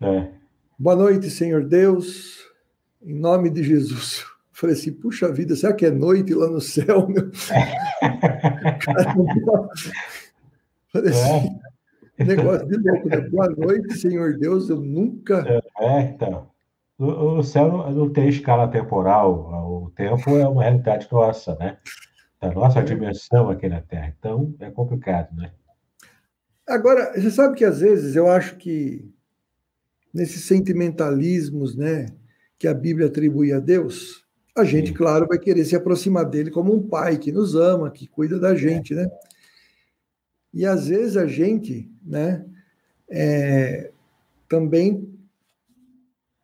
É. 0.00 0.32
Boa 0.78 0.96
noite, 0.96 1.30
Senhor 1.30 1.62
Deus, 1.64 2.49
em 3.02 3.14
nome 3.18 3.50
de 3.50 3.62
Jesus. 3.62 4.24
Falei 4.52 4.76
assim, 4.76 4.92
puxa 4.92 5.32
vida, 5.32 5.56
será 5.56 5.72
que 5.72 5.86
é 5.86 5.90
noite 5.90 6.34
lá 6.34 6.48
no 6.48 6.60
céu? 6.60 7.08
Meu? 7.08 7.30
falei 10.92 11.10
assim, 11.10 11.60
é. 12.18 12.24
Negócio 12.24 12.66
de 12.66 12.76
louco, 12.76 13.08
né? 13.08 13.20
Boa 13.30 13.48
noite, 13.48 13.96
Senhor 13.98 14.36
Deus. 14.36 14.68
Eu 14.68 14.80
nunca. 14.80 15.62
É, 15.78 16.00
então. 16.02 16.50
O, 16.98 17.38
o 17.38 17.42
céu 17.42 17.68
não, 17.68 17.90
não, 17.90 18.12
tem 18.12 18.28
escala 18.28 18.68
temporal. 18.68 19.32
O 19.84 19.90
tempo 19.90 20.36
é 20.36 20.46
uma 20.46 20.62
realidade 20.62 21.08
nossa, 21.10 21.56
né? 21.56 21.78
Da 22.38 22.52
nossa 22.52 22.82
dimensão 22.82 23.48
aqui 23.48 23.68
na 23.68 23.80
Terra. 23.80 24.14
Então, 24.18 24.54
é 24.60 24.70
complicado, 24.70 25.34
né? 25.34 25.50
Agora, 26.68 27.14
você 27.14 27.30
sabe 27.30 27.56
que 27.56 27.64
às 27.64 27.80
vezes 27.80 28.14
eu 28.14 28.30
acho 28.30 28.56
que 28.56 29.10
nesses 30.12 30.44
sentimentalismos, 30.44 31.74
né, 31.74 32.06
que 32.60 32.68
a 32.68 32.74
Bíblia 32.74 33.06
atribui 33.06 33.54
a 33.54 33.58
Deus, 33.58 34.22
a 34.54 34.64
gente, 34.64 34.92
claro, 34.92 35.26
vai 35.26 35.38
querer 35.38 35.64
se 35.64 35.74
aproximar 35.74 36.26
dele 36.26 36.50
como 36.50 36.74
um 36.74 36.86
pai 36.86 37.16
que 37.16 37.32
nos 37.32 37.54
ama, 37.54 37.90
que 37.90 38.06
cuida 38.06 38.38
da 38.38 38.54
gente, 38.54 38.94
né? 38.94 39.10
E 40.52 40.66
às 40.66 40.88
vezes 40.88 41.16
a 41.16 41.26
gente, 41.26 41.90
né, 42.04 42.44
é, 43.08 43.90
também 44.46 45.08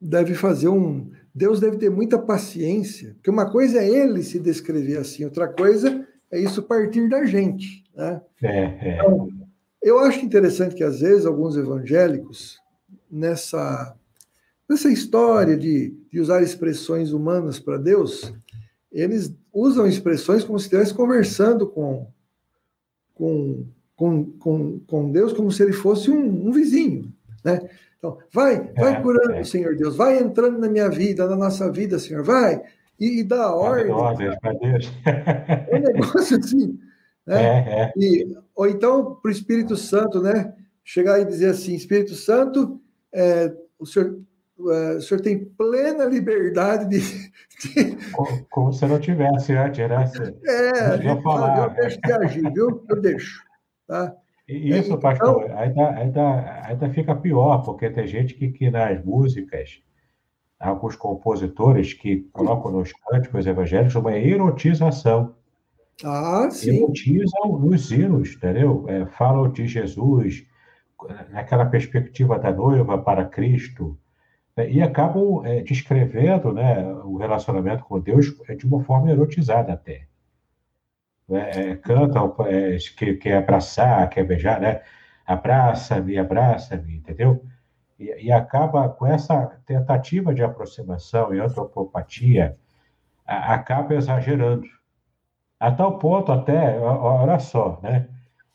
deve 0.01 0.33
fazer 0.33 0.69
um. 0.69 1.11
Deus 1.35 1.61
deve 1.61 1.77
ter 1.77 1.91
muita 1.91 2.19
paciência, 2.19 3.13
porque 3.17 3.29
uma 3.29 3.51
coisa 3.51 3.79
é 3.79 3.87
ele 3.87 4.23
se 4.23 4.39
descrever 4.39 4.97
assim, 4.97 5.23
outra 5.23 5.47
coisa 5.47 6.07
é 6.33 6.41
isso 6.41 6.63
partir 6.63 7.11
da 7.11 7.27
gente. 7.27 7.85
Né? 7.95 8.23
É, 8.43 8.59
é. 8.59 8.95
Então, 8.95 9.29
eu 9.83 9.99
acho 9.99 10.25
interessante 10.25 10.75
que 10.75 10.83
às 10.83 11.01
vezes 11.01 11.27
alguns 11.27 11.59
evangélicos, 11.59 12.59
nessa, 13.11 13.95
nessa 14.69 14.91
história 14.91 15.57
de, 15.57 15.97
de 16.11 16.21
usar 16.21 16.43
expressões 16.43 17.13
humanas 17.13 17.59
para 17.59 17.77
Deus, 17.77 18.33
eles 18.91 19.35
usam 19.53 19.87
expressões 19.87 20.45
como 20.45 20.59
se 20.59 20.67
estivesse 20.67 20.95
conversando 20.95 21.67
com, 21.67 22.11
com 23.15 23.67
com, 23.97 24.25
com, 24.39 24.79
com 24.81 25.11
Deus 25.11 25.33
como 25.33 25.51
se 25.51 25.63
ele 25.63 25.73
fosse 25.73 26.11
um, 26.11 26.49
um 26.49 26.53
vizinho, 26.53 27.13
né? 27.43 27.69
Então, 27.99 28.19
vai, 28.33 28.61
vai 28.75 28.93
é, 28.93 29.01
curando, 29.01 29.33
é. 29.33 29.45
Senhor 29.45 29.75
Deus, 29.75 29.97
vai 29.97 30.19
entrando 30.19 30.59
na 30.59 30.69
minha 30.69 30.89
vida, 30.89 31.27
na 31.27 31.35
nossa 31.35 31.73
vida, 31.73 31.99
Senhor, 31.99 32.23
vai, 32.23 32.63
e, 33.01 33.21
e 33.21 33.25
dá 33.25 33.53
ordem. 33.55 33.91
Ordem 33.91 34.39
para 34.39 34.53
Deus. 34.53 34.93
É 35.07 35.77
um 35.77 35.81
negócio 35.81 36.37
assim, 36.37 36.79
né? 37.27 37.43
É, 37.43 37.83
é. 37.83 37.93
E, 37.97 38.37
ou 38.55 38.69
então, 38.69 39.17
para 39.17 39.29
o 39.31 39.33
Espírito 39.33 39.77
Santo, 39.77 40.21
né? 40.21 40.55
Chegar 40.85 41.19
e 41.19 41.25
dizer 41.25 41.49
assim, 41.49 41.75
Espírito 41.75 42.15
Santo, 42.15 42.81
é, 43.13 43.53
o 43.79 43.87
senhor 43.87 44.21
é, 44.59 44.97
o 44.97 45.01
senhor 45.01 45.21
tem 45.21 45.45
plena 45.45 46.05
liberdade 46.05 46.89
de. 46.89 47.01
de... 47.01 48.11
Como, 48.13 48.47
como, 48.51 48.73
se 48.73 48.87
não 48.87 48.99
tivesse 48.99 49.53
antes, 49.53 49.89
né? 49.89 50.11
é, 50.47 51.11
eu, 51.11 51.23
falar. 51.23 51.69
eu 51.69 51.71
deixo 51.75 52.01
de 52.01 52.13
agir, 52.13 52.53
viu? 52.53 52.85
Eu 52.89 53.01
deixo. 53.01 53.43
Tá? 53.87 54.15
Isso, 54.49 54.89
então, 54.89 55.01
pastor, 55.01 55.51
ainda, 55.53 55.91
ainda, 55.91 56.63
ainda 56.65 56.91
fica 56.91 57.15
pior, 57.15 57.63
porque 57.65 57.91
tem 57.91 58.07
gente 58.07 58.35
que, 58.35 58.49
que 58.49 58.71
nas 58.71 59.05
músicas, 59.05 59.83
alguns 60.59 60.97
compositores 60.97 61.93
que 61.93 62.29
colocam 62.33 62.71
nos 62.71 62.93
cânticos 62.93 63.47
evangélicos 63.47 63.95
uma 63.97 64.17
erotização. 64.17 65.35
Ah, 66.05 66.49
sim. 66.51 66.77
Erotizam 66.77 67.59
nos 67.59 67.91
hinos, 67.91 68.35
entendeu? 68.35 68.85
É, 68.89 69.07
falam 69.07 69.51
de 69.51 69.67
Jesus, 69.67 70.47
naquela 71.31 71.67
perspectiva 71.67 72.39
da 72.39 72.53
noiva 72.53 72.99
para 72.99 73.25
Cristo, 73.25 73.99
né? 73.99 74.06
E 74.57 74.83
acabam 74.83 75.45
é, 75.45 75.63
descrevendo 75.63 76.53
né, 76.53 76.83
o 77.05 77.17
relacionamento 77.17 77.85
com 77.85 78.01
Deus 78.01 78.35
de 78.57 78.67
uma 78.67 78.83
forma 78.83 79.11
erotizada 79.11 79.75
até 79.75 80.07
é, 81.29 81.71
é, 81.71 81.77
cantam, 81.77 82.35
é, 82.47 82.77
que 82.97 83.15
quer 83.15 83.39
abraçar, 83.39 84.09
quer 84.09 84.25
beijar, 84.25 84.61
né? 84.61 84.83
Abraça-me, 85.27 86.19
abraça-me, 86.19 86.97
entendeu? 86.97 87.45
E, 87.99 88.27
e, 88.27 88.33
acaba 88.33 88.89
com 88.89 89.07
essa 89.07 89.47
tentativa 89.67 90.35
de 90.35 90.43
aproximação 90.45 91.35
e 91.35 91.41
antropopatia, 91.41 92.57
a, 93.27 93.55
acaba 93.55 93.95
exagerando. 93.95 94.67
A 95.59 95.73
tal 95.73 95.99
ponto 95.99 96.31
até, 96.33 96.79
olha 96.79 97.39
só, 97.41 97.81
né? 97.83 98.09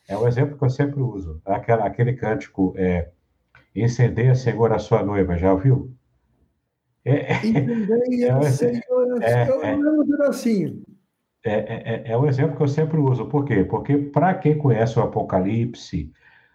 É 0.08 0.16
um 0.16 0.26
exemplo 0.26 0.56
que 0.56 0.64
eu 0.64 0.70
sempre 0.70 1.00
uso. 1.00 1.42
Aquela, 1.44 1.84
aquele 1.86 2.14
cântico, 2.14 2.74
é, 2.76 3.10
Incendeia, 3.74 4.34
Senhor, 4.34 4.72
a 4.72 4.78
sua 4.78 5.02
noiva, 5.02 5.36
já 5.36 5.52
ouviu? 5.52 5.94
É, 7.04 7.34
Incendeia, 7.38 8.32
é, 8.32 8.50
Senhor, 8.50 9.22
é, 9.22 9.42
é, 9.42 9.76
pedacinho. 10.08 10.82
É, 11.44 11.52
é, 11.52 11.82
é, 11.94 12.12
é 12.12 12.16
um 12.16 12.26
exemplo 12.26 12.56
que 12.56 12.62
eu 12.62 12.68
sempre 12.68 12.98
uso. 12.98 13.26
Por 13.26 13.44
quê? 13.44 13.64
Porque 13.64 13.96
para 13.96 14.34
quem 14.34 14.56
conhece 14.56 14.98
o 14.98 15.02
Apocalipse, 15.02 16.12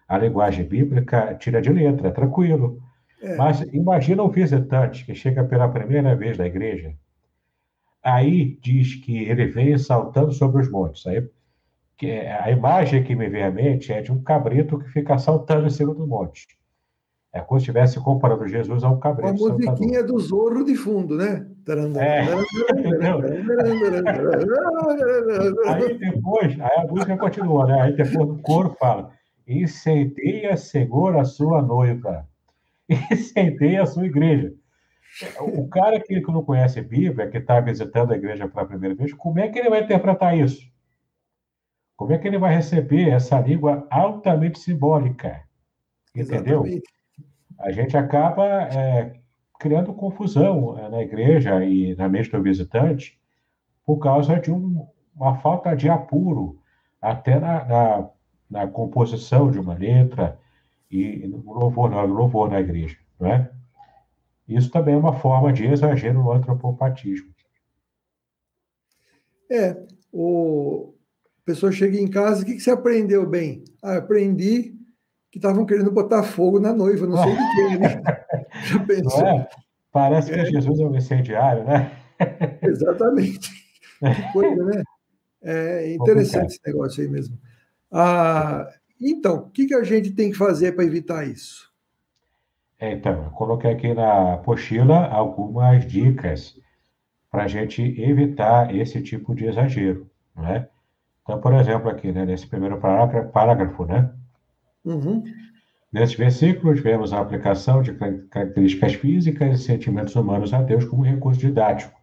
a 0.08 0.16
linguagem 0.16 0.64
bíblica 0.64 1.34
tira 1.34 1.60
de 1.60 1.70
letra, 1.70 2.08
é 2.08 2.10
tranquilo. 2.10 2.80
É. 3.20 3.36
Mas 3.36 3.60
imagina 3.72 4.22
um 4.22 4.30
visitante 4.30 5.04
que 5.04 5.14
chega 5.14 5.44
pela 5.44 5.68
primeira 5.68 6.14
vez 6.16 6.38
na 6.38 6.46
igreja. 6.46 6.94
Aí 8.02 8.58
diz 8.62 8.94
que 8.94 9.24
ele 9.24 9.46
vem 9.46 9.76
saltando 9.76 10.32
sobre 10.32 10.62
os 10.62 10.70
montes. 10.70 11.06
Aí, 11.06 11.28
que, 11.96 12.10
a 12.12 12.50
imagem 12.50 13.02
que 13.02 13.14
me 13.14 13.28
vem 13.28 13.42
à 13.42 13.50
mente 13.50 13.92
é 13.92 14.00
de 14.00 14.12
um 14.12 14.22
cabrito 14.22 14.78
que 14.78 14.88
fica 14.90 15.18
saltando 15.18 15.66
em 15.66 15.70
cima 15.70 15.94
do 15.94 16.06
monte. 16.06 16.57
É 17.38 17.42
como 17.42 17.60
se 17.60 17.64
estivesse 17.64 18.00
comparando 18.00 18.48
Jesus 18.48 18.82
a 18.82 18.90
um 18.90 18.98
cabrito. 18.98 19.28
A 19.28 19.32
musiquinha 19.32 20.02
do 20.02 20.18
Zorro 20.18 20.64
de 20.64 20.74
fundo, 20.74 21.16
né? 21.16 21.46
É. 21.96 22.22
aí 25.68 25.98
depois, 25.98 26.58
aí 26.58 26.78
a 26.78 26.86
música 26.86 27.16
continua, 27.16 27.66
né? 27.66 27.82
Aí 27.82 27.94
depois 27.94 28.28
o 28.28 28.38
coro 28.38 28.74
fala: 28.78 29.12
incendeia, 29.46 30.56
Senhor, 30.56 31.16
a 31.16 31.24
sua 31.24 31.62
noiva, 31.62 32.26
incendeia 33.12 33.82
a 33.82 33.86
sua 33.86 34.06
igreja. 34.06 34.52
O 35.40 35.68
cara 35.68 36.00
que 36.00 36.20
não 36.20 36.44
conhece 36.44 36.80
a 36.80 36.82
Bíblia, 36.82 37.28
que 37.28 37.38
está 37.38 37.60
visitando 37.60 38.12
a 38.12 38.16
igreja 38.16 38.48
pela 38.48 38.66
primeira 38.66 38.96
vez, 38.96 39.12
como 39.12 39.38
é 39.38 39.48
que 39.48 39.60
ele 39.60 39.70
vai 39.70 39.82
interpretar 39.82 40.36
isso? 40.36 40.66
Como 41.96 42.12
é 42.12 42.18
que 42.18 42.26
ele 42.26 42.38
vai 42.38 42.52
receber 42.54 43.10
essa 43.10 43.38
língua 43.40 43.86
altamente 43.90 44.58
simbólica? 44.58 45.44
Entendeu? 46.14 46.64
Exatamente. 46.64 46.97
A 47.58 47.72
gente 47.72 47.96
acaba 47.96 48.44
é, 48.44 49.14
criando 49.58 49.92
confusão 49.92 50.78
é, 50.78 50.88
na 50.88 51.02
igreja 51.02 51.64
e 51.64 51.94
na 51.96 52.08
mente 52.08 52.30
do 52.30 52.42
visitante 52.42 53.18
por 53.84 53.98
causa 53.98 54.38
de 54.38 54.52
um, 54.52 54.86
uma 55.14 55.36
falta 55.38 55.74
de 55.74 55.88
apuro, 55.88 56.60
até 57.00 57.40
na, 57.40 57.64
na, 57.64 58.10
na, 58.50 58.66
composição 58.66 59.50
de 59.50 59.58
uma 59.58 59.74
letra 59.74 60.38
e 60.90 61.26
no 61.26 61.52
louvor, 61.52 61.90
no 61.90 62.06
louvor 62.06 62.50
na 62.50 62.60
igreja, 62.60 62.96
não 63.18 63.28
é? 63.28 63.50
Isso 64.46 64.70
também 64.70 64.94
é 64.94 64.98
uma 64.98 65.12
forma 65.12 65.52
de 65.52 65.66
exagero 65.66 66.22
no 66.22 66.32
antropopatismo. 66.32 67.28
É, 69.50 69.76
o 70.12 70.94
a 71.42 71.50
pessoa 71.50 71.72
chega 71.72 71.98
em 71.98 72.08
casa, 72.08 72.42
o 72.42 72.44
que, 72.44 72.54
que 72.54 72.60
você 72.60 72.70
aprendeu 72.70 73.26
bem? 73.26 73.64
Ah, 73.82 73.96
aprendi 73.96 74.77
que 75.30 75.38
estavam 75.38 75.66
querendo 75.66 75.90
botar 75.90 76.22
fogo 76.22 76.58
na 76.58 76.72
noiva, 76.72 77.06
não 77.06 77.22
sei 77.22 77.32
de 77.32 77.54
quem, 77.54 77.78
né? 77.78 78.02
Já 78.64 78.84
pensou? 78.84 79.26
É? 79.26 79.48
Parece 79.92 80.32
que 80.32 80.38
é. 80.38 80.44
Jesus 80.46 80.80
é 80.80 80.84
um 80.84 80.96
incendiário, 80.96 81.64
né? 81.64 81.92
Exatamente. 82.62 83.50
Que 84.00 84.32
coisa, 84.32 84.64
né? 84.64 84.82
É 85.42 85.94
interessante 85.94 86.52
esse 86.52 86.60
negócio 86.66 87.02
aí 87.02 87.08
mesmo. 87.08 87.38
Ah, 87.90 88.68
então, 89.00 89.36
o 89.36 89.50
que, 89.50 89.66
que 89.66 89.74
a 89.74 89.84
gente 89.84 90.10
tem 90.12 90.30
que 90.30 90.36
fazer 90.36 90.72
para 90.72 90.84
evitar 90.84 91.26
isso? 91.26 91.68
É, 92.80 92.92
então, 92.92 93.24
eu 93.24 93.30
coloquei 93.30 93.70
aqui 93.70 93.92
na 93.92 94.34
apostila 94.34 95.06
algumas 95.06 95.84
dicas 95.86 96.58
para 97.30 97.44
a 97.44 97.48
gente 97.48 97.82
evitar 98.00 98.74
esse 98.74 99.02
tipo 99.02 99.34
de 99.34 99.46
exagero, 99.46 100.08
né? 100.36 100.68
Então, 101.22 101.40
por 101.40 101.52
exemplo, 101.54 101.90
aqui, 101.90 102.10
né, 102.10 102.24
nesse 102.24 102.46
primeiro 102.46 102.78
parágrafo, 102.80 103.84
né? 103.84 104.10
Uhum. 104.84 105.24
Nesses 105.92 106.16
versículos, 106.16 106.80
vemos 106.80 107.12
a 107.12 107.20
aplicação 107.20 107.82
de 107.82 107.94
características 107.94 108.94
físicas 108.94 109.60
e 109.60 109.64
sentimentos 109.64 110.14
humanos 110.14 110.52
a 110.52 110.62
Deus 110.62 110.84
como 110.84 111.02
recurso 111.02 111.40
didático. 111.40 111.98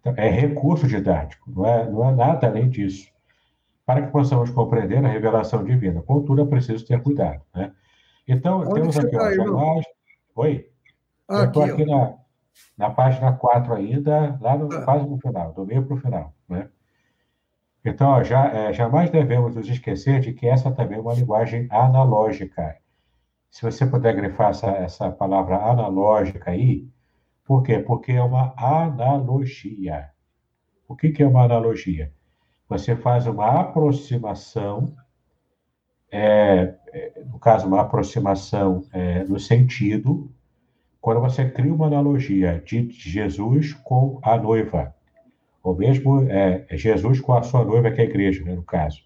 Então, 0.00 0.14
é 0.16 0.28
recurso 0.28 0.86
didático, 0.86 1.50
não 1.50 1.66
é, 1.66 1.90
não 1.90 2.08
é 2.08 2.14
nada 2.14 2.46
além 2.46 2.68
disso. 2.68 3.10
Para 3.84 4.02
que 4.02 4.12
possamos 4.12 4.50
compreender 4.50 5.04
a 5.04 5.08
revelação 5.08 5.64
divina. 5.64 6.00
Contudo, 6.02 6.42
é 6.42 6.46
preciso 6.46 6.86
ter 6.86 7.02
cuidado, 7.02 7.42
né? 7.54 7.72
Então, 8.26 8.60
Onde 8.60 8.74
temos 8.74 8.98
aqui, 8.98 9.16
tá, 9.16 9.34
jamais... 9.34 9.84
Oi? 10.36 10.68
Ah, 11.28 11.40
Eu 11.40 11.44
estou 11.46 11.62
aqui, 11.62 11.72
aqui 11.72 11.84
na, 11.84 12.14
na 12.78 12.90
página 12.90 13.32
4 13.32 13.74
ainda, 13.74 14.38
lá 14.40 14.56
no, 14.56 14.72
ah. 14.72 14.82
quase 14.82 15.08
no 15.08 15.18
final, 15.18 15.52
do 15.52 15.66
meio 15.66 15.84
para 15.84 15.96
o 15.96 16.00
final. 16.00 16.32
Né? 16.48 16.68
Então, 17.84 18.22
já, 18.22 18.46
é, 18.48 18.72
jamais 18.72 19.10
devemos 19.10 19.54
nos 19.54 19.68
esquecer 19.68 20.20
de 20.20 20.32
que 20.32 20.46
essa 20.46 20.70
também 20.70 20.98
é 20.98 21.00
uma 21.00 21.14
linguagem 21.14 21.66
analógica. 21.70 22.76
Se 23.50 23.62
você 23.62 23.84
puder 23.84 24.14
grifar 24.14 24.50
essa, 24.50 24.70
essa 24.70 25.10
palavra 25.10 25.56
analógica 25.56 26.50
aí, 26.50 26.88
por 27.44 27.62
quê? 27.62 27.78
Porque 27.80 28.12
é 28.12 28.22
uma 28.22 28.54
analogia. 28.56 30.10
O 30.86 30.94
que, 30.94 31.10
que 31.10 31.22
é 31.22 31.26
uma 31.26 31.44
analogia? 31.44 32.12
Você 32.68 32.96
faz 32.96 33.26
uma 33.26 33.60
aproximação 33.60 34.94
é, 36.12 36.74
é, 36.92 37.22
no 37.24 37.38
caso, 37.38 37.66
uma 37.66 37.80
aproximação 37.80 38.84
é, 38.92 39.24
no 39.24 39.40
sentido, 39.40 40.30
quando 41.00 41.20
você 41.20 41.48
cria 41.48 41.72
uma 41.72 41.86
analogia 41.86 42.62
de 42.64 42.90
Jesus 42.90 43.72
com 43.72 44.20
a 44.22 44.36
noiva, 44.36 44.94
ou 45.62 45.76
mesmo 45.76 46.22
é, 46.28 46.66
Jesus 46.72 47.20
com 47.20 47.32
a 47.34 47.42
sua 47.42 47.64
noiva, 47.64 47.90
que 47.90 48.00
é 48.00 48.04
a 48.04 48.08
igreja, 48.08 48.44
né, 48.44 48.54
no 48.54 48.62
caso. 48.62 49.02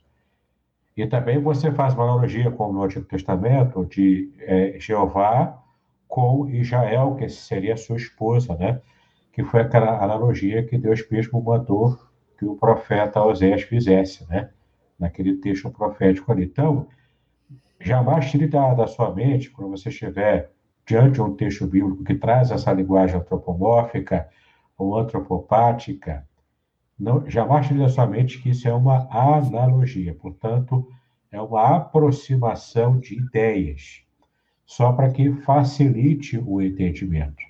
E 0.96 1.06
também 1.06 1.38
você 1.38 1.70
faz 1.70 1.92
uma 1.92 2.04
analogia, 2.04 2.50
como 2.50 2.72
no 2.72 2.82
Antigo 2.82 3.04
Testamento, 3.04 3.84
de 3.84 4.32
é, 4.40 4.76
Jeová 4.80 5.62
com 6.08 6.48
Israel, 6.48 7.16
que 7.16 7.28
seria 7.28 7.76
sua 7.76 7.96
esposa, 7.96 8.56
né? 8.56 8.80
Que 9.30 9.44
foi 9.44 9.60
aquela 9.60 10.02
analogia 10.02 10.64
que 10.64 10.78
Deus 10.78 11.06
mesmo 11.10 11.42
mandou 11.42 11.98
que 12.38 12.46
o 12.46 12.56
profeta 12.56 13.22
Osés 13.22 13.62
fizesse, 13.62 14.26
né? 14.30 14.48
Naquele 14.98 15.36
texto 15.36 15.70
profético 15.70 16.32
ali. 16.32 16.44
Então, 16.44 16.86
jamais 17.78 18.30
tire 18.30 18.46
da, 18.46 18.72
da 18.72 18.86
sua 18.86 19.14
mente, 19.14 19.50
quando 19.50 19.70
você 19.70 19.90
estiver 19.90 20.50
diante 20.86 21.14
de 21.14 21.22
um 21.22 21.34
texto 21.34 21.66
bíblico 21.66 22.04
que 22.04 22.14
traz 22.14 22.50
essa 22.50 22.72
linguagem 22.72 23.16
antropomórfica 23.16 24.28
ou 24.78 24.96
antropopática, 24.96 26.26
não, 26.98 27.28
jamais 27.28 27.66
tire 27.66 27.78
da 27.78 27.88
sua 27.88 28.06
mente 28.06 28.40
que 28.40 28.50
isso 28.50 28.66
é 28.66 28.72
uma 28.72 29.06
analogia, 29.10 30.14
portanto, 30.14 30.88
é 31.30 31.40
uma 31.40 31.76
aproximação 31.76 32.98
de 32.98 33.16
ideias, 33.16 34.02
só 34.64 34.92
para 34.92 35.10
que 35.10 35.32
facilite 35.42 36.38
o 36.38 36.62
entendimento. 36.62 37.42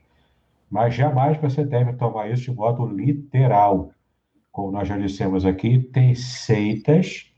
Mas 0.68 0.94
jamais 0.94 1.40
você 1.40 1.64
deve 1.64 1.92
tomar 1.92 2.30
isso 2.30 2.50
de 2.50 2.56
modo 2.56 2.86
literal. 2.86 3.92
Como 4.50 4.72
nós 4.72 4.88
já 4.88 4.98
dissemos 4.98 5.46
aqui, 5.46 5.78
tem 5.78 6.14
seitas 6.14 7.32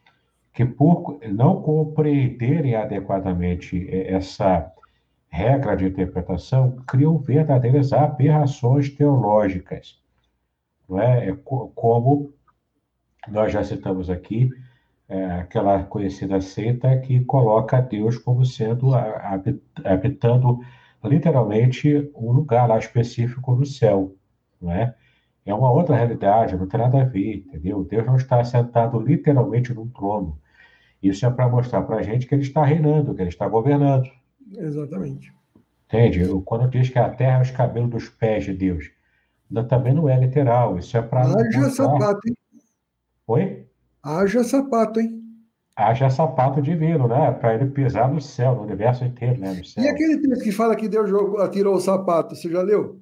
que 0.54 0.64
por 0.64 1.20
não 1.30 1.62
compreenderem 1.62 2.74
adequadamente 2.74 3.86
essa 3.90 4.72
regra 5.28 5.76
de 5.76 5.84
interpretação, 5.84 6.82
criam 6.86 7.18
verdadeiras 7.18 7.92
aberrações 7.92 8.88
teológicas. 8.88 10.02
Não 10.88 11.00
é? 11.00 11.28
é 11.28 11.36
como 11.36 12.32
nós 13.28 13.52
já 13.52 13.62
citamos 13.62 14.08
aqui, 14.08 14.50
é, 15.08 15.24
aquela 15.32 15.82
conhecida 15.84 16.40
seita 16.40 16.96
que 16.98 17.24
coloca 17.24 17.80
Deus 17.80 18.18
como 18.18 18.44
sendo 18.44 18.90
habitando 19.84 20.60
literalmente 21.04 22.10
um 22.14 22.32
lugar 22.32 22.68
lá 22.68 22.78
específico 22.78 23.54
no 23.54 23.64
céu, 23.64 24.14
não 24.60 24.72
é? 24.72 24.94
É 25.46 25.54
uma 25.54 25.72
outra 25.72 25.96
realidade, 25.96 26.56
não 26.56 26.66
tem 26.66 26.78
nada 26.78 27.00
a 27.00 27.04
ver, 27.04 27.36
entendeu? 27.36 27.82
Deus 27.82 28.04
não 28.04 28.16
está 28.16 28.44
sentado 28.44 29.00
literalmente 29.00 29.72
num 29.72 29.88
trono. 29.88 30.38
Isso 31.02 31.24
é 31.24 31.30
para 31.30 31.48
mostrar 31.48 31.82
para 31.82 31.96
a 31.96 32.02
gente 32.02 32.26
que 32.26 32.34
ele 32.34 32.42
está 32.42 32.62
reinando, 32.64 33.14
que 33.14 33.22
ele 33.22 33.30
está 33.30 33.48
governando. 33.48 34.10
Exatamente. 34.52 35.32
Entende? 35.86 36.20
Quando 36.44 36.68
diz 36.68 36.90
que 36.90 36.98
a 36.98 37.08
terra 37.08 37.38
é 37.38 37.42
os 37.42 37.50
cabelos 37.50 37.88
dos 37.88 38.08
pés 38.10 38.44
de 38.44 38.52
Deus, 38.52 38.90
também 39.68 39.94
não 39.94 40.08
é 40.08 40.18
literal. 40.18 40.78
Isso 40.78 40.96
é 40.96 41.02
para. 41.02 41.22
Haja 41.22 41.70
sapato, 41.70 42.20
hein? 42.28 42.36
Oi? 43.26 43.66
Haja 44.02 44.44
sapato, 44.44 45.00
hein? 45.00 45.22
Haja 45.76 46.10
sapato 46.10 46.60
divino, 46.60 47.06
né? 47.06 47.30
Para 47.32 47.54
ele 47.54 47.66
pisar 47.66 48.12
no 48.12 48.20
céu, 48.20 48.54
no 48.54 48.62
universo 48.62 49.04
inteiro, 49.04 49.38
né? 49.38 49.52
No 49.52 49.64
céu. 49.64 49.84
E 49.84 49.88
aquele 49.88 50.18
texto 50.18 50.42
que 50.42 50.52
fala 50.52 50.74
que 50.74 50.88
Deus 50.88 51.08
jogou, 51.08 51.40
atirou 51.40 51.74
o 51.76 51.80
sapato, 51.80 52.34
você 52.34 52.50
já 52.50 52.62
leu? 52.62 53.00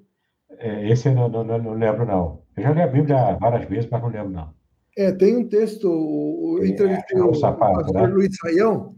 É, 0.59 0.91
esse 0.91 1.09
eu 1.09 1.15
não, 1.15 1.29
não, 1.29 1.45
não, 1.45 1.73
lembro, 1.73 2.05
não. 2.05 2.43
Eu 2.57 2.63
já 2.63 2.73
li 2.73 2.83
a 2.83 2.87
Bíblia 2.87 3.37
várias 3.41 3.69
vezes, 3.69 3.89
mas 3.91 4.03
não 4.03 4.09
lembro, 4.09 4.31
não. 4.31 4.51
É, 4.97 5.13
tem 5.13 5.37
um 5.37 5.49
texto, 5.49 5.89
o 5.89 6.65
entrevistei 6.65 7.19
é, 7.19 7.23
o, 7.23 7.35
sapato, 7.35 7.81
pastor 7.81 7.95
né? 7.95 8.07
Luiz 8.07 8.37
Saião, 8.37 8.95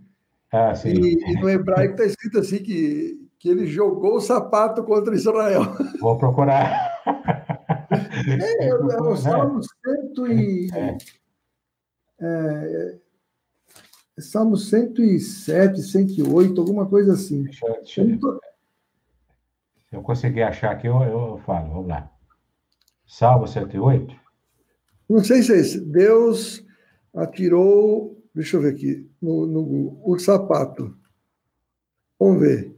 ah, 0.53 0.75
sim. 0.75 0.91
E, 0.91 1.33
e, 1.33 1.41
no 1.41 1.49
hebraico 1.49 1.93
está 1.93 2.05
escrito 2.05 2.39
assim 2.39 2.59
que, 2.59 3.15
que 3.39 3.49
ele 3.49 3.67
jogou 3.67 4.17
o 4.17 4.21
sapato 4.21 4.83
contra 4.83 5.15
Israel. 5.15 5.63
Vou 6.01 6.17
procurar. 6.17 7.03
É, 8.33 8.65
é, 8.65 8.69
é 8.69 8.75
o 8.75 9.17
Salmo 9.17 9.61
100 9.63 10.41
e... 10.41 10.69
É. 10.75 10.99
É, 12.21 12.99
é 14.17 14.21
Salmo 14.21 14.57
107, 14.57 15.81
108, 15.83 16.61
alguma 16.61 16.87
coisa 16.87 17.13
assim. 17.13 17.45
Deixa, 17.45 17.67
deixa 17.67 18.03
eu, 18.03 18.19
tô... 18.19 18.41
Se 19.89 19.97
eu 19.97 20.03
conseguir 20.03 20.43
achar 20.43 20.73
aqui, 20.73 20.87
eu, 20.87 21.03
eu 21.03 21.41
falo. 21.47 21.69
Vamos 21.69 21.89
lá. 21.89 22.11
Salmo 23.07 23.47
108? 23.47 24.15
Não 25.09 25.25
sei 25.25 25.43
se 25.43 25.53
é 25.53 25.59
esse. 25.59 25.81
Deus 25.81 26.65
atirou, 27.15 28.23
deixa 28.35 28.57
eu 28.57 28.63
ver 28.63 28.75
aqui, 28.75 29.11
no, 29.21 29.47
no 29.47 30.01
o 30.05 30.19
sapato. 30.19 30.95
Vamos 32.19 32.41
ver. 32.41 32.78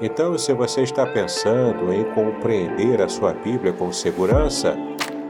Então, 0.00 0.36
se 0.36 0.52
você 0.52 0.82
está 0.82 1.06
pensando 1.06 1.90
em 1.90 2.04
compreender 2.12 3.00
a 3.00 3.08
sua 3.08 3.32
Bíblia 3.32 3.72
com 3.72 3.90
segurança, 3.90 4.76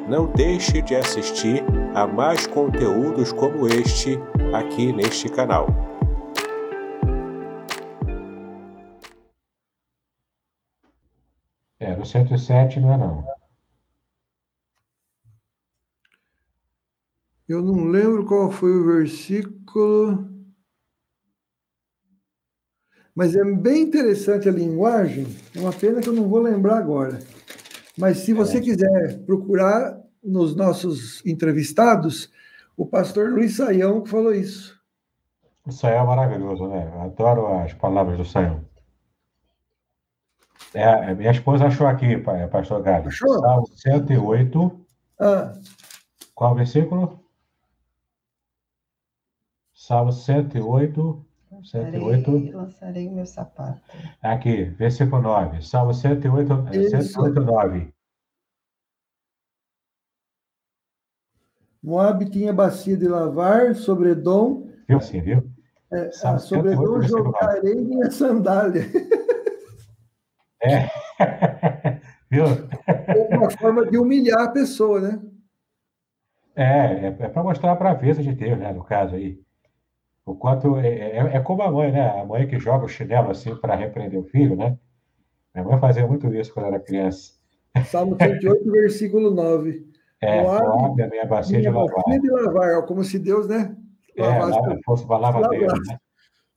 não 0.08 0.26
deixe 0.26 0.82
de 0.82 0.96
assistir 0.96 1.62
a 1.94 2.04
mais 2.04 2.48
conteúdos 2.48 3.32
como 3.32 3.68
este 3.68 4.18
aqui 4.52 4.92
neste 4.92 5.28
canal. 5.28 5.68
É, 11.78 11.94
no 11.94 12.04
107 12.04 12.80
não 12.80 12.92
é 12.92 12.96
não. 12.96 13.24
Eu 17.48 17.62
não 17.62 17.84
lembro 17.84 18.26
qual 18.26 18.50
foi 18.50 18.72
o 18.72 18.84
versículo. 18.84 20.35
Mas 23.16 23.34
é 23.34 23.42
bem 23.42 23.84
interessante 23.84 24.46
a 24.46 24.52
linguagem. 24.52 25.26
É 25.54 25.58
uma 25.58 25.72
pena 25.72 26.02
que 26.02 26.08
eu 26.08 26.12
não 26.12 26.28
vou 26.28 26.38
lembrar 26.38 26.76
agora. 26.76 27.18
Mas 27.96 28.18
se 28.18 28.34
você 28.34 28.58
é. 28.58 28.60
quiser 28.60 29.24
procurar 29.24 29.98
nos 30.22 30.54
nossos 30.54 31.24
entrevistados, 31.24 32.30
o 32.76 32.84
pastor 32.84 33.30
Luiz 33.30 33.56
Saião 33.56 34.02
que 34.02 34.10
falou 34.10 34.34
isso. 34.34 34.78
O 35.66 35.72
Saião 35.72 36.02
é 36.02 36.06
maravilhoso, 36.06 36.68
né? 36.68 36.92
Eu 36.94 37.00
adoro 37.00 37.46
as 37.58 37.72
palavras 37.72 38.18
do 38.18 38.24
Saião. 38.24 38.62
É, 40.74 41.14
minha 41.14 41.30
esposa 41.30 41.66
achou 41.66 41.86
aqui, 41.86 42.18
pastor 42.50 42.82
Galho. 42.82 43.08
Achou? 43.08 43.40
Salmo 43.40 43.66
108. 43.66 44.86
Ah. 45.18 45.54
Qual 46.34 46.54
versículo? 46.54 47.24
Salmo 49.72 50.12
108. 50.12 51.25
108. 51.66 52.56
Lançarei 52.56 53.10
meu 53.10 53.26
sapato. 53.26 53.80
Aqui, 54.22 54.64
versículo 54.64 55.20
9. 55.22 55.62
Salmo 55.62 55.92
108, 55.92 56.68
Isso. 56.72 57.12
108 57.12 57.40
9. 57.40 57.94
Moab 61.82 62.28
tinha 62.30 62.52
bacia 62.52 62.96
de 62.96 63.06
lavar, 63.06 63.74
sobre 63.74 64.10
Edom. 64.10 64.68
Viu 64.88 64.98
assim, 64.98 65.20
viu? 65.20 65.48
É, 65.92 66.10
ah, 66.24 66.38
sobre 66.38 66.72
Edom 66.72 67.00
jogarei 67.02 67.76
minha 67.76 68.10
sandália. 68.10 68.82
É. 70.62 70.88
viu? 72.30 72.44
É 72.86 73.36
uma 73.36 73.50
forma 73.50 73.86
de 73.86 73.98
humilhar 73.98 74.42
a 74.42 74.50
pessoa, 74.50 75.00
né? 75.00 75.20
É, 76.56 76.64
é, 76.64 77.06
é 77.06 77.28
para 77.28 77.42
mostrar 77.42 77.72
a 77.72 77.76
braveza 77.76 78.22
de 78.22 78.32
Deus, 78.32 78.58
né, 78.58 78.72
no 78.72 78.82
caso 78.82 79.14
aí. 79.14 79.38
O 80.26 80.34
quanto 80.34 80.76
é, 80.78 80.88
é, 80.88 81.36
é, 81.36 81.40
como 81.40 81.62
a 81.62 81.70
mãe, 81.70 81.92
né? 81.92 82.20
A 82.20 82.24
mãe 82.24 82.48
que 82.48 82.58
joga 82.58 82.84
o 82.84 82.88
chinelo 82.88 83.30
assim 83.30 83.54
para 83.54 83.76
repreender 83.76 84.18
o 84.18 84.24
filho, 84.24 84.56
né? 84.56 84.76
Minha 85.54 85.64
mãe 85.64 85.78
fazia 85.78 86.04
muito 86.04 86.34
isso 86.34 86.52
quando 86.52 86.66
era 86.66 86.80
criança. 86.80 87.34
Salmo 87.86 88.16
108, 88.20 88.70
versículo 88.72 89.30
9. 89.30 89.86
É, 90.20 90.42
Moab, 90.42 91.00
a 91.00 91.08
minha 91.08 91.26
bacia 91.26 91.60
de 91.60 91.68
lavar. 91.68 92.02
de 92.20 92.28
lavar, 92.28 92.82
como 92.86 93.04
se 93.04 93.20
Deus, 93.20 93.46
né? 93.46 93.76
Lavasse, 94.18 94.58
é, 94.58 94.78
fosse 94.84 95.06
para 95.06 95.18
lavadeiro, 95.18 95.66
né? 95.86 95.98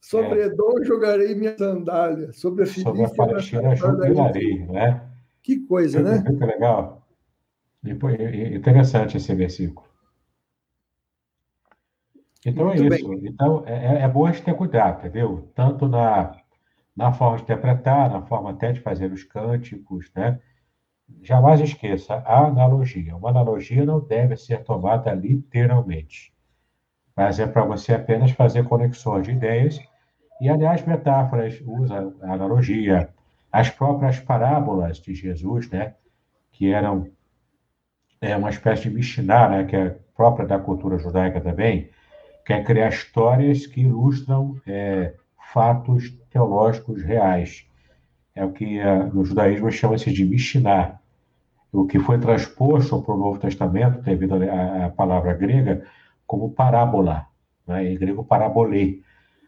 Sobre 0.02 0.42
é. 0.42 0.50
Jogarei 0.84 1.36
minha 1.36 1.56
sandália, 1.58 2.32
sobre 2.34 2.64
a 2.64 2.66
sobre 2.66 3.04
a 3.04 3.10
Palestina 3.10 3.76
jubilarei, 3.76 4.66
né? 4.66 5.04
Que 5.44 5.60
coisa, 5.68 6.02
né? 6.02 6.24
Que 6.24 6.46
legal. 6.46 7.06
E, 7.84 8.56
interessante 8.56 9.18
esse 9.18 9.36
versículo. 9.36 9.89
Então 12.46 12.66
Muito 12.68 12.82
é 12.82 12.98
isso. 12.98 13.10
Bem. 13.10 13.28
Então 13.28 13.64
é, 13.66 13.74
é, 13.74 14.02
é 14.04 14.08
bom 14.08 14.26
a 14.26 14.32
gente 14.32 14.44
ter 14.44 14.56
cuidado, 14.56 15.00
entendeu? 15.00 15.52
Tanto 15.56 15.88
na, 15.88 16.36
na 16.96 17.12
forma 17.12 17.38
de 17.38 17.44
interpretar, 17.44 18.10
na 18.10 18.22
forma 18.22 18.52
até 18.52 18.72
de 18.72 18.80
fazer 18.80 19.12
os 19.12 19.24
cânticos, 19.24 20.12
né? 20.16 20.40
Jamais 21.22 21.60
esqueça 21.60 22.16
a 22.26 22.46
analogia. 22.46 23.16
Uma 23.16 23.30
analogia 23.30 23.84
não 23.84 24.00
deve 24.00 24.38
ser 24.38 24.64
tomada 24.64 25.12
literalmente, 25.14 26.34
mas 27.16 27.40
é 27.40 27.48
para 27.48 27.66
você 27.66 27.94
apenas 27.94 28.32
fazer 28.32 28.64
conexões 28.66 29.26
de 29.26 29.32
ideias. 29.32 29.80
E, 30.40 30.48
aliás, 30.48 30.86
metáforas 30.86 31.62
usa 31.66 32.14
a 32.22 32.34
analogia, 32.34 33.10
as 33.52 33.70
próprias 33.70 34.20
parábolas 34.20 34.98
de 35.00 35.14
Jesus, 35.14 35.70
né? 35.70 35.96
Que 36.52 36.72
eram 36.72 37.10
é, 38.22 38.38
uma 38.38 38.50
espécie 38.50 38.84
de 38.84 38.92
Mishnah, 38.92 39.50
né? 39.50 39.64
Que 39.66 39.76
é 39.76 40.00
própria 40.16 40.46
da 40.46 40.60
cultura 40.60 40.98
judaica 40.98 41.42
também, 41.42 41.90
quer 42.46 42.64
criar 42.64 42.90
histórias 42.90 43.68
que 43.68 43.82
ilustram 43.82 44.60
é, 44.66 45.14
fatos 45.54 46.10
teológicos 46.30 47.02
reais. 47.02 47.66
É 48.36 48.46
o 48.46 48.52
que 48.52 48.80
é, 48.80 49.04
no 49.04 49.24
judaísmo 49.26 49.72
chama-se 49.72 50.12
de 50.12 50.26
Mishnah. 50.26 51.00
O 51.72 51.86
que 51.86 52.00
foi 52.00 52.20
transposto 52.20 53.02
para 53.02 53.14
o 53.14 53.18
Novo 53.18 53.40
Testamento, 53.40 54.02
devido 54.02 54.36
à 54.36 54.90
palavra 54.90 55.34
grega, 55.34 55.86
como 56.26 56.52
parábola, 56.52 57.28
né? 57.68 57.92
em 57.92 57.98
grego 57.98 58.24
parabolê. 58.24 59.02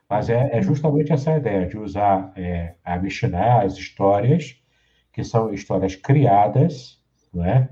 Mas 0.09 0.29
é, 0.29 0.49
é, 0.51 0.61
justamente 0.61 1.13
essa 1.13 1.37
ideia 1.37 1.67
de 1.67 1.77
usar 1.77 2.31
é, 2.35 2.75
a 2.83 2.97
Mishnah, 2.97 3.63
as 3.63 3.77
histórias, 3.77 4.61
que 5.11 5.23
são 5.23 5.53
histórias 5.53 5.95
criadas, 5.95 7.01
não 7.33 7.45
é? 7.45 7.69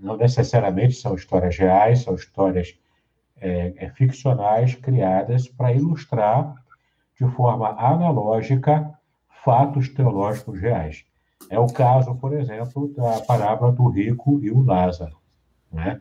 Não 0.00 0.16
necessariamente 0.16 0.94
são 0.94 1.14
histórias 1.14 1.56
reais, 1.56 2.00
são 2.00 2.14
histórias 2.14 2.78
é, 3.40 3.74
é, 3.76 3.90
ficcionais 3.90 4.74
criadas 4.74 5.48
para 5.48 5.72
ilustrar 5.72 6.54
de 7.18 7.26
forma 7.32 7.68
analógica 7.70 8.92
fatos 9.44 9.88
teológicos 9.88 10.60
reais. 10.60 11.04
É 11.50 11.58
o 11.58 11.66
caso, 11.66 12.14
por 12.16 12.32
exemplo, 12.34 12.92
da 12.94 13.20
parábola 13.20 13.72
do 13.72 13.88
rico 13.88 14.40
e 14.42 14.50
o 14.50 14.60
Lázaro, 14.60 15.16
né? 15.72 16.00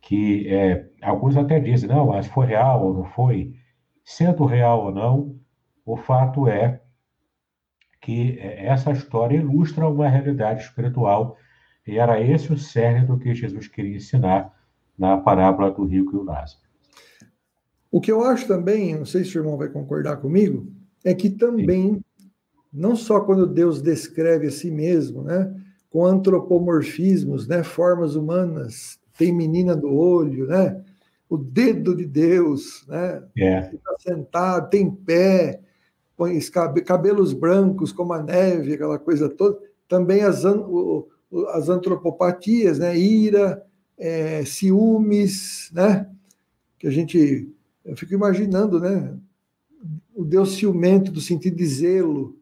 que 0.00 0.48
é, 0.48 0.86
alguns 1.02 1.36
até 1.36 1.58
dizem, 1.58 1.88
não, 1.88 2.06
mas 2.06 2.26
foi 2.26 2.46
real 2.46 2.84
ou 2.84 2.94
não 2.94 3.04
foi? 3.04 3.54
Sendo 4.04 4.44
real 4.44 4.86
ou 4.86 4.92
não, 4.92 5.36
o 5.84 5.96
fato 5.96 6.48
é 6.48 6.80
que 8.00 8.38
é, 8.38 8.66
essa 8.66 8.92
história 8.92 9.36
ilustra 9.36 9.88
uma 9.88 10.08
realidade 10.08 10.62
espiritual 10.62 11.36
e 11.86 11.98
era 11.98 12.20
esse 12.20 12.52
o 12.52 12.58
cerne 12.58 13.06
do 13.06 13.18
que 13.18 13.34
Jesus 13.34 13.66
queria 13.68 13.96
ensinar 13.96 14.52
na 14.98 15.16
parábola 15.16 15.70
do 15.70 15.84
rico 15.84 16.16
e 16.16 16.18
o 16.18 16.24
Lázaro. 16.24 16.58
O 17.90 18.00
que 18.00 18.12
eu 18.12 18.22
acho 18.22 18.46
também, 18.46 18.94
não 18.94 19.06
sei 19.06 19.24
se 19.24 19.36
o 19.36 19.40
irmão 19.40 19.56
vai 19.56 19.68
concordar 19.68 20.16
comigo, 20.16 20.66
é 21.04 21.14
que 21.14 21.30
também, 21.30 21.94
Sim. 21.94 22.30
não 22.72 22.94
só 22.94 23.20
quando 23.20 23.46
Deus 23.46 23.80
descreve 23.80 24.48
a 24.48 24.50
si 24.50 24.70
mesmo, 24.70 25.22
né, 25.22 25.54
com 25.88 26.04
antropomorfismos, 26.04 27.46
né, 27.46 27.62
formas 27.62 28.14
humanas, 28.14 28.98
tem 29.16 29.32
menina 29.32 29.74
do 29.74 29.94
olho, 29.94 30.46
né, 30.46 30.82
o 31.30 31.38
dedo 31.38 31.94
de 31.94 32.04
Deus, 32.04 32.84
né, 32.88 33.22
yeah. 33.36 33.70
está 33.72 33.94
sentado, 33.98 34.68
tem 34.68 34.90
pé, 34.90 35.60
põe 36.16 36.38
cabelos 36.84 37.32
brancos 37.32 37.92
como 37.92 38.12
a 38.12 38.22
neve, 38.22 38.74
aquela 38.74 38.98
coisa 38.98 39.28
toda. 39.28 39.58
Também 39.86 40.22
as, 40.22 40.44
as 40.44 41.68
antropopatias, 41.68 42.78
né, 42.78 42.98
ira, 42.98 43.64
é, 43.98 44.44
ciúmes, 44.44 45.70
né? 45.72 46.08
Que 46.78 46.86
a 46.86 46.90
gente, 46.90 47.52
eu 47.84 47.96
fico 47.96 48.14
imaginando, 48.14 48.78
né? 48.78 49.14
O 50.14 50.24
Deus 50.24 50.52
ciumento, 50.52 51.10
do 51.10 51.20
sentido 51.20 51.56
de 51.56 51.66
zelo. 51.66 52.36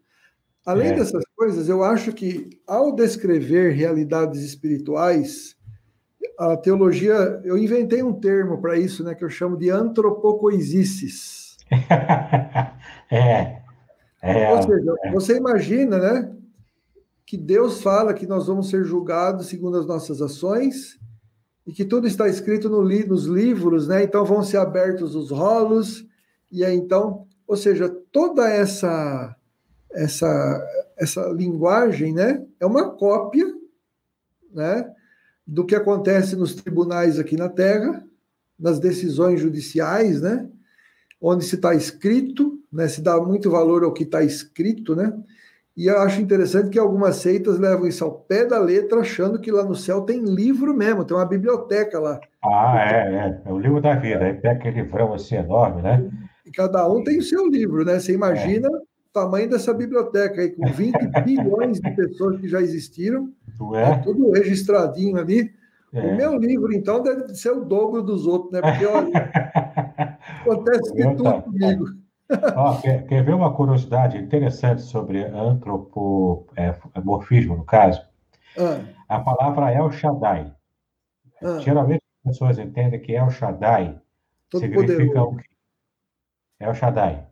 Além 0.64 0.88
é. 0.88 0.94
dessas 0.94 1.24
coisas, 1.34 1.68
eu 1.68 1.82
acho 1.82 2.12
que 2.12 2.50
ao 2.66 2.94
descrever 2.94 3.72
realidades 3.72 4.42
espirituais, 4.42 5.56
a 6.38 6.56
teologia, 6.56 7.40
eu 7.44 7.56
inventei 7.56 8.02
um 8.02 8.12
termo 8.12 8.60
para 8.60 8.78
isso, 8.78 9.02
né? 9.02 9.14
Que 9.14 9.24
eu 9.24 9.30
chamo 9.30 9.56
de 9.56 9.70
antropocoisices. 9.70 11.56
é. 13.10 13.62
é. 14.22 14.52
Ou 14.52 14.62
seja, 14.62 14.94
você 15.12 15.36
imagina, 15.36 15.98
né? 15.98 16.32
Que 17.24 17.36
Deus 17.36 17.82
fala 17.82 18.14
que 18.14 18.26
nós 18.26 18.46
vamos 18.46 18.68
ser 18.68 18.84
julgados 18.84 19.46
segundo 19.46 19.78
as 19.78 19.86
nossas 19.86 20.20
ações 20.20 20.98
e 21.66 21.72
que 21.72 21.84
tudo 21.84 22.06
está 22.06 22.28
escrito 22.28 22.68
no 22.68 22.80
li, 22.80 23.04
nos 23.04 23.24
livros, 23.24 23.88
né? 23.88 24.04
Então 24.04 24.24
vão 24.24 24.42
ser 24.42 24.58
abertos 24.58 25.14
os 25.14 25.30
rolos 25.30 26.06
e 26.50 26.64
aí 26.64 26.76
então, 26.76 27.26
ou 27.46 27.56
seja, 27.56 27.88
toda 28.12 28.48
essa 28.48 29.36
essa, 29.96 30.68
essa 30.96 31.26
linguagem, 31.28 32.12
né, 32.12 32.44
é 32.60 32.66
uma 32.66 32.90
cópia, 32.90 33.46
né, 34.52 34.92
do 35.46 35.64
que 35.64 35.74
acontece 35.74 36.36
nos 36.36 36.54
tribunais 36.54 37.18
aqui 37.18 37.34
na 37.34 37.48
Terra, 37.48 38.04
nas 38.58 38.78
decisões 38.78 39.40
judiciais, 39.40 40.20
né, 40.20 40.48
onde 41.18 41.44
se 41.44 41.54
está 41.56 41.74
escrito, 41.74 42.62
né, 42.70 42.88
se 42.88 43.00
dá 43.00 43.18
muito 43.18 43.50
valor 43.50 43.84
ao 43.84 43.92
que 43.92 44.02
está 44.02 44.22
escrito, 44.22 44.94
né, 44.94 45.12
e 45.76 45.88
eu 45.88 46.00
acho 46.00 46.22
interessante 46.22 46.70
que 46.70 46.78
algumas 46.78 47.16
seitas 47.16 47.58
levam 47.58 47.86
isso 47.86 48.02
ao 48.02 48.10
pé 48.10 48.46
da 48.46 48.58
letra, 48.58 49.00
achando 49.00 49.38
que 49.38 49.52
lá 49.52 49.62
no 49.62 49.76
céu 49.76 50.00
tem 50.00 50.24
livro 50.24 50.72
mesmo, 50.72 51.04
tem 51.04 51.14
uma 51.14 51.26
biblioteca 51.26 52.00
lá. 52.00 52.18
Ah, 52.42 52.78
é, 52.78 53.14
é, 53.14 53.42
é 53.44 53.52
o 53.52 53.58
livro 53.58 53.82
da 53.82 53.94
vida. 53.94 54.24
Aí 54.24 54.32
pega 54.32 54.58
aquele 54.58 54.80
livrão 54.80 55.12
assim 55.12 55.36
enorme, 55.36 55.82
né? 55.82 56.08
E 56.46 56.50
cada 56.50 56.88
um 56.88 57.04
tem 57.04 57.18
o 57.18 57.22
seu 57.22 57.46
livro, 57.46 57.84
né? 57.84 57.98
Você 57.98 58.14
imagina 58.14 58.68
é. 58.68 58.70
o 58.70 58.82
tamanho 59.12 59.50
dessa 59.50 59.74
biblioteca 59.74 60.40
aí, 60.40 60.50
com 60.50 60.64
20 60.66 60.94
bilhões 61.22 61.78
de 61.78 61.90
pessoas 61.94 62.40
que 62.40 62.48
já 62.48 62.62
existiram, 62.62 63.28
é? 63.74 63.82
é 63.82 63.96
tudo 63.98 64.30
registradinho 64.30 65.18
ali. 65.18 65.50
É. 65.92 66.00
O 66.00 66.16
meu 66.16 66.38
livro, 66.38 66.72
então, 66.72 67.02
deve 67.02 67.34
ser 67.34 67.50
o 67.50 67.60
dobro 67.60 68.02
dos 68.02 68.26
outros, 68.26 68.50
né? 68.50 68.62
Porque, 68.62 68.86
olha, 68.86 69.10
acontece 70.40 70.94
de 70.94 71.02
tudo 71.16 71.42
comigo. 71.42 72.05
Quer, 72.82 73.06
quer, 73.06 73.24
ver 73.24 73.34
uma 73.34 73.54
curiosidade 73.54 74.18
interessante 74.18 74.82
sobre 74.82 75.24
antropomorfismo, 75.24 77.54
é, 77.54 77.56
no 77.56 77.64
caso? 77.64 78.02
Ah. 78.58 78.80
A 79.08 79.20
palavra 79.20 79.72
El 79.72 79.92
Shaddai. 79.92 80.52
Ah. 81.42 81.58
Geralmente 81.60 82.02
as 82.24 82.32
pessoas 82.32 82.58
entendem 82.58 83.00
que 83.00 83.12
El 83.12 83.30
Shaddai 83.30 84.00
todo 84.50 84.60
significa 84.60 84.96
poderoso. 84.96 85.28
o 85.28 85.36
quê? 85.36 85.44
El 86.58 86.74
Shaddai. 86.74 87.24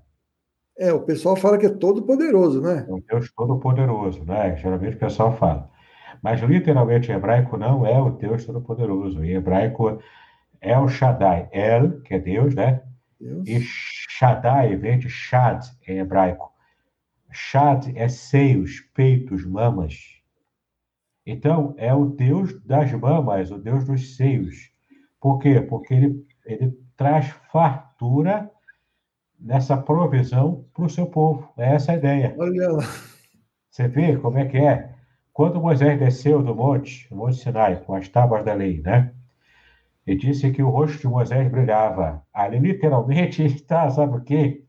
É, 0.77 0.93
o 0.93 1.03
pessoal 1.03 1.37
fala 1.37 1.59
que 1.59 1.67
é 1.67 1.71
todo 1.71 2.03
poderoso, 2.03 2.61
né? 2.61 2.85
É 2.89 2.93
um 2.93 3.01
Deus 3.01 3.33
todo 3.33 3.59
poderoso, 3.59 4.25
né? 4.25 4.57
Geralmente 4.57 4.97
o 4.97 5.01
pessoal 5.01 5.37
fala. 5.37 5.71
Mas 6.23 6.41
literalmente 6.41 7.11
em 7.11 7.15
hebraico 7.15 7.57
não 7.57 7.87
é 7.87 8.01
o 8.01 8.11
Deus 8.11 8.45
todo 8.45 8.61
poderoso. 8.61 9.25
Em 9.25 9.31
hebraico 9.31 10.01
é 10.61 10.79
o 10.79 10.89
Shaddai. 10.89 11.49
El, 11.53 12.01
que 12.03 12.15
é 12.15 12.19
Deus, 12.19 12.55
né? 12.55 12.83
Deus. 13.21 13.49
E 13.49 13.61
Shaddai 13.61 14.77
vem 14.77 14.99
de 14.99 15.09
Shad 15.09 15.65
em 15.87 15.99
hebraico. 15.99 16.53
Shad 17.31 17.93
é 17.97 18.09
seios, 18.09 18.81
peitos, 18.95 19.45
mamas. 19.45 20.23
Então, 21.27 21.75
é 21.79 21.93
o 21.95 22.07
Deus 22.07 22.61
das 22.65 22.93
mamas, 22.93 23.51
o 23.51 23.59
Deus 23.59 23.85
dos 23.85 24.17
seios. 24.17 24.71
Por 25.21 25.39
quê? 25.39 25.61
Porque 25.61 25.95
ele, 25.95 26.27
ele 26.45 26.79
traz 26.97 27.29
fartura 27.51 28.51
nessa 29.39 29.77
provisão 29.77 30.65
para 30.73 30.85
o 30.85 30.91
seu 30.91 31.07
povo. 31.07 31.53
É 31.57 31.75
essa 31.75 31.93
a 31.93 31.97
ideia. 31.97 32.35
Olha 32.39 32.71
lá. 32.73 32.83
Você 33.71 33.89
vê 33.89 34.17
como 34.17 34.39
é 34.39 34.45
que 34.45 34.59
é? 34.59 34.95
Quando 35.33 35.61
Moisés 35.61 35.99
desceu 35.99 36.43
do 36.43 36.55
monte, 36.55 37.09
o 37.11 37.17
Monte 37.17 37.39
Sinai, 37.39 37.83
com 37.83 37.95
as 37.95 38.09
tábuas 38.09 38.45
da 38.45 38.55
lei, 38.55 38.81
né? 38.81 39.13
E 40.07 40.15
disse 40.15 40.51
que 40.51 40.63
o 40.63 40.71
rosto 40.71 40.99
de 40.99 41.09
Moisés 41.09 41.51
brilhava. 41.51 42.23
Ali, 42.33 42.59
literalmente, 42.59 43.45
está, 43.45 43.89
sabe 43.91 44.17
o 44.17 44.21
quê? 44.21 44.63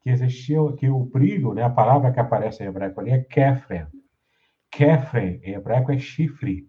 Que 0.00 0.10
existia, 0.10 0.58
que 0.78 0.88
o 0.88 1.04
brilho, 1.04 1.52
né, 1.52 1.62
a 1.62 1.70
palavra 1.70 2.12
que 2.12 2.20
aparece 2.20 2.62
em 2.62 2.66
hebraico 2.66 3.00
ali 3.00 3.10
é 3.10 3.18
kefren. 3.18 3.86
Kefren, 4.70 5.40
em 5.42 5.54
hebraico, 5.54 5.92
é 5.92 5.98
chifre. 5.98 6.68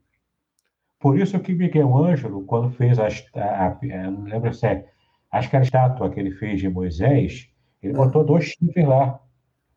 Por 0.99 1.17
isso 1.17 1.39
que 1.39 1.53
Miguel 1.53 1.95
Ângelo, 1.95 2.43
quando 2.45 2.71
fez 2.71 2.99
a, 2.99 3.07
a, 3.35 3.67
a 3.67 4.11
não 4.11 4.23
lembro 4.23 4.53
se 4.53 4.67
é, 4.67 4.85
acho 5.31 5.49
que 5.49 5.55
era 5.55 5.63
a 5.63 5.65
estátua 5.65 6.09
que 6.09 6.19
ele 6.19 6.31
fez 6.31 6.59
de 6.59 6.69
Moisés, 6.69 7.49
ele 7.81 7.93
botou 7.93 8.23
dois 8.23 8.45
chifres 8.45 8.85
lá. 8.85 9.19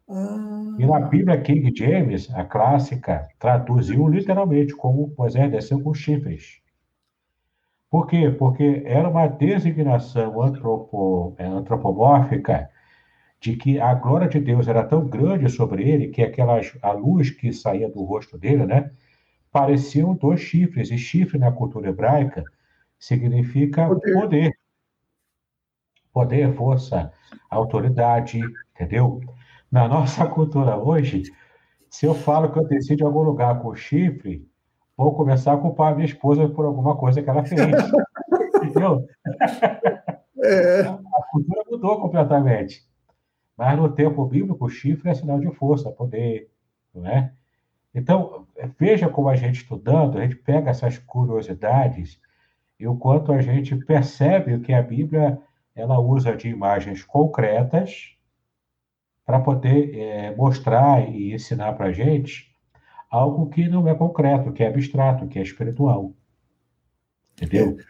Ah. 0.08 0.76
E 0.78 0.84
na 0.84 1.00
Bíblia 1.00 1.40
King 1.40 1.72
James, 1.74 2.28
a 2.34 2.44
clássica, 2.44 3.28
traduziu 3.38 4.06
literalmente 4.08 4.74
como 4.74 5.14
Moisés 5.16 5.50
desceu 5.50 5.80
com 5.80 5.94
chifres. 5.94 6.63
Por 7.94 8.08
quê? 8.08 8.28
Porque 8.28 8.82
era 8.84 9.08
uma 9.08 9.28
designação 9.28 10.42
antropo, 10.42 11.32
é, 11.38 11.46
antropomórfica 11.46 12.68
de 13.40 13.54
que 13.54 13.78
a 13.78 13.94
glória 13.94 14.28
de 14.28 14.40
Deus 14.40 14.66
era 14.66 14.82
tão 14.82 15.06
grande 15.06 15.48
sobre 15.48 15.88
ele 15.88 16.08
que 16.08 16.20
aquela 16.20 16.60
a 16.82 16.90
luz 16.90 17.30
que 17.30 17.52
saía 17.52 17.88
do 17.88 18.02
rosto 18.02 18.36
dele, 18.36 18.66
né, 18.66 18.90
pareciam 19.52 20.12
dois 20.12 20.40
chifres. 20.40 20.90
E 20.90 20.98
chifre 20.98 21.38
na 21.38 21.52
cultura 21.52 21.90
hebraica 21.90 22.42
significa 22.98 23.86
poder. 23.86 24.12
Poder, 24.12 24.58
poder 26.12 26.52
força, 26.56 27.12
autoridade, 27.48 28.40
entendeu? 28.74 29.20
Na 29.70 29.86
nossa 29.86 30.26
cultura 30.34 30.76
hoje, 30.76 31.22
se 31.88 32.06
eu 32.06 32.14
falo 32.16 32.50
que 32.50 32.58
eu 32.58 32.66
desci 32.66 32.96
de 32.96 33.04
algum 33.04 33.22
lugar 33.22 33.62
com 33.62 33.72
chifre, 33.72 34.44
vou 34.96 35.14
começar 35.14 35.52
a 35.52 35.56
culpar 35.56 35.92
a 35.92 35.94
minha 35.94 36.06
esposa 36.06 36.48
por 36.48 36.64
alguma 36.64 36.96
coisa 36.96 37.22
que 37.22 37.28
ela 37.28 37.44
fez. 37.44 37.60
Entendeu? 38.62 39.06
É. 40.42 40.80
A 40.82 41.22
cultura 41.30 41.62
mudou 41.70 42.00
completamente. 42.00 42.86
Mas 43.56 43.78
no 43.78 43.88
tempo 43.92 44.24
bíblico, 44.26 44.64
o 44.64 44.68
chifre 44.68 45.10
é 45.10 45.14
sinal 45.14 45.38
de 45.38 45.50
força, 45.54 45.90
poder, 45.90 46.50
não 46.94 47.06
é? 47.06 47.32
Então, 47.94 48.46
veja 48.78 49.08
como 49.08 49.28
a 49.28 49.36
gente 49.36 49.62
estudando, 49.62 50.18
a 50.18 50.22
gente 50.22 50.36
pega 50.36 50.70
essas 50.70 50.98
curiosidades 50.98 52.20
e 52.78 52.86
o 52.88 52.96
quanto 52.96 53.32
a 53.32 53.40
gente 53.40 53.76
percebe 53.76 54.58
que 54.58 54.72
a 54.72 54.82
Bíblia 54.82 55.40
ela 55.76 56.00
usa 56.00 56.36
de 56.36 56.48
imagens 56.48 57.04
concretas 57.04 58.16
para 59.24 59.40
poder 59.40 59.96
é, 59.96 60.34
mostrar 60.34 61.08
e 61.08 61.32
ensinar 61.32 61.72
para 61.74 61.86
a 61.86 61.92
gente 61.92 62.53
algo 63.14 63.48
que 63.48 63.68
não 63.68 63.86
é 63.88 63.94
concreto, 63.94 64.52
que 64.52 64.64
é 64.64 64.68
abstrato, 64.68 65.28
que 65.28 65.38
é 65.38 65.42
espiritual. 65.42 66.12
Entendeu? 67.40 67.78
É. 67.78 67.84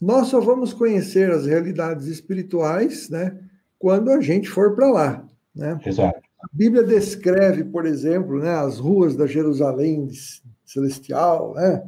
Nós 0.00 0.28
só 0.28 0.40
vamos 0.40 0.72
conhecer 0.72 1.30
as 1.30 1.44
realidades 1.44 2.06
espirituais, 2.06 3.10
né, 3.10 3.38
quando 3.78 4.10
a 4.10 4.20
gente 4.20 4.48
for 4.48 4.74
para 4.74 4.90
lá, 4.90 5.28
né? 5.54 5.78
Exato. 5.84 6.18
A 6.40 6.48
Bíblia 6.50 6.82
descreve, 6.82 7.62
por 7.62 7.84
exemplo, 7.84 8.40
né, 8.40 8.50
as 8.50 8.78
ruas 8.78 9.14
da 9.14 9.26
Jerusalém 9.26 10.08
celestial, 10.64 11.54
né, 11.54 11.84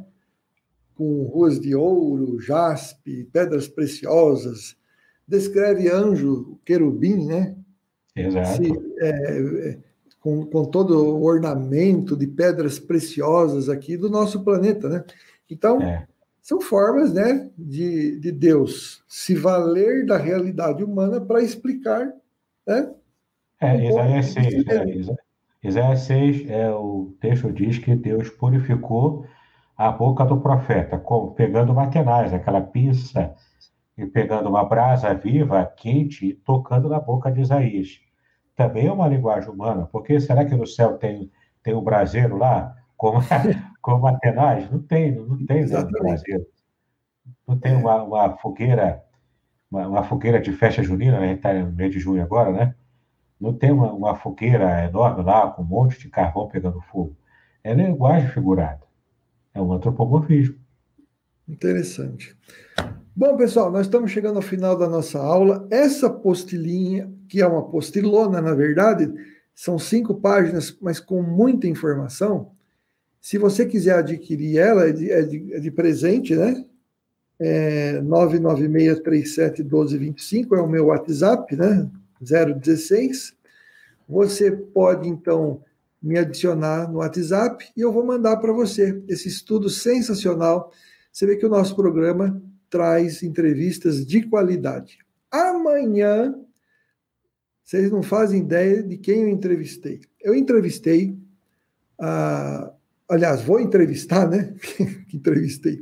com 0.93 1.23
ruas 1.23 1.59
de 1.59 1.75
ouro, 1.75 2.39
jaspe, 2.39 3.25
pedras 3.33 3.67
preciosas. 3.67 4.77
Descreve 5.27 5.89
anjo, 5.89 6.59
querubim, 6.63 7.25
né? 7.25 7.55
Exato. 8.15 8.63
Se, 8.63 8.71
é, 9.01 9.79
com, 10.25 10.43
com 10.43 10.65
todo 10.65 11.17
o 11.17 11.23
ornamento 11.23 12.17
de 12.17 12.25
pedras 12.25 12.79
preciosas 12.79 13.69
aqui 13.69 13.95
do 13.95 14.09
nosso 14.09 14.43
planeta, 14.43 14.89
né? 14.89 15.03
Então, 15.47 15.79
é. 15.79 16.07
são 16.41 16.59
formas, 16.59 17.13
né, 17.13 17.47
de, 17.55 18.19
de 18.19 18.31
Deus 18.31 19.03
se 19.07 19.35
valer 19.35 20.03
da 20.03 20.17
realidade 20.17 20.83
humana 20.83 21.21
para 21.21 21.43
explicar, 21.43 22.11
né? 22.65 22.91
É, 23.61 23.87
Isaías 23.87 24.25
6, 24.25 24.67
é, 24.67 25.15
Isaías 25.63 25.99
6, 25.99 26.49
é, 26.49 26.71
o 26.71 27.13
texto 27.21 27.53
diz 27.53 27.77
que 27.77 27.95
Deus 27.95 28.27
purificou 28.31 29.27
a 29.77 29.91
boca 29.91 30.25
do 30.25 30.41
profeta, 30.41 30.97
com, 30.97 31.33
pegando 31.33 31.71
uma 31.71 31.85
tenaz, 31.91 32.33
aquela 32.33 32.61
pinça, 32.61 33.31
e 33.95 34.07
pegando 34.07 34.49
uma 34.49 34.65
brasa 34.65 35.13
viva, 35.13 35.71
quente, 35.77 36.25
e 36.25 36.33
tocando 36.33 36.89
na 36.89 36.99
boca 36.99 37.31
de 37.31 37.41
Isaías 37.41 38.04
também 38.55 38.87
é 38.87 38.91
uma 38.91 39.07
linguagem 39.07 39.49
humana, 39.49 39.87
porque 39.91 40.19
será 40.19 40.45
que 40.45 40.55
no 40.55 40.65
céu 40.65 40.97
tem, 40.97 41.31
tem 41.61 41.73
um 41.73 41.83
braseiro 41.83 42.37
lá, 42.37 42.75
como, 42.95 43.19
como 43.81 44.07
Atenas? 44.07 44.69
Não 44.71 44.81
tem, 44.81 45.13
não 45.13 45.45
tem 45.45 45.65
braseiro. 45.67 46.45
Não 47.47 47.57
tem 47.59 47.75
uma, 47.75 48.03
uma 48.03 48.37
fogueira, 48.37 49.03
uma, 49.69 49.87
uma, 49.87 50.03
fogueira 50.03 50.39
de 50.39 50.51
festa 50.51 50.81
junina, 50.81 51.19
né? 51.19 51.25
a 51.25 51.29
gente 51.29 51.37
está 51.37 51.53
no 51.53 51.71
mês 51.71 51.91
de 51.91 51.99
junho 51.99 52.23
agora, 52.23 52.51
né? 52.51 52.75
Não 53.39 53.53
tem 53.53 53.71
uma, 53.71 53.91
uma 53.91 54.15
fogueira 54.15 54.85
enorme 54.85 55.23
lá, 55.23 55.51
com 55.51 55.61
um 55.61 55.65
monte 55.65 55.99
de 55.99 56.09
carvão 56.09 56.47
pegando 56.47 56.79
fogo. 56.81 57.15
É 57.63 57.73
linguagem 57.73 58.29
figurada. 58.29 58.81
É 59.53 59.61
um 59.61 59.73
antropomorfismo. 59.73 60.55
Interessante. 61.47 62.35
Bom, 63.17 63.37
pessoal, 63.37 63.71
nós 63.71 63.85
estamos 63.85 64.11
chegando 64.11 64.35
ao 64.35 64.41
final 64.41 64.77
da 64.77 64.89
nossa 64.89 65.17
aula. 65.17 65.65
Essa 65.71 66.09
postilhinha, 66.09 67.09
que 67.29 67.41
é 67.41 67.47
uma 67.47 67.69
postilona, 67.69 68.41
na 68.41 68.53
verdade, 68.53 69.09
são 69.53 69.79
cinco 69.79 70.15
páginas, 70.15 70.77
mas 70.81 70.99
com 70.99 71.21
muita 71.21 71.65
informação. 71.65 72.51
Se 73.21 73.37
você 73.37 73.65
quiser 73.65 73.99
adquirir 73.99 74.57
ela, 74.57 74.89
é 74.89 74.91
de, 74.91 75.09
é 75.09 75.21
de, 75.21 75.53
é 75.53 75.61
de 75.61 75.71
presente, 75.71 76.35
né? 76.35 76.65
É 77.39 78.01
996371225 78.01 80.57
é 80.57 80.61
o 80.61 80.67
meu 80.67 80.87
WhatsApp, 80.87 81.55
né? 81.55 81.89
016. 82.19 83.33
Você 84.09 84.51
pode, 84.51 85.07
então, 85.07 85.61
me 86.03 86.19
adicionar 86.19 86.91
no 86.91 86.97
WhatsApp 86.97 87.65
e 87.77 87.79
eu 87.79 87.93
vou 87.93 88.05
mandar 88.05 88.35
para 88.37 88.51
você 88.51 89.01
esse 89.07 89.29
estudo 89.29 89.69
sensacional. 89.69 90.69
Você 91.13 91.25
vê 91.25 91.37
que 91.37 91.45
o 91.45 91.49
nosso 91.49 91.77
programa 91.77 92.43
traz 92.75 93.23
entrevistas 93.23 94.05
de 94.05 94.23
qualidade. 94.23 94.99
Amanhã 95.31 96.35
Vocês 97.63 97.89
não 97.89 98.03
fazem 98.03 98.41
ideia 98.41 98.83
de 98.83 98.97
quem 98.97 99.21
eu 99.21 99.29
entrevistei. 99.29 100.01
Eu 100.21 100.35
entrevistei, 100.35 101.17
a, 101.97 102.73
aliás, 103.07 103.41
vou 103.41 103.61
entrevistar, 103.61 104.29
né? 104.29 104.53
entrevistei. 105.13 105.79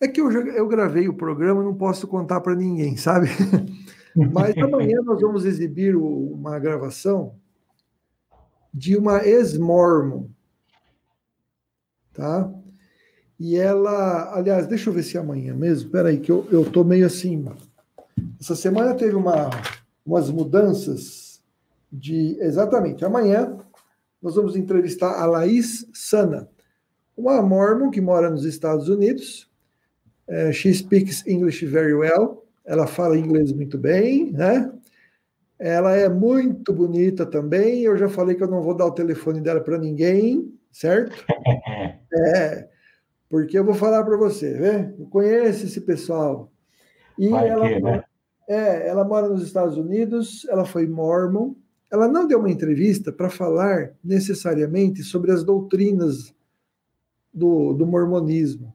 É 0.00 0.06
que 0.06 0.20
eu, 0.20 0.30
já, 0.30 0.38
eu 0.38 0.68
gravei 0.68 1.08
o 1.08 1.16
programa, 1.16 1.64
não 1.64 1.74
posso 1.74 2.06
contar 2.06 2.40
para 2.40 2.54
ninguém, 2.54 2.96
sabe? 2.96 3.26
Mas 4.14 4.56
amanhã 4.58 5.02
nós 5.02 5.20
vamos 5.20 5.44
exibir 5.44 5.96
o, 5.96 6.06
uma 6.06 6.60
gravação 6.60 7.34
de 8.72 8.96
uma 8.96 9.26
ex-mormon, 9.26 10.28
tá? 12.12 12.61
E 13.44 13.56
ela, 13.56 14.32
aliás, 14.36 14.68
deixa 14.68 14.88
eu 14.88 14.94
ver 14.94 15.02
se 15.02 15.16
é 15.16 15.20
amanhã 15.20 15.52
mesmo, 15.52 15.90
peraí, 15.90 16.20
que 16.20 16.30
eu, 16.30 16.46
eu 16.52 16.64
tô 16.64 16.84
meio 16.84 17.04
assim. 17.04 17.44
Essa 18.40 18.54
semana 18.54 18.94
teve 18.94 19.16
uma, 19.16 19.50
umas 20.06 20.30
mudanças 20.30 21.42
de. 21.90 22.36
Exatamente, 22.38 23.04
amanhã 23.04 23.58
nós 24.22 24.36
vamos 24.36 24.54
entrevistar 24.54 25.20
a 25.20 25.26
Laís 25.26 25.84
Sana, 25.92 26.48
uma 27.16 27.42
mormon 27.42 27.90
que 27.90 28.00
mora 28.00 28.30
nos 28.30 28.44
Estados 28.44 28.88
Unidos. 28.88 29.50
É, 30.28 30.52
she 30.52 30.72
speaks 30.72 31.26
English 31.26 31.66
very 31.66 31.94
well. 31.94 32.46
Ela 32.64 32.86
fala 32.86 33.18
inglês 33.18 33.52
muito 33.52 33.76
bem, 33.76 34.30
né? 34.30 34.72
Ela 35.58 35.96
é 35.96 36.08
muito 36.08 36.72
bonita 36.72 37.26
também. 37.26 37.82
Eu 37.82 37.96
já 37.96 38.08
falei 38.08 38.36
que 38.36 38.44
eu 38.44 38.48
não 38.48 38.62
vou 38.62 38.76
dar 38.76 38.86
o 38.86 38.92
telefone 38.92 39.40
dela 39.40 39.60
para 39.60 39.78
ninguém, 39.78 40.56
certo? 40.70 41.24
É, 42.14 42.68
porque 43.32 43.58
eu 43.58 43.64
vou 43.64 43.72
falar 43.72 44.04
para 44.04 44.14
você, 44.14 44.50
né? 44.58 44.94
Eu 44.98 45.06
conheço 45.06 45.64
esse 45.64 45.80
pessoal. 45.80 46.52
E 47.18 47.30
Vai 47.30 47.48
ela, 47.48 47.66
que, 47.66 47.80
né? 47.80 48.04
é, 48.46 48.86
ela 48.86 49.04
mora 49.04 49.26
nos 49.26 49.42
Estados 49.42 49.78
Unidos, 49.78 50.46
ela 50.50 50.66
foi 50.66 50.86
mormon. 50.86 51.54
Ela 51.90 52.06
não 52.06 52.26
deu 52.26 52.40
uma 52.40 52.50
entrevista 52.50 53.10
para 53.10 53.30
falar 53.30 53.94
necessariamente 54.04 55.02
sobre 55.02 55.32
as 55.32 55.42
doutrinas 55.42 56.34
do, 57.32 57.72
do 57.72 57.86
mormonismo, 57.86 58.70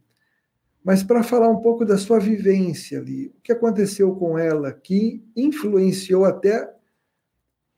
mas 0.84 1.04
para 1.04 1.22
falar 1.22 1.50
um 1.50 1.62
pouco 1.62 1.86
da 1.86 1.96
sua 1.96 2.18
vivência 2.18 2.98
ali, 2.98 3.28
o 3.28 3.42
que 3.44 3.52
aconteceu 3.52 4.16
com 4.16 4.40
ela 4.40 4.74
que 4.74 5.24
influenciou 5.36 6.26
até 6.26 6.68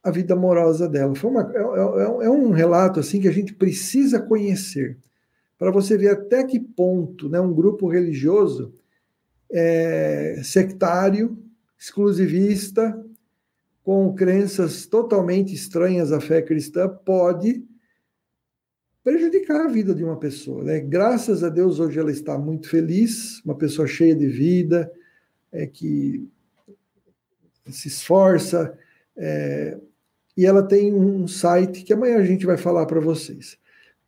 a 0.01 0.09
vida 0.11 0.33
amorosa 0.33 0.87
dela. 0.87 1.13
Foi 1.13 1.29
uma, 1.29 1.51
é, 1.53 1.57
é, 1.57 2.25
é 2.27 2.29
um 2.29 2.51
relato 2.51 3.01
assim 3.01 3.19
que 3.19 3.27
a 3.27 3.33
gente 3.33 3.53
precisa 3.53 4.21
conhecer 4.21 4.97
para 5.59 5.71
você 5.71 5.97
ver 5.97 6.11
até 6.11 6.45
que 6.45 6.57
ponto 6.57 7.27
né, 7.27 7.39
um 7.39 7.53
grupo 7.53 7.89
religioso 7.89 8.73
é, 9.51 10.39
sectário, 10.41 11.37
exclusivista, 11.77 12.97
com 13.83 14.13
crenças 14.15 14.85
totalmente 14.85 15.53
estranhas 15.53 16.13
à 16.13 16.21
fé 16.21 16.41
cristã, 16.41 16.87
pode 16.87 17.65
prejudicar 19.03 19.65
a 19.65 19.67
vida 19.67 19.93
de 19.93 20.03
uma 20.03 20.17
pessoa. 20.17 20.63
Né? 20.63 20.79
Graças 20.79 21.43
a 21.43 21.49
Deus, 21.49 21.79
hoje 21.79 21.99
ela 21.99 22.11
está 22.11 22.37
muito 22.37 22.69
feliz, 22.69 23.43
uma 23.43 23.55
pessoa 23.55 23.87
cheia 23.87 24.15
de 24.15 24.27
vida, 24.27 24.89
é, 25.51 25.67
que 25.67 26.25
se 27.69 27.89
esforça, 27.89 28.77
é, 29.17 29.77
e 30.37 30.45
ela 30.45 30.63
tem 30.63 30.93
um 30.93 31.27
site 31.27 31.83
que 31.83 31.91
amanhã 31.91 32.17
a 32.17 32.25
gente 32.25 32.45
vai 32.45 32.55
falar 32.55 32.85
para 32.85 33.01
vocês. 33.01 33.57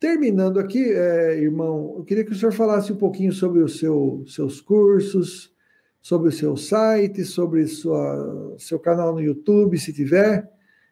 Terminando 0.02 0.58
aqui, 0.58 0.82
é, 0.82 1.38
irmão, 1.38 1.94
eu 1.96 2.02
queria 2.02 2.24
que 2.24 2.32
o 2.32 2.34
senhor 2.34 2.50
falasse 2.50 2.92
um 2.92 2.96
pouquinho 2.96 3.30
sobre 3.30 3.60
os 3.60 3.78
seu, 3.78 4.24
seus 4.26 4.60
cursos, 4.60 5.54
sobre 6.00 6.28
o 6.28 6.32
seu 6.32 6.56
site, 6.56 7.24
sobre 7.24 7.68
sua, 7.68 8.56
seu 8.58 8.80
canal 8.80 9.12
no 9.12 9.20
YouTube, 9.20 9.78
se 9.78 9.92
tiver. 9.92 10.50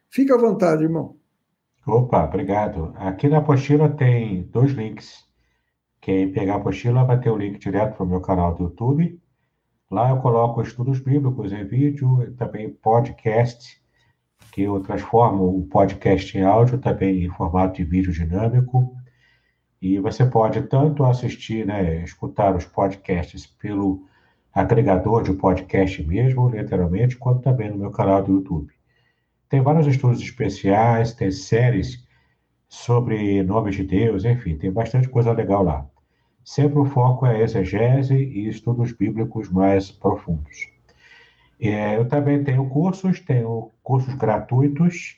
Fique 0.09 0.31
à 0.31 0.37
vontade, 0.37 0.83
irmão. 0.83 1.17
Opa, 1.85 2.23
obrigado. 2.23 2.93
Aqui 2.95 3.27
na 3.27 3.39
apostila 3.39 3.89
tem 3.89 4.43
dois 4.43 4.71
links. 4.71 5.25
Quem 5.99 6.31
pegar 6.31 6.53
a 6.53 6.57
apostila 6.59 7.03
vai 7.03 7.19
ter 7.19 7.31
o 7.31 7.37
link 7.37 7.59
direto 7.59 7.97
para 7.97 8.05
o 8.05 8.09
meu 8.09 8.21
canal 8.21 8.55
do 8.55 8.63
YouTube. 8.63 9.19
Lá 9.91 10.09
eu 10.11 10.21
coloco 10.21 10.61
estudos 10.61 11.01
bíblicos 11.01 11.51
em 11.51 11.65
vídeo, 11.65 12.33
também 12.37 12.69
podcast 12.69 13.81
que 14.53 14.63
eu 14.63 14.79
transformo 14.81 15.57
o 15.57 15.67
podcast 15.67 16.37
em 16.37 16.43
áudio 16.43 16.77
também 16.77 17.25
em 17.25 17.29
formato 17.29 17.75
de 17.75 17.83
vídeo 17.83 18.11
dinâmico. 18.11 19.00
E 19.81 19.97
você 19.99 20.25
pode 20.25 20.61
tanto 20.63 21.03
assistir, 21.03 21.65
né, 21.65 22.03
escutar 22.03 22.55
os 22.55 22.65
podcasts 22.65 23.47
pelo 23.47 24.05
agregador 24.53 25.23
de 25.23 25.33
podcast 25.33 26.03
mesmo, 26.03 26.49
literalmente, 26.49 27.17
quanto 27.17 27.41
também 27.41 27.69
no 27.69 27.77
meu 27.77 27.91
canal 27.91 28.21
do 28.21 28.33
YouTube. 28.33 28.71
Tem 29.49 29.61
vários 29.61 29.87
estudos 29.87 30.21
especiais, 30.21 31.13
tem 31.13 31.31
séries 31.31 32.05
sobre 32.69 33.43
nomes 33.43 33.75
de 33.75 33.83
Deus, 33.83 34.23
enfim, 34.23 34.55
tem 34.55 34.71
bastante 34.71 35.09
coisa 35.09 35.31
legal 35.31 35.63
lá. 35.63 35.85
Sempre 36.43 36.79
o 36.79 36.85
foco 36.85 37.25
é 37.25 37.41
exegese 37.41 38.15
e 38.15 38.47
estudos 38.47 38.91
bíblicos 38.91 39.49
mais 39.49 39.91
profundos. 39.91 40.69
É, 41.59 41.97
eu 41.97 42.07
também 42.07 42.43
tenho 42.43 42.67
cursos, 42.69 43.19
tenho 43.19 43.71
cursos 43.83 44.13
gratuitos, 44.15 45.17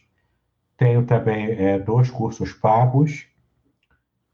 tenho 0.75 1.05
também 1.05 1.51
é, 1.51 1.79
dois 1.79 2.09
cursos 2.09 2.51
pagos. 2.51 3.27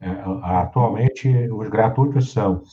É, 0.01 0.07
atualmente, 0.43 1.27
os 1.51 1.69
gratuitos 1.69 2.31
são 2.31 2.63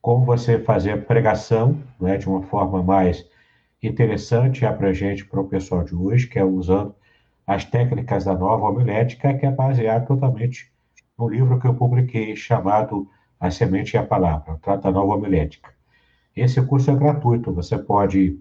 como 0.00 0.24
você 0.24 0.58
fazer 0.58 1.06
pregação 1.06 1.78
né, 2.00 2.16
de 2.16 2.26
uma 2.26 2.42
forma 2.42 2.82
mais 2.82 3.26
interessante 3.82 4.62
e 4.62 4.66
abrangente 4.66 5.24
para 5.24 5.40
o 5.40 5.48
pessoal 5.48 5.84
de 5.84 5.94
hoje, 5.94 6.26
que 6.26 6.38
é 6.38 6.44
usando 6.44 6.94
as 7.46 7.64
técnicas 7.64 8.24
da 8.24 8.34
nova 8.34 8.66
homilética, 8.66 9.34
que 9.34 9.44
é 9.44 9.50
baseado 9.50 10.06
totalmente 10.06 10.70
no 11.18 11.28
livro 11.28 11.58
que 11.60 11.66
eu 11.66 11.74
publiquei 11.74 12.34
chamado 12.34 13.08
A 13.38 13.50
Semente 13.50 13.94
e 13.94 13.98
a 13.98 14.06
Palavra, 14.06 14.58
Trata 14.62 14.84
da 14.84 14.92
Nova 14.92 15.14
Homilética. 15.14 15.70
Esse 16.34 16.62
curso 16.62 16.90
é 16.90 16.96
gratuito, 16.96 17.52
você 17.52 17.76
pode 17.76 18.38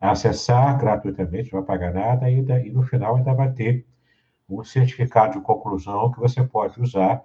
acessar 0.00 0.78
gratuitamente, 0.78 1.52
não 1.52 1.62
vai 1.62 1.78
pagar 1.78 1.94
nada, 1.94 2.30
e, 2.30 2.38
e 2.38 2.70
no 2.70 2.82
final 2.82 3.16
ainda 3.16 3.32
vai 3.34 3.50
ter 3.52 3.84
um 4.48 4.62
certificado 4.62 5.38
de 5.38 5.44
conclusão 5.44 6.12
que 6.12 6.20
você 6.20 6.44
pode 6.44 6.80
usar 6.80 7.22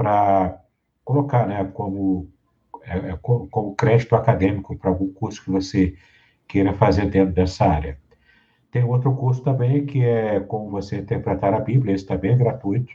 para 0.00 0.58
colocar 1.04 1.46
né, 1.46 1.62
como, 1.74 2.32
é, 2.84 3.10
é 3.10 3.18
como 3.20 3.74
crédito 3.74 4.16
acadêmico 4.16 4.74
para 4.74 4.88
algum 4.88 5.12
curso 5.12 5.44
que 5.44 5.50
você 5.50 5.94
queira 6.48 6.72
fazer 6.72 7.10
dentro 7.10 7.34
dessa 7.34 7.66
área. 7.66 7.98
Tem 8.70 8.82
outro 8.82 9.14
curso 9.14 9.42
também 9.42 9.84
que 9.84 10.02
é 10.02 10.40
como 10.40 10.70
você 10.70 10.96
interpretar 10.96 11.52
a 11.52 11.60
Bíblia, 11.60 11.94
esse 11.94 12.06
também 12.06 12.32
é 12.32 12.36
gratuito, 12.36 12.90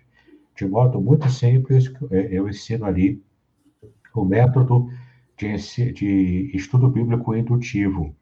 de 0.56 0.66
modo 0.68 1.00
muito 1.00 1.30
simples, 1.30 1.94
eu 2.10 2.50
ensino 2.50 2.86
ali 2.86 3.24
o 4.12 4.26
método 4.26 4.90
de, 5.38 5.56
de 5.92 6.52
estudo 6.56 6.90
bíblico 6.90 7.36
indutivo. 7.36 8.16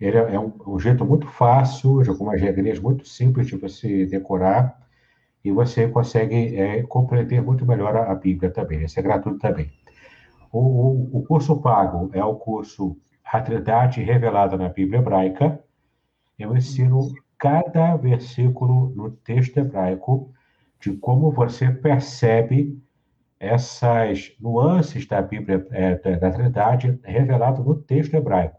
Ele 0.00 0.16
é, 0.16 0.34
é 0.34 0.40
um, 0.40 0.52
um 0.66 0.80
jeito 0.80 1.04
muito 1.04 1.28
fácil, 1.28 2.02
com 2.16 2.24
umas 2.24 2.40
regrinhas 2.40 2.80
muito 2.80 3.06
simples 3.06 3.46
de 3.46 3.56
você 3.56 4.04
decorar, 4.04 4.87
e 5.44 5.52
você 5.52 5.88
consegue 5.88 6.56
é, 6.56 6.82
compreender 6.82 7.42
muito 7.42 7.64
melhor 7.64 7.96
a, 7.96 8.10
a, 8.10 8.14
Bíblia 8.14 8.50
também. 8.50 8.82
Esse 8.82 8.98
é 8.98 9.02
gratuito 9.02 9.38
também. 9.38 9.70
O, 10.52 10.58
o, 10.58 11.18
o, 11.18 11.22
curso 11.26 11.60
pago 11.60 12.10
é 12.12 12.24
o 12.24 12.34
curso 12.34 12.96
A 13.24 13.40
Trindade 13.40 14.02
Revelada 14.02 14.56
na 14.56 14.68
Bíblia 14.68 14.98
Hebraica. 14.98 15.62
Eu 16.38 16.56
ensino 16.56 17.12
cada 17.38 17.96
versículo 17.96 18.90
no 18.94 19.10
texto 19.10 19.58
hebraico 19.58 20.32
de 20.80 20.92
como 20.96 21.30
você 21.30 21.70
percebe 21.70 22.80
essas 23.38 24.34
nuances 24.40 25.06
da 25.06 25.22
Bíblia 25.22 25.66
é, 25.70 26.16
da 26.16 26.30
Trindade 26.30 26.98
revelado 27.04 27.62
no 27.62 27.76
texto 27.76 28.14
hebraico 28.14 28.58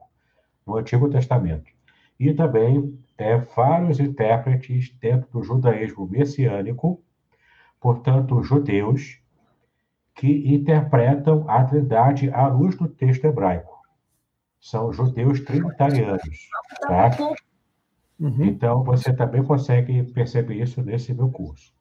no 0.65 0.77
Antigo 0.77 1.10
Testamento. 1.10 1.69
E 2.19 2.34
também 2.34 2.97
é, 3.20 3.38
vários 3.38 4.00
intérpretes 4.00 4.96
dentro 5.00 5.30
do 5.32 5.44
judaísmo 5.44 6.08
messiânico, 6.08 7.04
portanto, 7.80 8.41
judeus, 8.41 9.22
que 10.16 10.54
interpretam 10.54 11.46
a 11.48 11.64
Trindade 11.64 12.30
à 12.32 12.48
luz 12.48 12.76
do 12.76 12.88
texto 12.88 13.26
hebraico. 13.26 13.78
São 14.60 14.91
judeus 14.91 15.41
trinitarianos, 15.41 16.50
tá? 16.82 17.12
Uhum. 18.20 18.44
Então, 18.46 18.84
você 18.84 19.14
também 19.14 19.44
consegue 19.44 20.04
perceber 20.12 20.56
isso 20.56 20.82
nesse 20.82 21.14
meu 21.14 21.30
curso. 21.30 21.74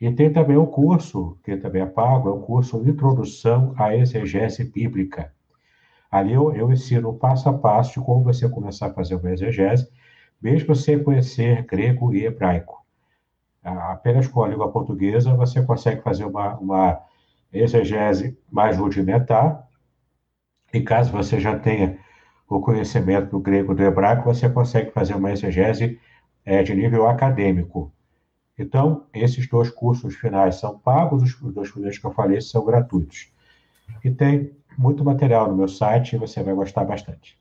E 0.00 0.10
tem 0.12 0.32
também 0.32 0.56
o 0.56 0.66
curso, 0.66 1.38
que 1.44 1.56
também 1.56 1.82
é 1.82 1.86
pago, 1.86 2.28
é 2.28 2.32
o 2.32 2.40
curso 2.40 2.82
Introdução 2.88 3.74
à 3.76 3.94
Exegese 3.94 4.64
Bíblica. 4.64 5.32
Ali 6.10 6.32
eu, 6.32 6.54
eu 6.54 6.72
ensino 6.72 7.14
passo 7.14 7.48
a 7.48 7.52
passo 7.52 8.00
de 8.00 8.04
como 8.04 8.24
você 8.24 8.48
começar 8.48 8.88
a 8.88 8.94
fazer 8.94 9.14
uma 9.14 9.30
exegese, 9.30 9.88
mesmo 10.40 10.74
sem 10.74 11.02
conhecer 11.02 11.64
grego 11.64 12.12
e 12.14 12.24
hebraico. 12.24 12.84
Apenas 13.62 14.26
com 14.26 14.42
a 14.42 14.48
língua 14.48 14.72
portuguesa 14.72 15.34
você 15.34 15.62
consegue 15.62 16.02
fazer 16.02 16.24
uma, 16.24 16.56
uma 16.56 17.00
exegese 17.52 18.38
mais 18.50 18.76
rudimentar, 18.78 19.68
e 20.72 20.80
caso 20.80 21.12
você 21.12 21.38
já 21.38 21.58
tenha 21.58 21.98
o 22.48 22.60
conhecimento 22.60 23.30
do 23.30 23.40
grego 23.40 23.72
e 23.72 23.76
do 23.76 23.82
hebraico, 23.82 24.24
você 24.24 24.48
consegue 24.48 24.90
fazer 24.90 25.14
uma 25.14 25.30
exegese 25.30 26.00
é, 26.44 26.62
de 26.62 26.74
nível 26.74 27.08
acadêmico. 27.08 27.92
Então, 28.58 29.06
esses 29.14 29.48
dois 29.48 29.70
cursos 29.70 30.14
finais 30.16 30.56
são 30.56 30.78
pagos, 30.78 31.22
os 31.40 31.54
dois 31.54 31.70
primeiros 31.70 31.98
que 31.98 32.06
eu 32.06 32.12
falei 32.12 32.40
são 32.40 32.64
gratuitos. 32.64 33.32
E 34.04 34.10
tem 34.10 34.52
muito 34.76 35.04
material 35.04 35.48
no 35.48 35.56
meu 35.56 35.68
site 35.68 36.16
você 36.16 36.42
vai 36.42 36.54
gostar 36.54 36.84
bastante. 36.84 37.38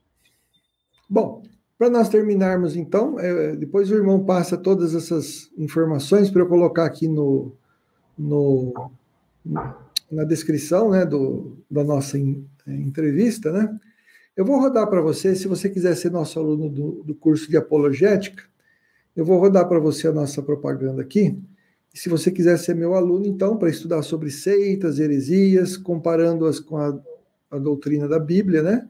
Bom, 1.10 1.44
para 1.80 1.90
nós 1.90 2.10
terminarmos, 2.10 2.76
então, 2.76 3.18
é, 3.18 3.56
depois 3.56 3.90
o 3.90 3.96
irmão 3.96 4.26
passa 4.26 4.58
todas 4.58 4.94
essas 4.94 5.50
informações 5.58 6.30
para 6.30 6.42
eu 6.42 6.48
colocar 6.48 6.84
aqui 6.84 7.08
no, 7.08 7.54
no, 8.18 8.92
na 10.12 10.26
descrição 10.26 10.90
né, 10.90 11.06
do, 11.06 11.58
da 11.72 11.82
nossa 11.82 12.20
in, 12.20 12.46
é, 12.68 12.74
entrevista, 12.74 13.50
né? 13.54 13.80
Eu 14.36 14.44
vou 14.44 14.60
rodar 14.60 14.90
para 14.90 15.02
você, 15.02 15.34
se 15.34 15.48
você 15.48 15.70
quiser 15.70 15.96
ser 15.96 16.12
nosso 16.12 16.38
aluno 16.38 16.70
do, 16.70 17.04
do 17.04 17.16
curso 17.16 17.50
de 17.50 17.56
apologética, 17.56 18.44
eu 19.16 19.24
vou 19.24 19.40
rodar 19.40 19.68
para 19.68 19.80
você 19.80 20.10
a 20.10 20.14
nossa 20.14 20.42
propaganda 20.42 21.02
aqui. 21.02 21.38
E 21.94 21.98
se 21.98 22.10
você 22.10 22.30
quiser 22.30 22.58
ser 22.60 22.76
meu 22.76 22.94
aluno, 22.94 23.26
então, 23.26 23.58
para 23.58 23.70
estudar 23.70 24.02
sobre 24.02 24.30
seitas, 24.30 25.00
heresias, 25.00 25.78
comparando-as 25.78 26.60
com 26.60 26.76
a, 26.76 27.00
a, 27.50 27.58
doutrina 27.58 28.06
da 28.06 28.20
Bíblia, 28.20 28.62
né? 28.62 28.90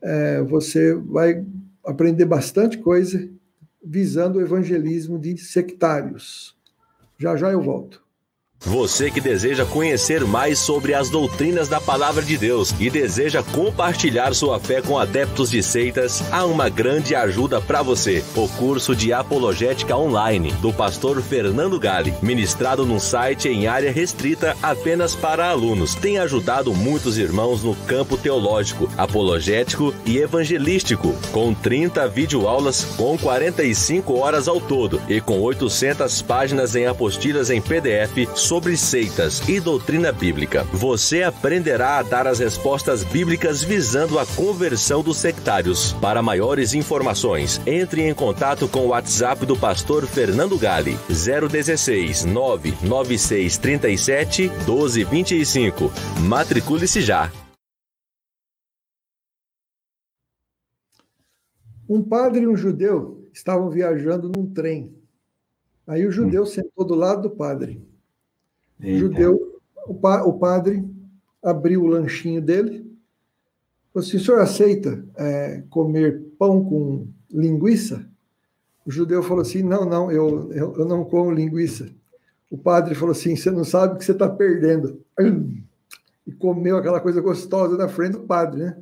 É, 0.00 0.42
você 0.42 0.94
vai 0.94 1.44
aprender 1.86 2.24
bastante 2.24 2.78
coisa 2.78 3.28
visando 3.82 4.38
o 4.38 4.42
evangelismo 4.42 5.18
de 5.18 5.36
sectários. 5.38 6.56
Já 7.18 7.36
já 7.36 7.50
eu 7.50 7.60
volto. 7.60 8.03
Você 8.66 9.10
que 9.10 9.20
deseja 9.20 9.64
conhecer 9.66 10.24
mais 10.24 10.58
sobre 10.58 10.94
as 10.94 11.10
doutrinas 11.10 11.68
da 11.68 11.80
Palavra 11.80 12.22
de 12.22 12.38
Deus 12.38 12.74
e 12.80 12.88
deseja 12.88 13.42
compartilhar 13.42 14.34
sua 14.34 14.58
fé 14.58 14.80
com 14.80 14.98
adeptos 14.98 15.50
de 15.50 15.62
seitas, 15.62 16.22
há 16.32 16.46
uma 16.46 16.70
grande 16.70 17.14
ajuda 17.14 17.60
para 17.60 17.82
você: 17.82 18.24
o 18.34 18.48
curso 18.48 18.96
de 18.96 19.12
Apologética 19.12 19.94
Online 19.96 20.50
do 20.62 20.72
pastor 20.72 21.20
Fernando 21.20 21.78
Gale, 21.78 22.14
ministrado 22.22 22.86
num 22.86 22.98
site 22.98 23.48
em 23.48 23.66
área 23.66 23.92
restrita 23.92 24.56
apenas 24.62 25.14
para 25.14 25.50
alunos. 25.50 25.94
Tem 25.94 26.18
ajudado 26.18 26.72
muitos 26.72 27.18
irmãos 27.18 27.62
no 27.62 27.74
campo 27.74 28.16
teológico, 28.16 28.88
apologético 28.96 29.94
e 30.06 30.18
evangelístico, 30.18 31.14
com 31.32 31.52
30 31.52 32.08
videoaulas 32.08 32.84
com 32.96 33.18
45 33.18 34.18
horas 34.18 34.48
ao 34.48 34.60
todo 34.60 35.02
e 35.08 35.20
com 35.20 35.40
800 35.40 36.22
páginas 36.22 36.74
em 36.74 36.86
apostilas 36.86 37.50
em 37.50 37.60
PDF 37.60 38.26
sobre 38.54 38.76
seitas 38.76 39.40
e 39.48 39.58
doutrina 39.58 40.12
bíblica. 40.12 40.62
Você 40.72 41.24
aprenderá 41.24 41.98
a 41.98 42.04
dar 42.04 42.28
as 42.28 42.38
respostas 42.38 43.02
bíblicas 43.02 43.64
visando 43.64 44.16
a 44.16 44.24
conversão 44.24 45.02
dos 45.02 45.16
sectários. 45.16 45.92
Para 45.94 46.22
maiores 46.22 46.72
informações, 46.72 47.60
entre 47.66 48.02
em 48.02 48.14
contato 48.14 48.68
com 48.68 48.86
o 48.86 48.88
WhatsApp 48.90 49.44
do 49.44 49.56
pastor 49.58 50.06
Fernando 50.06 50.56
Gale, 50.56 50.96
016 51.08 52.26
996 52.26 53.58
37 53.58 54.42
1225. 54.48 55.90
Matricule-se 56.20 57.00
já. 57.00 57.32
Um 61.88 62.04
padre 62.04 62.42
e 62.42 62.46
um 62.46 62.56
judeu 62.56 63.28
estavam 63.32 63.68
viajando 63.68 64.30
num 64.30 64.46
trem. 64.46 64.96
Aí 65.88 66.06
o 66.06 66.12
judeu 66.12 66.46
sentou 66.46 66.86
do 66.86 66.94
lado 66.94 67.22
do 67.22 67.30
padre. 67.30 67.93
Eita. 68.84 68.98
judeu, 68.98 69.60
o, 69.86 69.94
pa, 69.94 70.22
o, 70.22 70.38
padre 70.38 70.84
abriu 71.42 71.82
o 71.82 71.86
lanchinho 71.86 72.40
dele, 72.40 72.80
falou 73.92 74.06
assim, 74.06 74.16
o 74.16 74.20
senhor 74.20 74.40
aceita 74.40 75.04
é, 75.16 75.62
comer 75.70 76.22
pão 76.38 76.64
com 76.64 77.08
linguiça? 77.30 78.06
O 78.86 78.90
judeu 78.90 79.22
falou 79.22 79.42
assim, 79.42 79.62
não, 79.62 79.84
não, 79.84 80.10
eu, 80.10 80.52
eu, 80.52 80.74
eu 80.78 80.84
não 80.84 81.04
como 81.04 81.30
linguiça. 81.30 81.88
O 82.50 82.58
padre 82.58 82.94
falou 82.94 83.12
assim, 83.12 83.34
você 83.34 83.50
não 83.50 83.64
sabe 83.64 83.94
o 83.94 83.98
que 83.98 84.04
você 84.04 84.12
está 84.12 84.28
perdendo. 84.28 85.02
E 86.26 86.32
comeu 86.32 86.76
aquela 86.76 87.00
coisa 87.00 87.20
gostosa 87.20 87.76
na 87.76 87.88
frente 87.88 88.12
do 88.12 88.20
padre, 88.20 88.60
né? 88.60 88.78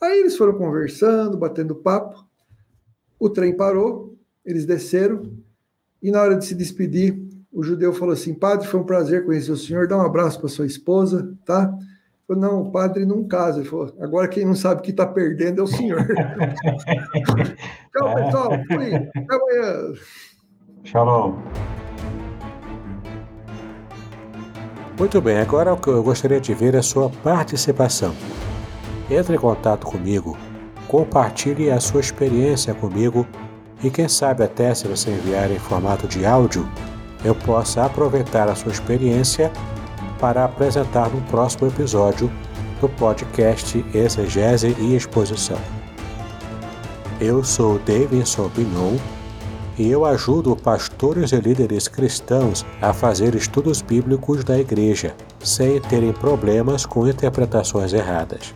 Aí 0.00 0.20
eles 0.20 0.36
foram 0.36 0.56
conversando, 0.56 1.36
batendo 1.36 1.74
papo, 1.74 2.24
o 3.18 3.28
trem 3.28 3.56
parou, 3.56 4.16
eles 4.44 4.64
desceram, 4.64 5.32
e 6.00 6.10
na 6.10 6.22
hora 6.22 6.36
de 6.36 6.44
se 6.44 6.54
despedir, 6.54 7.27
o 7.58 7.62
judeu 7.64 7.92
falou 7.92 8.12
assim: 8.12 8.32
Padre, 8.32 8.68
foi 8.68 8.78
um 8.78 8.84
prazer 8.84 9.26
conhecer 9.26 9.50
o 9.50 9.56
senhor, 9.56 9.88
dá 9.88 9.98
um 9.98 10.02
abraço 10.02 10.38
para 10.38 10.48
sua 10.48 10.64
esposa, 10.64 11.34
tá? 11.44 11.74
Falei, 12.28 12.40
não, 12.40 12.62
o 12.62 12.70
padre 12.70 13.04
não 13.04 13.26
casa. 13.26 13.58
Ele 13.58 13.68
falou: 13.68 13.92
agora 13.98 14.28
quem 14.28 14.44
não 14.44 14.54
sabe 14.54 14.80
que 14.80 14.92
está 14.92 15.04
perdendo 15.04 15.62
é 15.62 15.64
o 15.64 15.66
senhor. 15.66 16.06
Tchau, 17.92 18.14
pessoal. 18.14 18.50
Fui. 18.68 18.94
Até 18.94 19.34
amanhã. 19.34 19.92
Shalom. 20.84 21.34
Muito 24.96 25.20
bem, 25.20 25.38
agora 25.38 25.74
o 25.74 25.76
que 25.76 25.88
eu 25.88 26.02
gostaria 26.02 26.40
de 26.40 26.54
ver 26.54 26.76
é 26.76 26.78
a 26.78 26.82
sua 26.82 27.10
participação. 27.10 28.14
Entre 29.10 29.34
em 29.34 29.38
contato 29.38 29.84
comigo, 29.84 30.38
compartilhe 30.86 31.72
a 31.72 31.80
sua 31.80 32.00
experiência 32.00 32.72
comigo 32.72 33.26
e 33.82 33.90
quem 33.90 34.08
sabe 34.08 34.44
até 34.44 34.72
se 34.74 34.86
você 34.86 35.10
enviar 35.10 35.50
em 35.50 35.58
formato 35.58 36.06
de 36.06 36.24
áudio, 36.24 36.68
eu 37.24 37.34
possa 37.34 37.84
aproveitar 37.84 38.48
a 38.48 38.54
sua 38.54 38.72
experiência 38.72 39.50
para 40.18 40.44
apresentar 40.44 41.08
no 41.10 41.20
próximo 41.22 41.68
episódio 41.68 42.30
do 42.80 42.88
podcast 42.88 43.84
Exegese 43.94 44.76
e 44.78 44.94
Exposição. 44.94 45.58
Eu 47.20 47.42
sou 47.42 47.78
Davidson 47.80 48.48
Pignon 48.50 48.96
e 49.76 49.90
eu 49.90 50.04
ajudo 50.04 50.56
pastores 50.56 51.32
e 51.32 51.36
líderes 51.36 51.88
cristãos 51.88 52.66
a 52.80 52.92
fazer 52.92 53.34
estudos 53.34 53.80
bíblicos 53.80 54.42
da 54.44 54.58
igreja, 54.58 55.14
sem 55.40 55.80
terem 55.80 56.12
problemas 56.12 56.84
com 56.84 57.06
interpretações 57.06 57.92
erradas. 57.92 58.54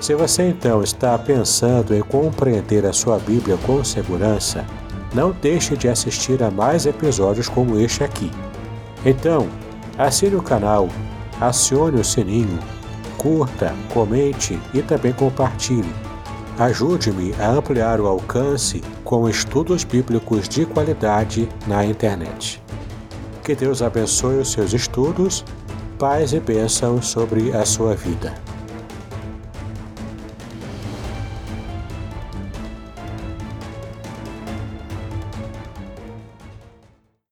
Se 0.00 0.14
você 0.14 0.48
então 0.48 0.82
está 0.82 1.18
pensando 1.18 1.94
em 1.94 2.00
compreender 2.00 2.86
a 2.86 2.92
sua 2.92 3.18
Bíblia 3.18 3.58
com 3.66 3.84
segurança, 3.84 4.64
não 5.14 5.32
deixe 5.32 5.76
de 5.76 5.88
assistir 5.88 6.42
a 6.42 6.50
mais 6.50 6.86
episódios 6.86 7.48
como 7.48 7.78
este 7.78 8.04
aqui. 8.04 8.30
Então, 9.04 9.48
assine 9.98 10.36
o 10.36 10.42
canal, 10.42 10.88
acione 11.40 12.00
o 12.00 12.04
sininho, 12.04 12.58
curta, 13.16 13.74
comente 13.92 14.58
e 14.72 14.82
também 14.82 15.12
compartilhe. 15.12 15.92
Ajude-me 16.58 17.34
a 17.40 17.50
ampliar 17.50 18.00
o 18.00 18.06
alcance 18.06 18.82
com 19.04 19.28
estudos 19.28 19.82
bíblicos 19.82 20.48
de 20.48 20.66
qualidade 20.66 21.48
na 21.66 21.84
internet. 21.84 22.62
Que 23.42 23.54
Deus 23.54 23.80
abençoe 23.80 24.36
os 24.36 24.52
seus 24.52 24.72
estudos, 24.74 25.44
paz 25.98 26.32
e 26.32 26.40
bênçãos 26.40 27.08
sobre 27.08 27.56
a 27.56 27.64
sua 27.64 27.94
vida. 27.94 28.34